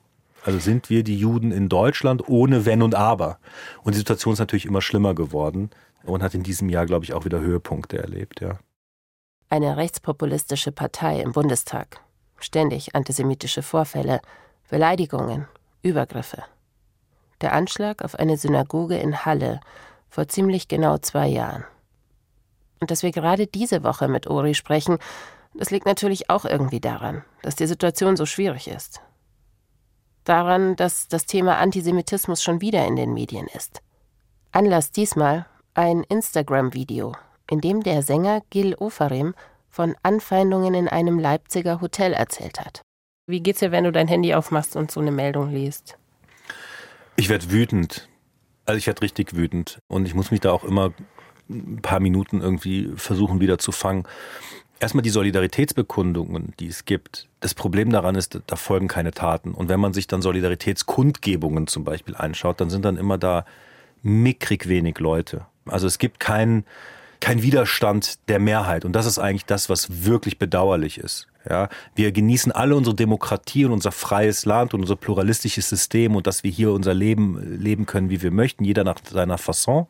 Also 0.44 0.60
sind 0.60 0.90
wir 0.90 1.04
die 1.04 1.18
Juden 1.18 1.52
in 1.52 1.70
Deutschland 1.70 2.28
ohne 2.28 2.66
Wenn 2.66 2.82
und 2.82 2.94
Aber. 2.94 3.40
Und 3.84 3.94
die 3.96 4.00
Situation 4.00 4.34
ist 4.34 4.40
natürlich 4.40 4.66
immer 4.66 4.82
schlimmer 4.82 5.14
geworden 5.14 5.70
und 6.04 6.24
hat 6.24 6.34
in 6.34 6.44
diesem 6.44 6.68
Jahr, 6.68 6.86
glaube 6.86 7.06
ich, 7.06 7.14
auch 7.14 7.24
wieder 7.24 7.40
Höhepunkte 7.40 7.98
erlebt, 7.98 8.42
ja 8.42 8.60
eine 9.50 9.78
rechtspopulistische 9.78 10.72
Partei 10.72 11.22
im 11.22 11.32
Bundestag. 11.32 12.02
Ständig 12.40 12.96
antisemitische 12.96 13.64
Vorfälle, 13.64 14.22
Beleidigungen, 14.70 15.48
Übergriffe. 15.82 16.44
Der 17.42 17.54
Anschlag 17.54 18.04
auf 18.04 18.16
eine 18.16 18.38
Synagoge 18.38 18.98
in 18.98 19.26
Halle 19.26 19.60
vor 20.10 20.28
ziemlich 20.28 20.68
genau 20.68 20.98
zwei 20.98 21.28
Jahren. 21.28 21.64
Und 22.80 22.92
dass 22.92 23.04
wir 23.04 23.12
gerade 23.12 23.48
diese 23.48 23.84
Woche 23.84 24.08
mit 24.08 24.30
Uri 24.30 24.54
sprechen, 24.54 25.00
das 25.54 25.72
liegt 25.72 25.86
natürlich 25.86 26.30
auch 26.30 26.46
irgendwie 26.46 26.80
daran, 26.80 27.24
dass 27.42 27.56
die 27.56 27.68
Situation 27.68 28.16
so 28.16 28.26
schwierig 28.26 28.68
ist. 28.68 29.02
Daran, 30.24 30.76
dass 30.76 31.08
das 31.08 31.26
Thema 31.26 31.58
Antisemitismus 31.58 32.44
schon 32.44 32.62
wieder 32.62 32.86
in 32.86 32.96
den 32.96 33.14
Medien 33.14 33.48
ist. 33.48 33.82
Anlass 34.52 34.92
diesmal 34.92 35.46
ein 35.74 36.04
Instagram-Video 36.04 37.14
in 37.50 37.62
dem 37.62 37.84
der 37.84 38.02
Sänger 38.02 38.42
Gil 38.50 38.76
Ofarim 38.76 39.34
von 39.70 39.96
Anfeindungen 40.04 40.74
in 40.74 40.88
einem 40.88 41.20
Leipziger 41.20 41.82
Hotel 41.82 42.14
erzählt 42.14 42.60
hat. 42.60 42.82
Wie 43.28 43.42
geht's 43.42 43.60
dir, 43.60 43.72
wenn 43.72 43.84
du 43.84 43.92
dein 43.92 44.08
Handy 44.08 44.34
aufmachst 44.34 44.76
und 44.76 44.92
so 44.92 45.00
eine 45.00 45.12
Meldung 45.12 45.52
liest? 45.52 45.98
Ich 47.16 47.30
werde 47.30 47.52
wütend. 47.52 48.10
Also 48.66 48.78
ich 48.78 48.88
werde 48.88 49.02
richtig 49.02 49.36
wütend. 49.36 49.80
Und 49.88 50.08
ich 50.08 50.16
muss 50.16 50.32
mich 50.32 50.40
da 50.40 50.52
auch 50.52 50.64
immer 50.64 50.94
ein 51.50 51.82
paar 51.82 52.00
Minuten 52.00 52.42
irgendwie 52.42 52.92
versuchen 52.96 53.40
wieder 53.40 53.58
zu 53.58 53.72
fangen. 53.72 54.04
Erstmal 54.80 55.02
die 55.02 55.10
Solidaritätsbekundungen, 55.10 56.54
die 56.60 56.68
es 56.68 56.86
gibt. 56.86 57.28
Das 57.40 57.54
Problem 57.54 57.92
daran 57.92 58.16
ist, 58.16 58.40
da 58.48 58.56
folgen 58.56 58.88
keine 58.88 59.12
Taten. 59.12 59.52
Und 59.52 59.70
wenn 59.70 59.80
man 59.80 59.94
sich 59.94 60.08
dann 60.08 60.22
Solidaritätskundgebungen 60.22 61.68
zum 61.68 61.84
Beispiel 61.84 62.16
anschaut, 62.16 62.62
dann 62.62 62.70
sind 62.70 62.86
dann 62.86 62.98
immer 62.98 63.18
da 63.18 63.46
mickrig 64.02 64.68
wenig 64.70 65.00
Leute. 65.00 65.46
Also 65.66 65.86
es 65.86 65.98
gibt 65.98 66.20
keinen 66.20 66.64
kein 67.20 67.42
Widerstand 67.42 68.18
der 68.30 68.40
Mehrheit. 68.40 68.86
Und 68.86 68.94
das 68.94 69.06
ist 69.06 69.20
eigentlich 69.20 69.46
das, 69.46 69.70
was 69.70 70.06
wirklich 70.06 70.40
bedauerlich 70.40 70.98
ist. 70.98 71.28
Ja, 71.50 71.70
wir 71.96 72.12
genießen 72.12 72.52
alle 72.52 72.76
unsere 72.76 72.96
Demokratie 72.96 73.66
und 73.66 73.72
unser 73.72 73.92
freies 73.92 74.46
Land 74.46 74.74
und 74.74 74.82
unser 74.82 74.96
pluralistisches 74.98 75.70
System 75.70 76.16
und 76.16 76.28
dass 76.28 76.44
wir 76.44 76.52
hier 76.52 76.72
unser 76.72 76.94
Leben 76.94 77.58
leben 77.58 77.86
können, 77.86 78.10
wie 78.10 78.22
wir 78.22 78.32
möchten, 78.32 78.66
jeder 78.66 78.84
nach 78.84 78.98
seiner 79.10 79.38
Fasson 79.38 79.88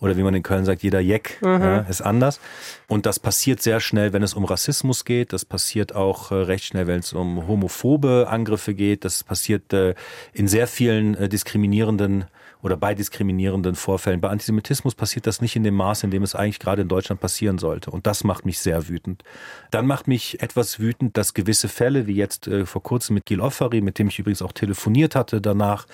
oder 0.00 0.16
wie 0.16 0.22
man 0.22 0.34
in 0.34 0.42
Köln 0.42 0.64
sagt, 0.64 0.82
jeder 0.82 1.00
Jeck 1.00 1.38
mhm. 1.42 1.60
ja, 1.60 1.78
ist 1.80 2.00
anders. 2.00 2.40
Und 2.88 3.06
das 3.06 3.18
passiert 3.18 3.62
sehr 3.62 3.80
schnell, 3.80 4.12
wenn 4.12 4.22
es 4.22 4.34
um 4.34 4.44
Rassismus 4.44 5.04
geht. 5.04 5.32
Das 5.32 5.44
passiert 5.44 5.94
auch 5.94 6.30
äh, 6.30 6.36
recht 6.36 6.64
schnell, 6.64 6.86
wenn 6.86 7.00
es 7.00 7.12
um 7.12 7.46
homophobe 7.46 8.26
Angriffe 8.28 8.74
geht. 8.74 9.04
Das 9.04 9.22
passiert 9.22 9.72
äh, 9.72 9.94
in 10.32 10.48
sehr 10.48 10.66
vielen 10.66 11.14
äh, 11.14 11.28
diskriminierenden 11.28 12.24
oder 12.62 12.76
bei 12.76 12.94
diskriminierenden 12.94 13.74
Vorfällen. 13.74 14.20
Bei 14.20 14.28
Antisemitismus 14.28 14.94
passiert 14.94 15.26
das 15.26 15.40
nicht 15.40 15.56
in 15.56 15.64
dem 15.64 15.74
Maß, 15.74 16.04
in 16.04 16.10
dem 16.10 16.22
es 16.22 16.34
eigentlich 16.34 16.58
gerade 16.58 16.82
in 16.82 16.88
Deutschland 16.88 17.20
passieren 17.20 17.58
sollte. 17.58 17.90
Und 17.90 18.06
das 18.06 18.24
macht 18.24 18.44
mich 18.44 18.58
sehr 18.58 18.88
wütend. 18.88 19.24
Dann 19.70 19.86
macht 19.86 20.08
mich 20.08 20.42
etwas 20.42 20.78
wütend, 20.78 21.16
dass 21.16 21.34
gewisse 21.34 21.68
Fälle, 21.68 22.06
wie 22.06 22.14
jetzt 22.14 22.48
äh, 22.48 22.66
vor 22.66 22.82
kurzem 22.82 23.14
mit 23.14 23.26
Gil 23.26 23.40
Offeri, 23.40 23.80
mit 23.80 23.98
dem 23.98 24.08
ich 24.08 24.18
übrigens 24.18 24.42
auch 24.42 24.52
telefoniert 24.52 25.14
hatte 25.14 25.40
danach, 25.40 25.86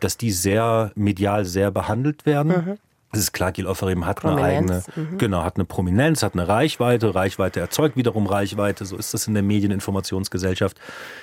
dass 0.00 0.16
die 0.16 0.30
sehr 0.30 0.92
medial 0.94 1.44
sehr 1.44 1.70
behandelt 1.70 2.26
werden. 2.26 2.48
Mhm. 2.52 2.78
Es 3.14 3.20
ist 3.20 3.32
klar, 3.32 3.52
Gil 3.52 3.66
Offerim 3.66 4.06
hat 4.06 4.20
Prominenz. 4.20 4.70
eine 4.70 4.82
eigene, 4.82 5.10
mhm. 5.12 5.18
genau, 5.18 5.44
hat 5.44 5.56
eine 5.56 5.66
Prominenz, 5.66 6.22
hat 6.22 6.32
eine 6.32 6.48
Reichweite. 6.48 7.14
Reichweite 7.14 7.60
erzeugt 7.60 7.96
wiederum 7.96 8.26
Reichweite. 8.26 8.86
So 8.86 8.96
ist 8.96 9.12
das 9.12 9.26
in 9.26 9.34
der 9.34 9.42
Medieninformationsgesellschaft. 9.42 10.80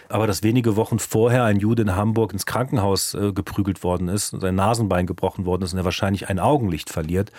Aber 0.07 0.27
dass 0.27 0.43
wenige 0.43 0.75
Wochen 0.75 0.99
vorher 0.99 1.45
ein 1.45 1.57
Jude 1.57 1.81
in 1.81 1.95
Hamburg 1.95 2.31
ins 2.31 2.45
Krankenhaus 2.45 3.15
äh, 3.15 3.33
geprügelt 3.33 3.83
worden 3.83 4.07
ist 4.07 4.29
sein 4.39 4.55
Nasenbein 4.55 5.07
gebrochen 5.07 5.45
worden 5.45 5.63
ist 5.63 5.73
und 5.73 5.79
er 5.79 5.85
wahrscheinlich 5.85 6.29
ein 6.29 6.39
Augenlicht 6.39 6.89
verliert, 6.89 7.31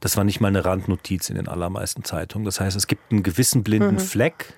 das 0.00 0.16
war 0.16 0.24
nicht 0.24 0.40
mal 0.40 0.48
eine 0.48 0.64
Randnotiz 0.64 1.28
in 1.28 1.36
den 1.36 1.48
allermeisten 1.48 2.04
Zeitungen. 2.04 2.44
Das 2.44 2.60
heißt, 2.60 2.76
es 2.76 2.86
gibt 2.86 3.10
einen 3.10 3.22
gewissen 3.22 3.62
blinden 3.64 3.94
mhm. 3.94 4.00
Fleck 4.00 4.54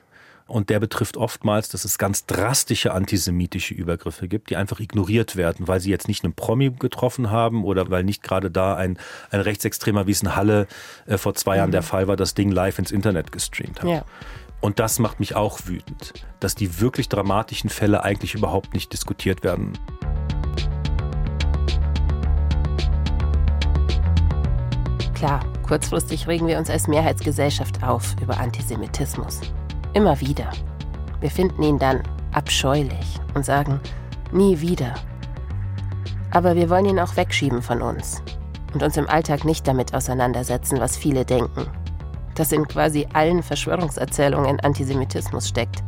und 0.50 0.68
der 0.68 0.80
betrifft 0.80 1.16
oftmals, 1.16 1.68
dass 1.68 1.84
es 1.84 1.96
ganz 1.96 2.26
drastische 2.26 2.92
antisemitische 2.92 3.72
Übergriffe 3.72 4.26
gibt, 4.26 4.50
die 4.50 4.56
einfach 4.56 4.80
ignoriert 4.80 5.36
werden, 5.36 5.68
weil 5.68 5.80
sie 5.80 5.90
jetzt 5.90 6.08
nicht 6.08 6.24
einen 6.24 6.34
Promi 6.34 6.70
getroffen 6.70 7.30
haben 7.30 7.64
oder 7.64 7.88
weil 7.90 8.02
nicht 8.02 8.22
gerade 8.22 8.50
da 8.50 8.74
ein, 8.74 8.98
ein 9.30 9.40
Rechtsextremer, 9.40 10.06
wie 10.06 10.10
es 10.10 10.22
in 10.22 10.34
Halle 10.34 10.66
äh, 11.06 11.18
vor 11.18 11.34
zwei 11.34 11.52
mhm. 11.52 11.58
Jahren 11.58 11.70
der 11.70 11.82
Fall 11.82 12.08
war, 12.08 12.16
das 12.16 12.34
Ding 12.34 12.50
live 12.50 12.78
ins 12.78 12.90
Internet 12.90 13.32
gestreamt 13.32 13.80
hat. 13.80 13.88
Ja. 13.88 14.04
Und 14.60 14.78
das 14.78 14.98
macht 14.98 15.20
mich 15.20 15.36
auch 15.36 15.60
wütend, 15.64 16.12
dass 16.40 16.54
die 16.54 16.80
wirklich 16.80 17.08
dramatischen 17.08 17.70
Fälle 17.70 18.02
eigentlich 18.02 18.34
überhaupt 18.34 18.74
nicht 18.74 18.92
diskutiert 18.92 19.42
werden. 19.42 19.78
Klar, 25.14 25.44
kurzfristig 25.62 26.26
regen 26.26 26.46
wir 26.46 26.58
uns 26.58 26.70
als 26.70 26.88
Mehrheitsgesellschaft 26.88 27.82
auf 27.82 28.16
über 28.20 28.38
Antisemitismus. 28.38 29.40
Immer 29.92 30.20
wieder. 30.20 30.50
Wir 31.20 31.30
finden 31.30 31.62
ihn 31.62 31.78
dann 31.78 32.02
abscheulich 32.32 33.20
und 33.34 33.44
sagen, 33.44 33.80
nie 34.32 34.60
wieder. 34.60 34.94
Aber 36.30 36.54
wir 36.54 36.70
wollen 36.70 36.86
ihn 36.86 37.00
auch 37.00 37.16
wegschieben 37.16 37.60
von 37.60 37.82
uns 37.82 38.22
und 38.72 38.82
uns 38.82 38.96
im 38.96 39.08
Alltag 39.08 39.44
nicht 39.44 39.66
damit 39.66 39.92
auseinandersetzen, 39.94 40.78
was 40.78 40.96
viele 40.96 41.24
denken. 41.24 41.66
Dass 42.36 42.52
in 42.52 42.68
quasi 42.68 43.08
allen 43.12 43.42
Verschwörungserzählungen 43.42 44.60
Antisemitismus 44.60 45.48
steckt. 45.48 45.82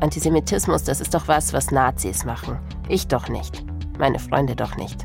Antisemitismus, 0.00 0.84
das 0.84 1.00
ist 1.00 1.14
doch 1.14 1.26
was, 1.26 1.54
was 1.54 1.70
Nazis 1.70 2.24
machen. 2.24 2.58
Ich 2.88 3.08
doch 3.08 3.28
nicht. 3.28 3.64
Meine 3.98 4.18
Freunde 4.18 4.54
doch 4.56 4.76
nicht. 4.76 5.04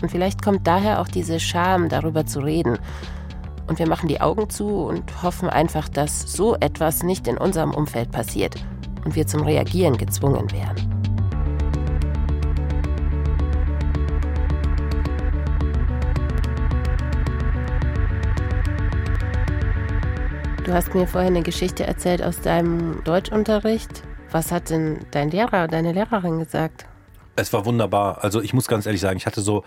Und 0.00 0.10
vielleicht 0.10 0.42
kommt 0.42 0.66
daher 0.66 1.00
auch 1.00 1.08
diese 1.08 1.40
Scham, 1.40 1.90
darüber 1.90 2.24
zu 2.24 2.40
reden 2.40 2.78
und 3.66 3.78
wir 3.78 3.88
machen 3.88 4.08
die 4.08 4.20
Augen 4.20 4.48
zu 4.48 4.68
und 4.68 5.22
hoffen 5.22 5.48
einfach, 5.48 5.88
dass 5.88 6.20
so 6.32 6.56
etwas 6.56 7.02
nicht 7.02 7.26
in 7.28 7.38
unserem 7.38 7.74
Umfeld 7.74 8.10
passiert 8.10 8.54
und 9.04 9.14
wir 9.16 9.26
zum 9.26 9.42
Reagieren 9.42 9.96
gezwungen 9.96 10.50
wären. 10.52 10.96
Du 20.64 20.72
hast 20.72 20.94
mir 20.96 21.06
vorhin 21.06 21.36
eine 21.36 21.44
Geschichte 21.44 21.86
erzählt 21.86 22.20
aus 22.22 22.40
deinem 22.40 23.04
Deutschunterricht. 23.04 24.02
Was 24.32 24.50
hat 24.50 24.70
denn 24.70 24.98
dein 25.12 25.30
Lehrer, 25.30 25.68
deine 25.68 25.92
Lehrerin 25.92 26.40
gesagt? 26.40 26.86
Es 27.36 27.52
war 27.52 27.64
wunderbar. 27.64 28.24
Also 28.24 28.40
ich 28.40 28.52
muss 28.52 28.66
ganz 28.66 28.84
ehrlich 28.84 29.00
sagen, 29.00 29.16
ich 29.16 29.26
hatte 29.26 29.42
so 29.42 29.62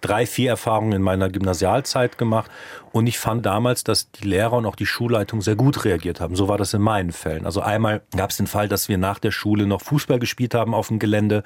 drei, 0.00 0.26
vier 0.26 0.50
Erfahrungen 0.50 0.92
in 0.92 1.02
meiner 1.02 1.28
Gymnasialzeit 1.28 2.18
gemacht 2.18 2.50
und 2.94 3.08
ich 3.08 3.18
fand 3.18 3.44
damals, 3.44 3.82
dass 3.82 4.12
die 4.12 4.28
Lehrer 4.28 4.52
und 4.52 4.66
auch 4.66 4.76
die 4.76 4.86
Schulleitung 4.86 5.40
sehr 5.40 5.56
gut 5.56 5.84
reagiert 5.84 6.20
haben. 6.20 6.36
So 6.36 6.46
war 6.46 6.58
das 6.58 6.74
in 6.74 6.80
meinen 6.80 7.10
Fällen. 7.10 7.44
Also 7.44 7.60
einmal 7.60 8.02
gab 8.16 8.30
es 8.30 8.36
den 8.36 8.46
Fall, 8.46 8.68
dass 8.68 8.88
wir 8.88 8.98
nach 8.98 9.18
der 9.18 9.32
Schule 9.32 9.66
noch 9.66 9.80
Fußball 9.80 10.20
gespielt 10.20 10.54
haben 10.54 10.74
auf 10.74 10.86
dem 10.88 11.00
Gelände 11.00 11.42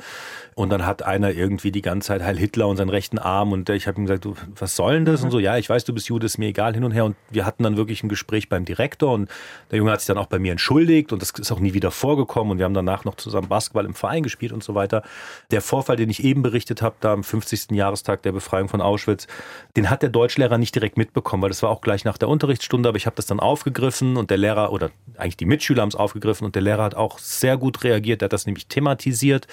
und 0.55 0.69
dann 0.69 0.85
hat 0.85 1.03
einer 1.03 1.31
irgendwie 1.31 1.73
die 1.73 1.81
ganze 1.81 2.09
Zeit 2.09 2.23
Heil 2.23 2.37
Hitler 2.37 2.69
und 2.69 2.77
seinen 2.77 2.91
rechten 2.91 3.19
Arm 3.19 3.53
und 3.53 3.71
ich 3.71 3.87
habe 3.87 3.99
ihm 3.99 4.05
gesagt, 4.05 4.27
du, 4.27 4.35
was 4.59 4.77
soll 4.77 4.93
denn 4.93 5.07
das? 5.07 5.23
Und 5.23 5.31
so, 5.31 5.39
ja, 5.39 5.57
ich 5.57 5.71
weiß, 5.71 5.85
du 5.85 5.95
bist 5.95 6.09
Jude, 6.09 6.27
ist 6.27 6.37
mir 6.37 6.49
egal, 6.49 6.75
hin 6.75 6.85
und 6.85 6.93
her. 6.93 7.07
Und 7.07 7.17
wir 7.31 7.47
hatten 7.47 7.63
dann 7.63 7.79
wirklich 7.79 8.03
ein 8.03 8.11
Gespräch 8.11 8.51
beim 8.51 8.67
Direktor 8.67 9.15
und 9.15 9.31
der 9.71 9.79
Junge 9.79 9.93
hat 9.93 10.01
sich 10.01 10.09
dann 10.09 10.19
auch 10.19 10.27
bei 10.27 10.39
mir 10.39 10.53
entschuldigt 10.53 11.15
und 11.15 11.23
das 11.23 11.31
ist 11.31 11.51
auch 11.51 11.61
nie 11.61 11.73
wieder 11.73 11.91
vorgekommen 11.91 12.53
und 12.53 12.59
wir 12.59 12.67
haben 12.67 12.75
danach 12.75 13.07
noch 13.07 13.15
zusammen 13.15 13.49
Basketball 13.49 13.87
im 13.87 13.95
Verein 13.95 14.23
gespielt 14.23 14.53
und 14.53 14.63
so 14.63 14.75
weiter. 14.75 15.03
Der 15.51 15.63
Vorfall, 15.63 15.97
den 15.97 16.11
ich 16.11 16.23
eben 16.25 16.43
berichtet 16.43 16.83
habe, 16.83 16.97
da 17.01 17.15
am 17.15 17.25
50. 17.25 17.71
Jahrestag 17.71 18.21
der 18.21 18.33
Befreiung 18.39 18.69
von 18.69 18.81
Auschwitz, 18.81 19.27
den 19.77 19.91
hat 19.91 20.03
der 20.03 20.11
Deutschlehrer 20.11 20.59
nicht 20.59 20.75
direkt 20.75 20.97
mitbekommen 20.97 21.39
weil 21.43 21.51
das 21.51 21.63
war 21.63 21.71
auch 21.71 21.81
gleich 21.81 22.05
nach 22.05 22.19
der 22.19 22.29
Unterrichtsstunde, 22.29 22.89
aber 22.89 22.97
ich 22.97 23.07
habe 23.07 23.17
das 23.17 23.27
dann 23.27 23.41
aufgegriffen 23.41 24.17
und 24.17 24.31
der 24.31 24.37
Lehrer 24.37 24.73
oder 24.73 24.91
eigentlich 25.17 25.37
die 25.37 25.47
Mitschüler 25.47 25.83
haben 25.83 25.89
es 25.89 25.95
aufgegriffen 25.95 26.45
und 26.45 26.55
der 26.55 26.63
Lehrer 26.63 26.85
hat 26.85 26.95
auch 26.95 27.19
sehr 27.19 27.57
gut 27.57 27.85
reagiert. 27.85 28.21
Der 28.21 28.27
hat 28.27 28.33
das 28.33 28.47
nämlich 28.47 28.67
thematisiert 28.67 29.47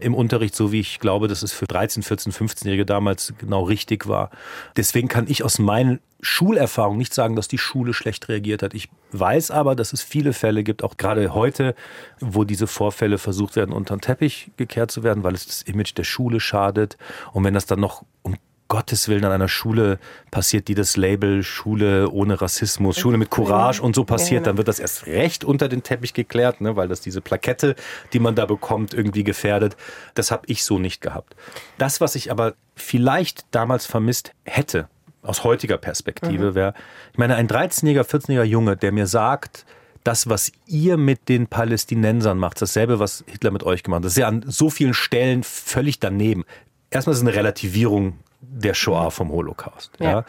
im 0.00 0.14
Unterricht, 0.14 0.54
so 0.56 0.72
wie 0.72 0.80
ich 0.80 0.98
glaube, 0.98 1.28
dass 1.28 1.42
es 1.42 1.52
für 1.52 1.66
13, 1.66 2.02
14, 2.02 2.32
15-Jährige 2.32 2.86
damals 2.86 3.34
genau 3.38 3.64
richtig 3.64 4.08
war. 4.08 4.30
Deswegen 4.76 5.08
kann 5.08 5.26
ich 5.28 5.44
aus 5.44 5.58
meinen 5.58 6.00
Schulerfahrung 6.20 6.96
nicht 6.96 7.14
sagen, 7.14 7.36
dass 7.36 7.48
die 7.48 7.58
Schule 7.58 7.94
schlecht 7.94 8.28
reagiert 8.28 8.62
hat. 8.62 8.74
Ich 8.74 8.88
weiß 9.12 9.50
aber, 9.50 9.74
dass 9.74 9.92
es 9.92 10.02
viele 10.02 10.32
Fälle 10.32 10.64
gibt, 10.64 10.82
auch 10.82 10.96
gerade 10.96 11.34
heute, 11.34 11.74
wo 12.20 12.44
diese 12.44 12.66
Vorfälle 12.66 13.18
versucht 13.18 13.56
werden, 13.56 13.72
unter 13.72 13.96
den 13.96 14.00
Teppich 14.00 14.50
gekehrt 14.56 14.90
zu 14.90 15.02
werden, 15.02 15.22
weil 15.22 15.34
es 15.34 15.46
das 15.46 15.62
Image 15.62 15.96
der 15.96 16.04
Schule 16.04 16.40
schadet. 16.40 16.96
Und 17.32 17.44
wenn 17.44 17.54
das 17.54 17.66
dann 17.66 17.80
noch 17.80 18.04
um 18.22 18.36
Gottes 18.72 19.06
Willen 19.08 19.26
an 19.26 19.32
einer 19.32 19.48
Schule 19.48 19.98
passiert, 20.30 20.66
die 20.66 20.74
das 20.74 20.96
Label 20.96 21.42
Schule 21.42 22.08
ohne 22.08 22.40
Rassismus, 22.40 22.98
Schule 22.98 23.18
mit 23.18 23.28
Courage 23.28 23.82
und 23.82 23.94
so 23.94 24.04
passiert, 24.04 24.46
dann 24.46 24.56
wird 24.56 24.66
das 24.66 24.78
erst 24.78 25.06
recht 25.06 25.44
unter 25.44 25.68
den 25.68 25.82
Teppich 25.82 26.14
geklärt, 26.14 26.62
ne, 26.62 26.74
weil 26.74 26.88
das 26.88 27.02
diese 27.02 27.20
Plakette, 27.20 27.76
die 28.14 28.18
man 28.18 28.34
da 28.34 28.46
bekommt, 28.46 28.94
irgendwie 28.94 29.24
gefährdet. 29.24 29.76
Das 30.14 30.30
habe 30.30 30.44
ich 30.46 30.64
so 30.64 30.78
nicht 30.78 31.02
gehabt. 31.02 31.36
Das, 31.76 32.00
was 32.00 32.14
ich 32.14 32.30
aber 32.30 32.54
vielleicht 32.74 33.44
damals 33.50 33.84
vermisst 33.84 34.32
hätte, 34.44 34.88
aus 35.22 35.44
heutiger 35.44 35.78
Perspektive, 35.78 36.50
mhm. 36.50 36.54
wäre, 36.54 36.74
ich 37.12 37.18
meine, 37.18 37.36
ein 37.36 37.48
13-jähriger, 37.48 38.02
14-jähriger 38.02 38.44
Junge, 38.44 38.76
der 38.76 38.92
mir 38.92 39.06
sagt, 39.06 39.64
das, 40.04 40.28
was 40.28 40.50
ihr 40.66 40.96
mit 40.96 41.28
den 41.28 41.46
Palästinensern 41.46 42.38
macht, 42.38 42.60
dasselbe, 42.60 42.98
was 42.98 43.24
Hitler 43.26 43.52
mit 43.52 43.62
euch 43.62 43.82
gemacht 43.82 43.98
hat, 43.98 44.04
das 44.06 44.12
ist 44.12 44.18
ja 44.18 44.28
an 44.28 44.44
so 44.46 44.68
vielen 44.68 44.94
Stellen 44.94 45.44
völlig 45.44 46.00
daneben. 46.00 46.44
Erstmal 46.90 47.12
ist 47.12 47.20
es 47.20 47.26
eine 47.26 47.36
Relativierung 47.36 48.18
der 48.40 48.74
Shoah 48.74 49.10
vom 49.10 49.30
Holocaust. 49.30 49.92
Ja. 50.00 50.10
ja. 50.10 50.24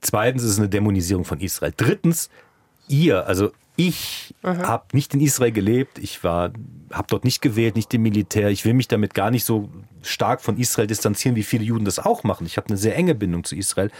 Zweitens 0.00 0.42
ist 0.42 0.52
es 0.52 0.58
eine 0.58 0.68
Dämonisierung 0.68 1.24
von 1.24 1.40
Israel. 1.40 1.74
Drittens, 1.76 2.30
ihr, 2.88 3.26
also 3.26 3.52
ich 3.76 4.34
habe 4.42 4.86
nicht 4.92 5.14
in 5.14 5.20
Israel 5.20 5.52
gelebt, 5.52 5.98
ich 5.98 6.24
war, 6.24 6.50
habe 6.90 7.06
dort 7.08 7.24
nicht 7.24 7.40
gewählt, 7.40 7.76
nicht 7.76 7.94
im 7.94 8.02
Militär. 8.02 8.48
Ich 8.48 8.64
will 8.64 8.74
mich 8.74 8.88
damit 8.88 9.14
gar 9.14 9.30
nicht 9.30 9.44
so 9.44 9.68
stark 10.02 10.40
von 10.40 10.56
Israel 10.56 10.88
distanzieren, 10.88 11.36
wie 11.36 11.44
viele 11.44 11.62
Juden 11.62 11.84
das 11.84 12.00
auch 12.00 12.24
machen. 12.24 12.44
Ich 12.44 12.56
habe 12.56 12.68
eine 12.68 12.76
sehr 12.76 12.96
enge 12.96 13.14
Bindung 13.14 13.44
zu 13.44 13.54
Israel. 13.54 13.92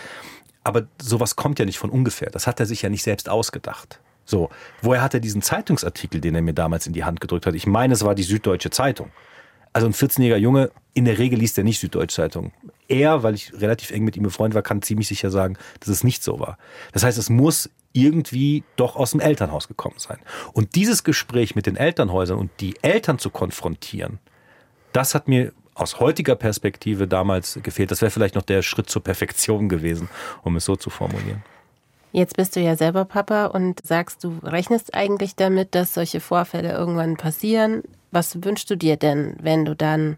Aber 0.69 0.87
sowas 1.01 1.35
kommt 1.35 1.59
ja 1.59 1.65
nicht 1.65 1.79
von 1.79 1.89
ungefähr. 1.89 2.29
Das 2.29 2.47
hat 2.47 2.61
er 2.61 2.67
sich 2.67 2.83
ja 2.83 2.91
nicht 2.91 3.03
selbst 3.03 3.31
ausgedacht. 3.31 4.01
So, 4.27 4.51
woher 4.83 5.01
hat 5.01 5.15
er 5.15 5.21
diesen 5.21 5.41
Zeitungsartikel, 5.41 6.21
den 6.21 6.35
er 6.35 6.43
mir 6.43 6.53
damals 6.53 6.87
in 6.87 6.93
die 6.93 7.05
Hand 7.05 7.23
gedrückt 7.23 7.47
hat? 7.47 7.55
Ich 7.55 7.67
meine, 7.67 7.95
es 7.95 8.05
war 8.05 8.15
die 8.15 8.23
Süddeutsche 8.23 8.69
Zeitung. 8.69 9.11
Also 9.73 9.87
ein 9.87 9.95
14-jähriger 9.95 10.37
Junge, 10.37 10.71
in 10.93 11.07
der 11.07 11.17
Regel 11.17 11.39
liest 11.39 11.57
er 11.57 11.65
nicht 11.65 11.81
Süddeutsche 11.81 12.17
Zeitung. 12.17 12.53
Er, 12.87 13.23
weil 13.23 13.35
ich 13.35 13.55
relativ 13.55 13.93
eng 13.93 14.05
mit 14.05 14.19
ihm 14.19 14.25
befreundet 14.25 14.57
war, 14.57 14.63
kann 14.63 14.83
ziemlich 14.83 15.09
sicher 15.09 15.31
sagen, 15.31 15.57
dass 15.81 15.89
es 15.89 16.05
nicht 16.05 16.23
so 16.23 16.39
war. 16.39 16.59
Das 16.93 17.03
heißt, 17.03 17.17
es 17.17 17.31
muss 17.31 17.71
irgendwie 17.95 18.63
doch 18.77 18.95
aus 18.95 19.13
dem 19.13 19.21
Elternhaus 19.21 19.69
gekommen 19.69 19.97
sein. 19.97 20.19
Und 20.53 20.75
dieses 20.75 21.03
Gespräch 21.03 21.57
mit 21.57 21.65
den 21.65 21.77
Elternhäusern 21.77 22.39
und 22.39 22.51
die 22.61 22.75
Eltern 22.83 23.19
zu 23.19 23.31
konfrontieren, 23.31 24.19
das 24.93 25.15
hat 25.15 25.29
mir 25.29 25.55
aus 25.79 26.01
heutiger 26.01 26.35
Perspektive 26.35 27.07
damals 27.07 27.59
gefehlt. 27.63 27.91
Das 27.91 28.03
wäre 28.03 28.11
vielleicht 28.11 28.35
noch 28.35 28.43
der 28.43 28.63
Schritt 28.63 28.91
zur 28.91 29.03
Perfektion 29.03 29.69
gewesen, 29.69 30.09
um 30.43 30.57
es 30.57 30.65
so 30.65 30.77
zu 30.77 30.91
formulieren. 30.91 31.43
Jetzt 32.13 32.37
bist 32.37 32.57
du 32.57 32.61
ja 32.61 32.75
selber 32.75 33.05
Papa 33.05 33.47
und 33.47 33.87
sagst, 33.87 34.25
du 34.25 34.39
rechnest 34.43 34.95
eigentlich 34.95 35.37
damit, 35.37 35.75
dass 35.75 35.95
solche 35.95 36.21
Vorfälle 36.21 36.73
irgendwann 36.73 37.17
passieren. 37.17 37.83
Was 38.11 38.43
wünschst 38.43 38.71
du 38.71 38.77
dir 38.77 38.97
denn, 38.97 39.37
wenn 39.41 39.65
du 39.65 39.77
dann 39.77 40.17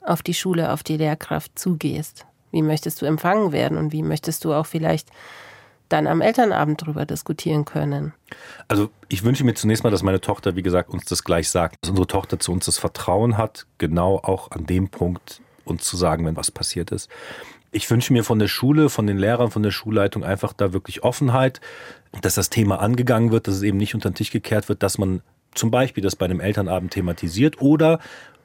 auf 0.00 0.22
die 0.22 0.34
Schule, 0.34 0.72
auf 0.72 0.84
die 0.84 0.96
Lehrkraft 0.96 1.58
zugehst? 1.58 2.26
Wie 2.52 2.62
möchtest 2.62 3.02
du 3.02 3.06
empfangen 3.06 3.50
werden 3.52 3.76
und 3.76 3.92
wie 3.92 4.04
möchtest 4.04 4.44
du 4.44 4.52
auch 4.52 4.66
vielleicht 4.66 5.08
dann 5.88 6.06
am 6.06 6.20
Elternabend 6.20 6.82
darüber 6.82 7.06
diskutieren 7.06 7.64
können. 7.64 8.12
Also 8.68 8.90
ich 9.08 9.24
wünsche 9.24 9.44
mir 9.44 9.54
zunächst 9.54 9.84
mal, 9.84 9.90
dass 9.90 10.02
meine 10.02 10.20
Tochter, 10.20 10.56
wie 10.56 10.62
gesagt, 10.62 10.90
uns 10.90 11.04
das 11.04 11.24
gleich 11.24 11.48
sagt, 11.48 11.76
dass 11.82 11.90
unsere 11.90 12.06
Tochter 12.06 12.38
zu 12.38 12.52
uns 12.52 12.66
das 12.66 12.78
Vertrauen 12.78 13.36
hat, 13.38 13.66
genau 13.78 14.16
auch 14.16 14.50
an 14.50 14.66
dem 14.66 14.88
Punkt 14.88 15.40
uns 15.64 15.84
zu 15.84 15.96
sagen, 15.96 16.24
wenn 16.26 16.36
was 16.36 16.50
passiert 16.50 16.92
ist. 16.92 17.08
Ich 17.72 17.90
wünsche 17.90 18.12
mir 18.12 18.24
von 18.24 18.38
der 18.38 18.48
Schule, 18.48 18.88
von 18.88 19.06
den 19.06 19.18
Lehrern, 19.18 19.50
von 19.50 19.62
der 19.62 19.70
Schulleitung 19.70 20.24
einfach 20.24 20.52
da 20.52 20.72
wirklich 20.72 21.02
Offenheit, 21.02 21.60
dass 22.22 22.34
das 22.34 22.50
Thema 22.50 22.80
angegangen 22.80 23.32
wird, 23.32 23.48
dass 23.48 23.56
es 23.56 23.62
eben 23.62 23.76
nicht 23.76 23.94
unter 23.94 24.10
den 24.10 24.14
Tisch 24.14 24.30
gekehrt 24.30 24.68
wird, 24.68 24.82
dass 24.82 24.98
man 24.98 25.20
zum 25.54 25.70
Beispiel 25.70 26.02
das 26.02 26.16
bei 26.16 26.26
einem 26.26 26.40
Elternabend 26.40 26.92
thematisiert 26.92 27.60
oder 27.60 27.98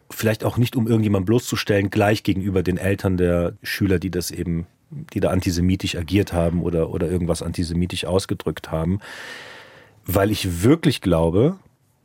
vielleicht 0.10 0.44
auch 0.44 0.58
nicht, 0.58 0.76
um 0.76 0.88
irgendjemand 0.88 1.26
bloßzustellen, 1.26 1.90
gleich 1.90 2.24
gegenüber 2.24 2.64
den 2.64 2.78
Eltern 2.78 3.18
der 3.18 3.54
Schüler, 3.64 4.00
die 4.00 4.12
das 4.12 4.32
eben, 4.32 4.68
die 4.92 5.20
da 5.20 5.30
antisemitisch 5.30 5.96
agiert 5.96 6.34
haben 6.34 6.62
oder, 6.62 6.90
oder 6.90 7.10
irgendwas 7.10 7.42
antisemitisch 7.42 8.06
ausgedrückt 8.06 8.72
haben. 8.72 9.00
Weil 10.06 10.32
ich 10.32 10.64
wirklich 10.64 11.02
glaube, 11.02 11.58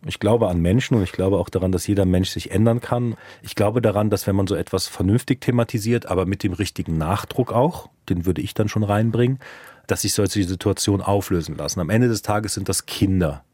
ich 0.05 0.21
glaube 0.21 0.49
an 0.49 0.61
Menschen 0.61 0.97
und 0.97 1.03
ich 1.03 1.13
glaube 1.13 1.39
auch 1.39 1.49
daran, 1.49 1.73
dass 1.73 1.87
jeder 1.87 2.05
Mensch 2.05 2.31
sich 2.31 2.51
ändern 2.51 2.81
kann. 2.81 3.17
Ich 3.43 3.55
glaube 3.55 3.83
daran, 3.83 4.11
dass 4.11 4.27
wenn 4.27 4.37
man 4.37 4.47
so 4.47 4.55
etwas 4.55 4.87
vernünftig 4.87 5.41
thematisiert, 5.41 6.07
aber 6.07 6.27
mit 6.27 6.43
dem 6.43 6.53
richtigen 6.53 6.97
Nachdruck 6.97 7.53
auch, 7.53 7.91
den 8.09 8.25
würde 8.25 8.43
ich 8.43 8.55
dann 8.55 8.69
schon 8.69 8.85
reinbringen, 8.85 9.41
dass 9.87 10.03
sich 10.03 10.15
solche 10.15 10.45
Situationen 10.45 11.05
auflösen 11.05 11.57
lassen. 11.57 11.81
Am 11.81 11.91
Ende 11.91 12.09
des 12.09 12.23
Tages 12.23 12.55
sind 12.55 12.69
das 12.69 12.87
Kinder. 12.87 13.45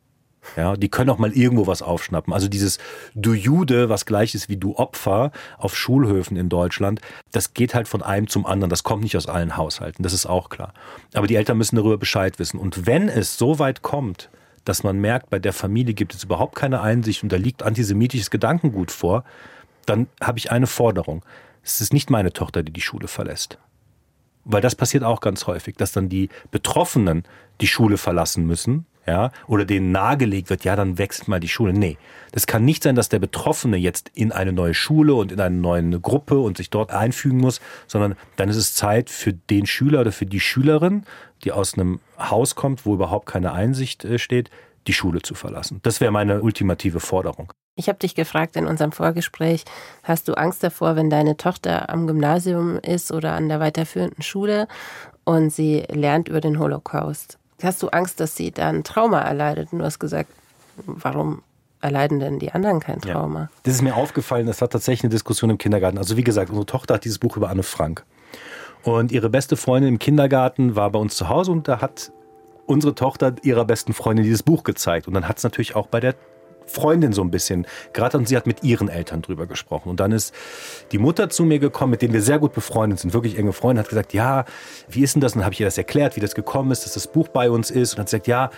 Ja, 0.56 0.76
die 0.76 0.88
können 0.88 1.08
auch 1.10 1.18
mal 1.18 1.32
irgendwo 1.32 1.66
was 1.66 1.82
aufschnappen. 1.82 2.32
Also 2.32 2.48
dieses 2.48 2.78
Du 3.14 3.32
Jude, 3.32 3.88
was 3.88 4.06
gleich 4.06 4.34
ist 4.34 4.48
wie 4.48 4.56
Du 4.56 4.76
Opfer 4.76 5.30
auf 5.56 5.76
Schulhöfen 5.76 6.36
in 6.36 6.48
Deutschland, 6.48 7.00
das 7.30 7.54
geht 7.54 7.74
halt 7.74 7.88
von 7.88 8.02
einem 8.02 8.28
zum 8.28 8.44
anderen. 8.44 8.68
Das 8.68 8.82
kommt 8.82 9.02
nicht 9.02 9.16
aus 9.16 9.28
allen 9.28 9.56
Haushalten. 9.56 10.02
Das 10.02 10.12
ist 10.12 10.26
auch 10.26 10.48
klar. 10.48 10.74
Aber 11.14 11.26
die 11.26 11.36
Eltern 11.36 11.58
müssen 11.58 11.76
darüber 11.76 11.96
Bescheid 11.96 12.38
wissen. 12.38 12.58
Und 12.58 12.86
wenn 12.86 13.08
es 13.08 13.38
so 13.38 13.58
weit 13.58 13.82
kommt, 13.82 14.30
dass 14.64 14.82
man 14.82 14.98
merkt, 14.98 15.30
bei 15.30 15.38
der 15.38 15.52
Familie 15.52 15.94
gibt 15.94 16.14
es 16.14 16.24
überhaupt 16.24 16.54
keine 16.54 16.80
Einsicht 16.80 17.22
und 17.22 17.32
da 17.32 17.36
liegt 17.36 17.62
antisemitisches 17.62 18.30
Gedankengut 18.30 18.90
vor, 18.90 19.24
dann 19.86 20.06
habe 20.20 20.38
ich 20.38 20.50
eine 20.50 20.66
Forderung. 20.66 21.24
Es 21.62 21.80
ist 21.80 21.92
nicht 21.92 22.10
meine 22.10 22.32
Tochter, 22.32 22.62
die 22.62 22.72
die 22.72 22.80
Schule 22.80 23.08
verlässt. 23.08 23.58
Weil 24.44 24.60
das 24.60 24.74
passiert 24.74 25.04
auch 25.04 25.20
ganz 25.20 25.46
häufig, 25.46 25.76
dass 25.76 25.92
dann 25.92 26.08
die 26.08 26.28
Betroffenen 26.50 27.24
die 27.60 27.68
Schule 27.68 27.96
verlassen 27.96 28.44
müssen, 28.44 28.86
ja, 29.06 29.30
oder 29.46 29.64
denen 29.64 29.92
nahegelegt 29.92 30.50
wird, 30.50 30.64
ja, 30.64 30.76
dann 30.76 30.98
wechselt 30.98 31.28
mal 31.28 31.40
die 31.40 31.48
Schule. 31.48 31.72
Nee, 31.72 31.98
das 32.30 32.46
kann 32.46 32.64
nicht 32.64 32.82
sein, 32.82 32.94
dass 32.94 33.08
der 33.08 33.18
Betroffene 33.18 33.76
jetzt 33.76 34.10
in 34.14 34.32
eine 34.32 34.52
neue 34.52 34.74
Schule 34.74 35.14
und 35.14 35.32
in 35.32 35.40
eine 35.40 35.56
neue 35.56 36.00
Gruppe 36.00 36.38
und 36.38 36.56
sich 36.56 36.70
dort 36.70 36.90
einfügen 36.90 37.38
muss, 37.38 37.60
sondern 37.86 38.14
dann 38.36 38.48
ist 38.48 38.56
es 38.56 38.74
Zeit 38.74 39.10
für 39.10 39.32
den 39.32 39.66
Schüler 39.66 40.00
oder 40.00 40.12
für 40.12 40.26
die 40.26 40.40
Schülerin, 40.40 41.04
die 41.44 41.52
aus 41.52 41.74
einem 41.74 42.00
Haus 42.18 42.54
kommt, 42.54 42.86
wo 42.86 42.94
überhaupt 42.94 43.26
keine 43.26 43.52
Einsicht 43.52 44.04
äh, 44.04 44.18
steht, 44.18 44.50
die 44.86 44.92
Schule 44.92 45.22
zu 45.22 45.34
verlassen. 45.34 45.80
Das 45.82 46.00
wäre 46.00 46.12
meine 46.12 46.42
ultimative 46.42 47.00
Forderung. 47.00 47.52
Ich 47.74 47.88
habe 47.88 47.98
dich 47.98 48.14
gefragt 48.14 48.56
in 48.56 48.66
unserem 48.66 48.92
Vorgespräch, 48.92 49.64
hast 50.02 50.28
du 50.28 50.34
Angst 50.34 50.62
davor, 50.62 50.94
wenn 50.94 51.08
deine 51.08 51.36
Tochter 51.36 51.88
am 51.88 52.06
Gymnasium 52.06 52.76
ist 52.78 53.12
oder 53.12 53.32
an 53.32 53.48
der 53.48 53.60
weiterführenden 53.60 54.22
Schule 54.22 54.68
und 55.24 55.50
sie 55.50 55.84
lernt 55.88 56.28
über 56.28 56.40
den 56.40 56.58
Holocaust? 56.58 57.38
Hast 57.62 57.82
du 57.82 57.88
Angst, 57.88 58.20
dass 58.20 58.36
sie 58.36 58.50
dann 58.50 58.84
Trauma 58.84 59.20
erleidet? 59.20 59.72
Und 59.72 59.80
du 59.80 59.84
hast 59.84 59.98
gesagt, 59.98 60.30
warum 60.86 61.42
erleiden 61.80 62.20
denn 62.20 62.38
die 62.38 62.52
anderen 62.52 62.80
kein 62.80 63.00
Trauma? 63.00 63.40
Ja. 63.40 63.48
Das 63.64 63.74
ist 63.74 63.82
mir 63.82 63.96
aufgefallen, 63.96 64.46
das 64.46 64.60
war 64.60 64.70
tatsächlich 64.70 65.04
eine 65.04 65.10
Diskussion 65.10 65.50
im 65.50 65.58
Kindergarten. 65.58 65.98
Also 65.98 66.16
wie 66.16 66.24
gesagt, 66.24 66.50
unsere 66.50 66.66
Tochter 66.66 66.94
hat 66.94 67.04
dieses 67.04 67.18
Buch 67.18 67.36
über 67.36 67.50
Anne 67.50 67.62
Frank. 67.62 68.04
Und 68.84 69.12
ihre 69.12 69.30
beste 69.30 69.56
Freundin 69.56 69.94
im 69.94 69.98
Kindergarten 69.98 70.74
war 70.76 70.90
bei 70.90 70.98
uns 70.98 71.16
zu 71.16 71.28
Hause 71.28 71.52
und 71.52 71.68
da 71.68 71.80
hat 71.80 72.12
unsere 72.66 72.94
Tochter 72.94 73.34
ihrer 73.42 73.64
besten 73.64 73.92
Freundin 73.92 74.24
dieses 74.24 74.42
Buch 74.42 74.64
gezeigt. 74.64 75.06
Und 75.08 75.14
dann 75.14 75.28
hat 75.28 75.38
es 75.38 75.44
natürlich 75.44 75.76
auch 75.76 75.86
bei 75.86 76.00
der 76.00 76.14
Freundin 76.66 77.12
so 77.12 77.22
ein 77.22 77.30
bisschen, 77.30 77.66
gerade 77.92 78.18
und 78.18 78.28
sie 78.28 78.36
hat 78.36 78.46
mit 78.46 78.62
ihren 78.62 78.88
Eltern 78.88 79.22
drüber 79.22 79.46
gesprochen. 79.46 79.88
Und 79.88 80.00
dann 80.00 80.12
ist 80.12 80.34
die 80.92 80.98
Mutter 80.98 81.30
zu 81.30 81.44
mir 81.44 81.58
gekommen, 81.58 81.90
mit 81.90 82.02
denen 82.02 82.12
wir 82.12 82.22
sehr 82.22 82.38
gut 82.38 82.52
befreundet 82.52 83.00
sind, 83.00 83.14
wirklich 83.14 83.38
enge 83.38 83.52
Freunde, 83.52 83.80
hat 83.80 83.88
gesagt, 83.88 84.12
ja, 84.12 84.44
wie 84.88 85.02
ist 85.02 85.14
denn 85.14 85.20
das? 85.20 85.32
Und 85.32 85.38
dann 85.38 85.44
habe 85.44 85.54
ich 85.54 85.60
ihr 85.60 85.66
das 85.66 85.78
erklärt, 85.78 86.16
wie 86.16 86.20
das 86.20 86.34
gekommen 86.34 86.70
ist, 86.70 86.84
dass 86.84 86.94
das 86.94 87.06
Buch 87.06 87.28
bei 87.28 87.50
uns 87.50 87.70
ist. 87.70 87.94
Und 87.94 88.00
hat 88.00 88.06
gesagt, 88.06 88.26
ja, 88.26 88.50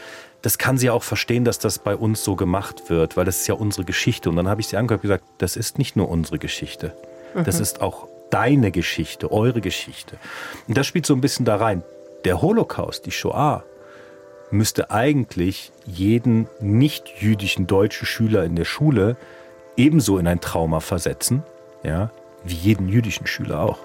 das 0.42 0.59
kann 0.59 0.76
sie 0.76 0.90
auch 0.90 1.02
verstehen, 1.02 1.44
dass 1.44 1.59
das 1.59 1.78
bei 1.78 1.96
uns 1.96 2.22
so 2.22 2.36
gemacht 2.36 2.90
wird, 2.90 3.16
weil 3.16 3.24
das 3.24 3.40
ist 3.40 3.46
ja 3.46 3.55
unsere 3.55 3.84
Geschichte. 3.84 4.28
Und 4.28 4.36
dann 4.36 4.48
habe 4.48 4.61
ich 4.61 4.68
sie 4.68 4.76
angehört 4.76 5.02
und 5.02 5.09
gesagt, 5.09 5.24
das 5.38 5.57
ist 5.57 5.78
nicht 5.78 5.96
nur 5.96 6.09
unsere 6.11 6.38
Geschichte. 6.38 6.92
Das 7.34 7.57
mhm. 7.57 7.62
ist 7.62 7.80
auch 7.80 8.09
deine 8.30 8.70
Geschichte, 8.70 9.32
eure 9.32 9.61
Geschichte. 9.61 10.16
Und 10.68 10.76
das 10.76 10.86
spielt 10.86 11.07
so 11.07 11.14
ein 11.14 11.20
bisschen 11.20 11.44
da 11.44 11.57
rein. 11.57 11.82
Der 12.24 12.42
Holocaust, 12.42 13.07
die 13.07 13.11
Shoah, 13.11 13.64
müsste 14.51 14.90
eigentlich 14.90 15.72
jeden 15.84 16.49
nicht-jüdischen 16.61 17.66
deutschen 17.66 18.07
Schüler 18.07 18.45
in 18.45 18.57
der 18.57 18.64
Schule 18.64 19.16
ebenso 19.76 20.18
in 20.18 20.26
ein 20.26 20.40
Trauma 20.40 20.80
versetzen, 20.80 21.42
ja, 21.82 22.11
wie 22.45 22.55
jeden 22.55 22.88
jüdischen 22.88 23.26
Schüler 23.26 23.61
auch. 23.61 23.78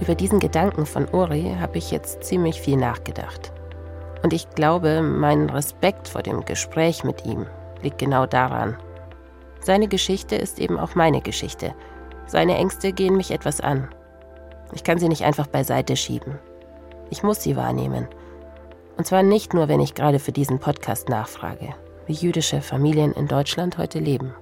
Über 0.00 0.14
diesen 0.14 0.38
Gedanken 0.38 0.86
von 0.86 1.06
Uri 1.12 1.54
habe 1.60 1.76
ich 1.76 1.90
jetzt 1.90 2.24
ziemlich 2.24 2.60
viel 2.60 2.78
nachgedacht. 2.78 3.52
Und 4.22 4.32
ich 4.32 4.48
glaube, 4.50 5.02
mein 5.02 5.50
Respekt 5.50 6.08
vor 6.08 6.22
dem 6.22 6.44
Gespräch 6.44 7.04
mit 7.04 7.26
ihm 7.26 7.46
liegt 7.82 7.98
genau 7.98 8.26
daran, 8.26 8.76
seine 9.60 9.88
Geschichte 9.88 10.36
ist 10.36 10.58
eben 10.58 10.78
auch 10.78 10.94
meine 10.94 11.20
Geschichte. 11.20 11.74
Seine 12.26 12.56
Ängste 12.56 12.92
gehen 12.92 13.16
mich 13.16 13.30
etwas 13.30 13.60
an. 13.60 13.88
Ich 14.72 14.84
kann 14.84 14.98
sie 14.98 15.08
nicht 15.08 15.24
einfach 15.24 15.46
beiseite 15.46 15.96
schieben. 15.96 16.38
Ich 17.10 17.22
muss 17.22 17.42
sie 17.42 17.56
wahrnehmen. 17.56 18.06
Und 18.96 19.06
zwar 19.06 19.22
nicht 19.22 19.54
nur, 19.54 19.68
wenn 19.68 19.80
ich 19.80 19.94
gerade 19.94 20.18
für 20.18 20.32
diesen 20.32 20.58
Podcast 20.58 21.08
nachfrage, 21.08 21.74
wie 22.06 22.12
jüdische 22.12 22.60
Familien 22.60 23.12
in 23.12 23.28
Deutschland 23.28 23.78
heute 23.78 23.98
leben. 23.98 24.34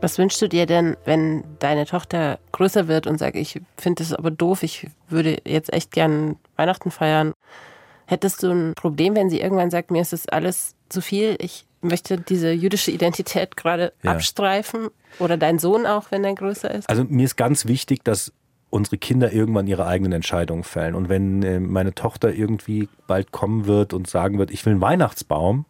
Was 0.00 0.16
wünschst 0.18 0.40
du 0.40 0.48
dir 0.48 0.66
denn, 0.66 0.96
wenn 1.04 1.44
deine 1.58 1.84
Tochter 1.84 2.38
größer 2.52 2.86
wird 2.86 3.06
und 3.06 3.18
sagt, 3.18 3.36
ich 3.36 3.60
finde 3.76 4.02
es 4.04 4.12
aber 4.12 4.30
doof, 4.30 4.62
ich 4.62 4.86
würde 5.08 5.38
jetzt 5.44 5.72
echt 5.72 5.90
gern 5.90 6.36
Weihnachten 6.56 6.90
feiern? 6.90 7.34
Hättest 8.06 8.42
du 8.42 8.50
ein 8.50 8.74
Problem, 8.74 9.16
wenn 9.16 9.28
sie 9.28 9.40
irgendwann 9.40 9.70
sagt, 9.70 9.90
mir 9.90 10.00
ist 10.00 10.12
das 10.12 10.28
alles 10.28 10.76
zu 10.88 11.02
viel, 11.02 11.36
ich 11.40 11.66
möchte 11.80 12.18
diese 12.18 12.50
jüdische 12.50 12.90
Identität 12.90 13.56
gerade 13.56 13.92
ja. 14.02 14.12
abstreifen 14.12 14.88
oder 15.18 15.36
dein 15.36 15.58
Sohn 15.58 15.86
auch, 15.86 16.10
wenn 16.10 16.24
er 16.24 16.34
größer 16.34 16.72
ist? 16.72 16.88
Also 16.88 17.04
mir 17.04 17.24
ist 17.24 17.36
ganz 17.36 17.66
wichtig, 17.66 18.04
dass 18.04 18.32
unsere 18.70 18.98
Kinder 18.98 19.32
irgendwann 19.32 19.66
ihre 19.66 19.86
eigenen 19.86 20.12
Entscheidungen 20.12 20.64
fällen. 20.64 20.94
Und 20.94 21.08
wenn 21.08 21.42
äh, 21.42 21.60
meine 21.60 21.94
Tochter 21.94 22.34
irgendwie 22.34 22.88
bald 23.06 23.32
kommen 23.32 23.66
wird 23.66 23.94
und 23.94 24.08
sagen 24.08 24.38
wird, 24.38 24.50
ich 24.50 24.64
will 24.66 24.72
einen 24.72 24.82
Weihnachtsbaum, 24.82 25.64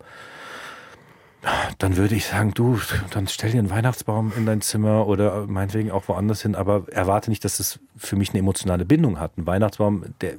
dann 1.78 1.96
würde 1.96 2.16
ich 2.16 2.26
sagen, 2.26 2.52
du, 2.54 2.80
dann 3.10 3.28
stell 3.28 3.52
dir 3.52 3.60
einen 3.60 3.70
Weihnachtsbaum 3.70 4.32
in 4.36 4.44
dein 4.44 4.60
Zimmer 4.60 5.06
oder 5.06 5.46
meinetwegen 5.46 5.90
auch 5.90 6.08
woanders 6.08 6.42
hin, 6.42 6.56
aber 6.56 6.86
erwarte 6.90 7.30
nicht, 7.30 7.44
dass 7.44 7.60
es 7.60 7.78
für 7.96 8.16
mich 8.16 8.30
eine 8.30 8.40
emotionale 8.40 8.84
Bindung 8.84 9.20
hat. 9.20 9.38
Ein 9.38 9.46
Weihnachtsbaum, 9.46 10.04
der 10.20 10.34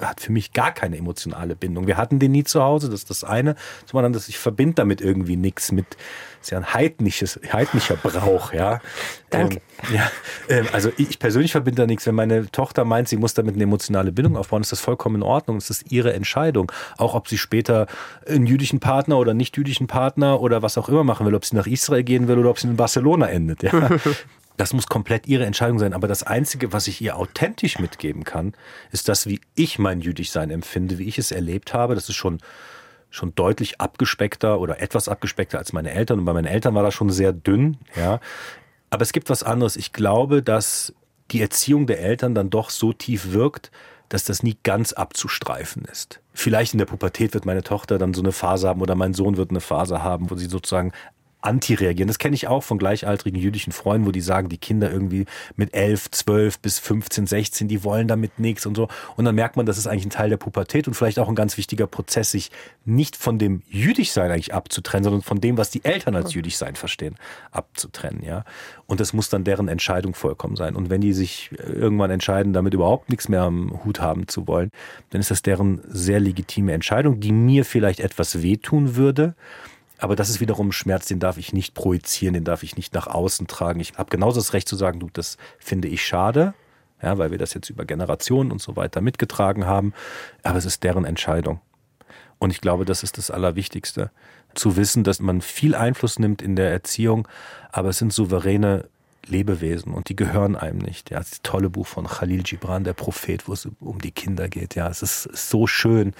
hat 0.00 0.20
für 0.20 0.32
mich 0.32 0.52
gar 0.52 0.72
keine 0.72 0.96
emotionale 0.96 1.56
Bindung. 1.56 1.86
Wir 1.86 1.96
hatten 1.96 2.18
den 2.18 2.32
nie 2.32 2.44
zu 2.44 2.62
Hause, 2.62 2.88
das 2.88 3.00
ist 3.00 3.10
das 3.10 3.24
eine. 3.24 3.54
Zum 3.86 3.98
anderen, 3.98 4.12
dass 4.12 4.28
ich 4.28 4.38
verbinde 4.38 4.74
damit 4.74 5.00
irgendwie 5.00 5.36
nichts 5.36 5.72
mit, 5.72 5.86
das 5.90 6.48
ist 6.48 6.50
ja 6.50 6.58
ein 6.58 6.72
heidnisches, 6.72 7.40
heidnischer 7.52 7.96
Brauch, 7.96 8.52
ja. 8.52 8.80
Danke. 9.30 9.60
Ähm, 9.88 9.94
ja, 9.94 10.10
ähm, 10.48 10.66
also 10.72 10.90
ich 10.96 11.18
persönlich 11.18 11.52
verbinde 11.52 11.82
da 11.82 11.86
nichts. 11.86 12.06
Wenn 12.06 12.14
meine 12.14 12.50
Tochter 12.50 12.84
meint, 12.84 13.08
sie 13.08 13.16
muss 13.16 13.34
damit 13.34 13.54
eine 13.54 13.64
emotionale 13.64 14.12
Bindung 14.12 14.36
aufbauen, 14.36 14.62
ist 14.62 14.72
das 14.72 14.80
vollkommen 14.80 15.16
in 15.16 15.22
Ordnung. 15.22 15.58
Das 15.58 15.70
ist 15.70 15.90
ihre 15.92 16.12
Entscheidung. 16.12 16.72
Auch 16.98 17.14
ob 17.14 17.28
sie 17.28 17.38
später 17.38 17.86
einen 18.26 18.46
jüdischen 18.46 18.80
Partner 18.80 19.18
oder 19.18 19.34
nicht 19.34 19.56
jüdischen 19.56 19.86
Partner 19.86 20.40
oder 20.40 20.62
was 20.62 20.78
auch 20.78 20.88
immer 20.88 21.04
machen 21.04 21.26
will, 21.26 21.34
ob 21.34 21.44
sie 21.44 21.56
nach 21.56 21.66
Israel 21.66 22.02
gehen 22.02 22.26
will 22.28 22.38
oder 22.38 22.50
ob 22.50 22.58
sie 22.58 22.68
in 22.68 22.76
Barcelona 22.76 23.28
endet. 23.28 23.62
Ja. 23.62 23.90
Das 24.60 24.74
muss 24.74 24.88
komplett 24.88 25.26
ihre 25.26 25.46
Entscheidung 25.46 25.78
sein. 25.78 25.94
Aber 25.94 26.06
das 26.06 26.22
Einzige, 26.22 26.70
was 26.70 26.86
ich 26.86 27.00
ihr 27.00 27.16
authentisch 27.16 27.78
mitgeben 27.78 28.24
kann, 28.24 28.52
ist 28.92 29.08
das, 29.08 29.26
wie 29.26 29.40
ich 29.54 29.78
mein 29.78 30.02
Jüdischsein 30.02 30.50
empfinde, 30.50 30.98
wie 30.98 31.08
ich 31.08 31.18
es 31.18 31.30
erlebt 31.32 31.72
habe. 31.72 31.94
Das 31.94 32.10
ist 32.10 32.16
schon, 32.16 32.40
schon 33.08 33.34
deutlich 33.34 33.80
abgespeckter 33.80 34.60
oder 34.60 34.82
etwas 34.82 35.08
abgespeckter 35.08 35.56
als 35.56 35.72
meine 35.72 35.92
Eltern. 35.92 36.18
Und 36.18 36.26
bei 36.26 36.34
meinen 36.34 36.44
Eltern 36.44 36.74
war 36.74 36.82
das 36.82 36.92
schon 36.92 37.08
sehr 37.08 37.32
dünn, 37.32 37.78
ja. 37.96 38.20
Aber 38.90 39.00
es 39.00 39.12
gibt 39.12 39.30
was 39.30 39.42
anderes. 39.42 39.76
Ich 39.76 39.94
glaube, 39.94 40.42
dass 40.42 40.92
die 41.30 41.40
Erziehung 41.40 41.86
der 41.86 42.00
Eltern 42.00 42.34
dann 42.34 42.50
doch 42.50 42.68
so 42.68 42.92
tief 42.92 43.32
wirkt, 43.32 43.70
dass 44.10 44.24
das 44.24 44.42
nie 44.42 44.58
ganz 44.62 44.92
abzustreifen 44.92 45.86
ist. 45.86 46.20
Vielleicht 46.34 46.74
in 46.74 46.78
der 46.80 46.84
Pubertät 46.84 47.32
wird 47.32 47.46
meine 47.46 47.62
Tochter 47.62 47.96
dann 47.96 48.12
so 48.12 48.20
eine 48.20 48.32
Phase 48.32 48.68
haben 48.68 48.82
oder 48.82 48.94
mein 48.94 49.14
Sohn 49.14 49.38
wird 49.38 49.52
eine 49.52 49.62
Phase 49.62 50.02
haben, 50.02 50.30
wo 50.30 50.34
sie 50.34 50.50
sozusagen 50.50 50.92
anti 51.40 51.74
reagieren. 51.74 52.08
Das 52.08 52.18
kenne 52.18 52.34
ich 52.34 52.48
auch 52.48 52.62
von 52.62 52.78
gleichaltrigen 52.78 53.40
jüdischen 53.40 53.72
Freunden, 53.72 54.06
wo 54.06 54.12
die 54.12 54.20
sagen, 54.20 54.48
die 54.48 54.58
Kinder 54.58 54.90
irgendwie 54.90 55.26
mit 55.56 55.74
11, 55.74 56.10
12 56.10 56.58
bis 56.58 56.78
15, 56.78 57.26
16, 57.26 57.68
die 57.68 57.84
wollen 57.84 58.08
damit 58.08 58.38
nichts 58.38 58.66
und 58.66 58.76
so. 58.76 58.88
Und 59.16 59.24
dann 59.24 59.34
merkt 59.34 59.56
man, 59.56 59.66
das 59.66 59.78
ist 59.78 59.86
eigentlich 59.86 60.06
ein 60.06 60.10
Teil 60.10 60.30
der 60.30 60.36
Pubertät 60.36 60.88
und 60.88 60.94
vielleicht 60.94 61.18
auch 61.18 61.28
ein 61.28 61.34
ganz 61.34 61.56
wichtiger 61.56 61.86
Prozess, 61.86 62.30
sich 62.30 62.50
nicht 62.84 63.16
von 63.16 63.38
dem 63.38 63.62
Jüdischsein 63.68 64.30
eigentlich 64.30 64.54
abzutrennen, 64.54 65.04
sondern 65.04 65.22
von 65.22 65.40
dem, 65.40 65.56
was 65.56 65.70
die 65.70 65.84
Eltern 65.84 66.14
als 66.14 66.34
Jüdischsein 66.34 66.76
verstehen, 66.76 67.16
abzutrennen, 67.52 68.22
ja. 68.22 68.44
Und 68.86 69.00
das 69.00 69.12
muss 69.12 69.28
dann 69.28 69.44
deren 69.44 69.68
Entscheidung 69.68 70.14
vollkommen 70.14 70.56
sein. 70.56 70.74
Und 70.74 70.90
wenn 70.90 71.00
die 71.00 71.12
sich 71.12 71.50
irgendwann 71.64 72.10
entscheiden, 72.10 72.52
damit 72.52 72.74
überhaupt 72.74 73.08
nichts 73.08 73.28
mehr 73.28 73.42
am 73.42 73.84
Hut 73.84 74.00
haben 74.00 74.26
zu 74.26 74.48
wollen, 74.48 74.70
dann 75.10 75.20
ist 75.20 75.30
das 75.30 75.42
deren 75.42 75.80
sehr 75.86 76.18
legitime 76.18 76.72
Entscheidung, 76.72 77.20
die 77.20 77.32
mir 77.32 77.64
vielleicht 77.64 78.00
etwas 78.00 78.42
wehtun 78.42 78.96
würde. 78.96 79.34
Aber 80.00 80.16
das 80.16 80.30
ist 80.30 80.40
wiederum 80.40 80.68
ein 80.68 80.72
Schmerz, 80.72 81.06
den 81.06 81.20
darf 81.20 81.36
ich 81.36 81.52
nicht 81.52 81.74
projizieren, 81.74 82.32
den 82.32 82.44
darf 82.44 82.62
ich 82.62 82.74
nicht 82.74 82.94
nach 82.94 83.06
außen 83.06 83.46
tragen. 83.46 83.80
Ich 83.80 83.92
habe 83.98 84.08
genauso 84.08 84.40
das 84.40 84.54
Recht 84.54 84.66
zu 84.66 84.74
sagen, 84.74 84.98
du, 84.98 85.10
das 85.12 85.36
finde 85.58 85.88
ich 85.88 86.04
schade, 86.04 86.54
ja, 87.02 87.18
weil 87.18 87.30
wir 87.30 87.38
das 87.38 87.52
jetzt 87.52 87.68
über 87.68 87.84
Generationen 87.84 88.50
und 88.50 88.62
so 88.62 88.76
weiter 88.76 89.02
mitgetragen 89.02 89.66
haben. 89.66 89.92
Aber 90.42 90.56
es 90.56 90.64
ist 90.64 90.84
deren 90.84 91.04
Entscheidung. 91.04 91.60
Und 92.38 92.50
ich 92.50 92.62
glaube, 92.62 92.86
das 92.86 93.02
ist 93.02 93.18
das 93.18 93.30
Allerwichtigste. 93.30 94.10
Zu 94.54 94.76
wissen, 94.76 95.04
dass 95.04 95.20
man 95.20 95.42
viel 95.42 95.74
Einfluss 95.74 96.18
nimmt 96.18 96.40
in 96.40 96.56
der 96.56 96.70
Erziehung, 96.70 97.28
aber 97.70 97.90
es 97.90 97.98
sind 97.98 98.12
souveräne 98.12 98.88
Lebewesen 99.26 99.92
und 99.92 100.08
die 100.08 100.16
gehören 100.16 100.56
einem 100.56 100.78
nicht. 100.78 101.10
Ja, 101.10 101.18
das 101.18 101.42
tolle 101.42 101.68
Buch 101.68 101.86
von 101.86 102.06
Khalil 102.06 102.42
Gibran, 102.42 102.84
der 102.84 102.94
Prophet, 102.94 103.46
wo 103.46 103.52
es 103.52 103.68
um 103.80 104.00
die 104.00 104.12
Kinder 104.12 104.48
geht. 104.48 104.74
Ja, 104.74 104.88
es 104.88 105.02
ist 105.02 105.24
so 105.36 105.66
schön. 105.66 106.14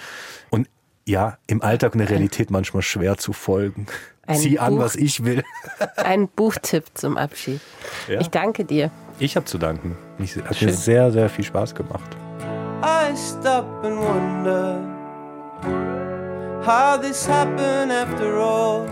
Und 0.51 0.69
ja, 1.11 1.39
im 1.47 1.61
Alltag 1.61 1.93
und 1.93 1.99
der 1.99 2.09
Realität 2.09 2.51
manchmal 2.51 2.83
schwer 2.83 3.19
zu 3.19 3.33
folgen. 3.33 3.87
Ein 4.27 4.39
Zieh 4.39 4.57
Buch, 4.57 4.63
an, 4.63 4.79
was 4.79 4.97
ich 4.97 5.25
will. 5.25 5.43
Ein 5.97 6.29
Buchtipp 6.29 6.85
zum 6.95 7.17
Abschied. 7.17 7.61
Ja. 8.09 8.21
Ich 8.21 8.31
danke 8.31 8.65
dir. 8.65 8.91
Ich 9.19 9.37
habe 9.37 9.45
zu 9.45 9.59
danken. 9.59 9.97
Es 10.19 10.37
hat 10.37 10.57
Schön. 10.57 10.69
mir 10.69 10.75
sehr, 10.75 11.11
sehr 11.11 11.29
viel 11.29 11.45
Spaß 11.45 11.75
gemacht. 11.75 12.17
I 12.83 13.15
stop 13.17 13.67
and 13.85 13.99
wonder 13.99 14.81
how 16.65 16.99
this 16.99 17.29
happened 17.29 17.93
after 17.93 18.37
all. 18.37 18.87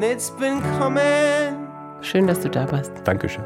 It's 0.00 0.30
been 0.30 0.62
coming. 0.78 1.68
Schön, 2.00 2.28
dass 2.28 2.40
du 2.40 2.48
da 2.48 2.70
warst. 2.70 2.92
Dankeschön. 3.04 3.44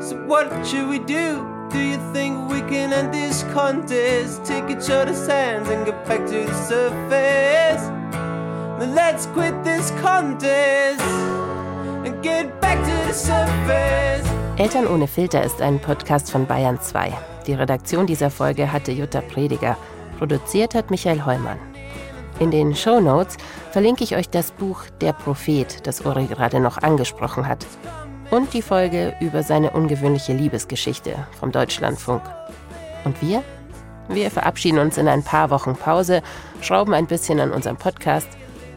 So 0.00 0.16
what 0.28 0.48
should 0.64 0.88
we 0.90 0.98
do? 0.98 1.59
Do 1.72 1.78
you 1.78 1.98
think 2.12 2.50
we 2.50 2.62
can 2.62 2.92
end 2.92 3.14
this 3.14 3.44
contest? 3.54 4.44
Take 4.44 4.68
each 4.70 4.90
other's 4.90 5.28
hands 5.28 5.68
and 5.68 5.86
get 5.86 6.04
back 6.04 6.26
to 6.26 6.44
the 6.44 6.54
surface. 6.66 7.84
Then 8.80 8.94
let's 8.96 9.26
quit 9.26 9.54
this 9.62 9.92
contest 10.02 11.00
and 12.04 12.20
get 12.24 12.60
back 12.60 12.76
to 12.78 13.06
the 13.06 13.12
surface. 13.12 14.26
Eltern 14.56 14.88
ohne 14.88 15.06
Filter 15.06 15.44
ist 15.44 15.62
ein 15.62 15.78
Podcast 15.78 16.32
von 16.32 16.44
Bayern 16.44 16.80
2. 16.80 17.12
Die 17.46 17.54
Redaktion 17.54 18.04
dieser 18.04 18.30
Folge 18.30 18.72
hatte 18.72 18.90
Jutta 18.90 19.20
Prediger. 19.20 19.76
Produziert 20.18 20.74
hat 20.74 20.90
Michael 20.90 21.24
Heumann. 21.24 21.58
In 22.40 22.50
den 22.50 22.74
Show 22.74 23.00
Notes 23.00 23.36
verlinke 23.70 24.02
ich 24.02 24.16
euch 24.16 24.28
das 24.28 24.50
Buch 24.50 24.82
Der 25.00 25.12
Prophet, 25.12 25.86
das 25.86 26.04
Uri 26.04 26.26
gerade 26.26 26.58
noch 26.58 26.78
angesprochen 26.78 27.46
hat 27.46 27.64
und 28.30 28.54
die 28.54 28.62
Folge 28.62 29.14
über 29.20 29.42
seine 29.42 29.70
ungewöhnliche 29.70 30.32
Liebesgeschichte 30.32 31.14
vom 31.38 31.52
Deutschlandfunk. 31.52 32.22
Und 33.04 33.20
wir? 33.22 33.42
Wir 34.08 34.30
verabschieden 34.30 34.78
uns 34.78 34.98
in 34.98 35.08
ein 35.08 35.22
paar 35.22 35.50
Wochen 35.50 35.76
Pause, 35.76 36.22
schrauben 36.60 36.94
ein 36.94 37.06
bisschen 37.06 37.40
an 37.40 37.52
unserem 37.52 37.76
Podcast 37.76 38.28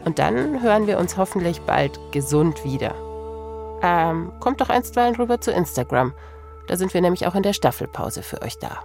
und 0.06 0.20
dann 0.20 0.62
hören 0.62 0.86
wir 0.88 1.00
uns 1.00 1.18
hoffentlich 1.18 1.62
bald 1.62 2.00
gesund 2.12 2.64
wieder. 2.64 2.94
Ähm, 3.82 4.32
kommt 4.40 4.62
doch 4.62 4.70
einstweilen 4.70 5.16
rüber 5.16 5.42
zu 5.42 5.52
Instagram. 5.52 6.14
Da 6.68 6.78
sind 6.78 6.94
wir 6.94 7.02
nämlich 7.02 7.28
auch 7.28 7.36
in 7.36 7.44
der 7.44 7.54
Staffelpause 7.54 8.24
für 8.24 8.42
euch 8.42 8.58
da. 8.60 8.84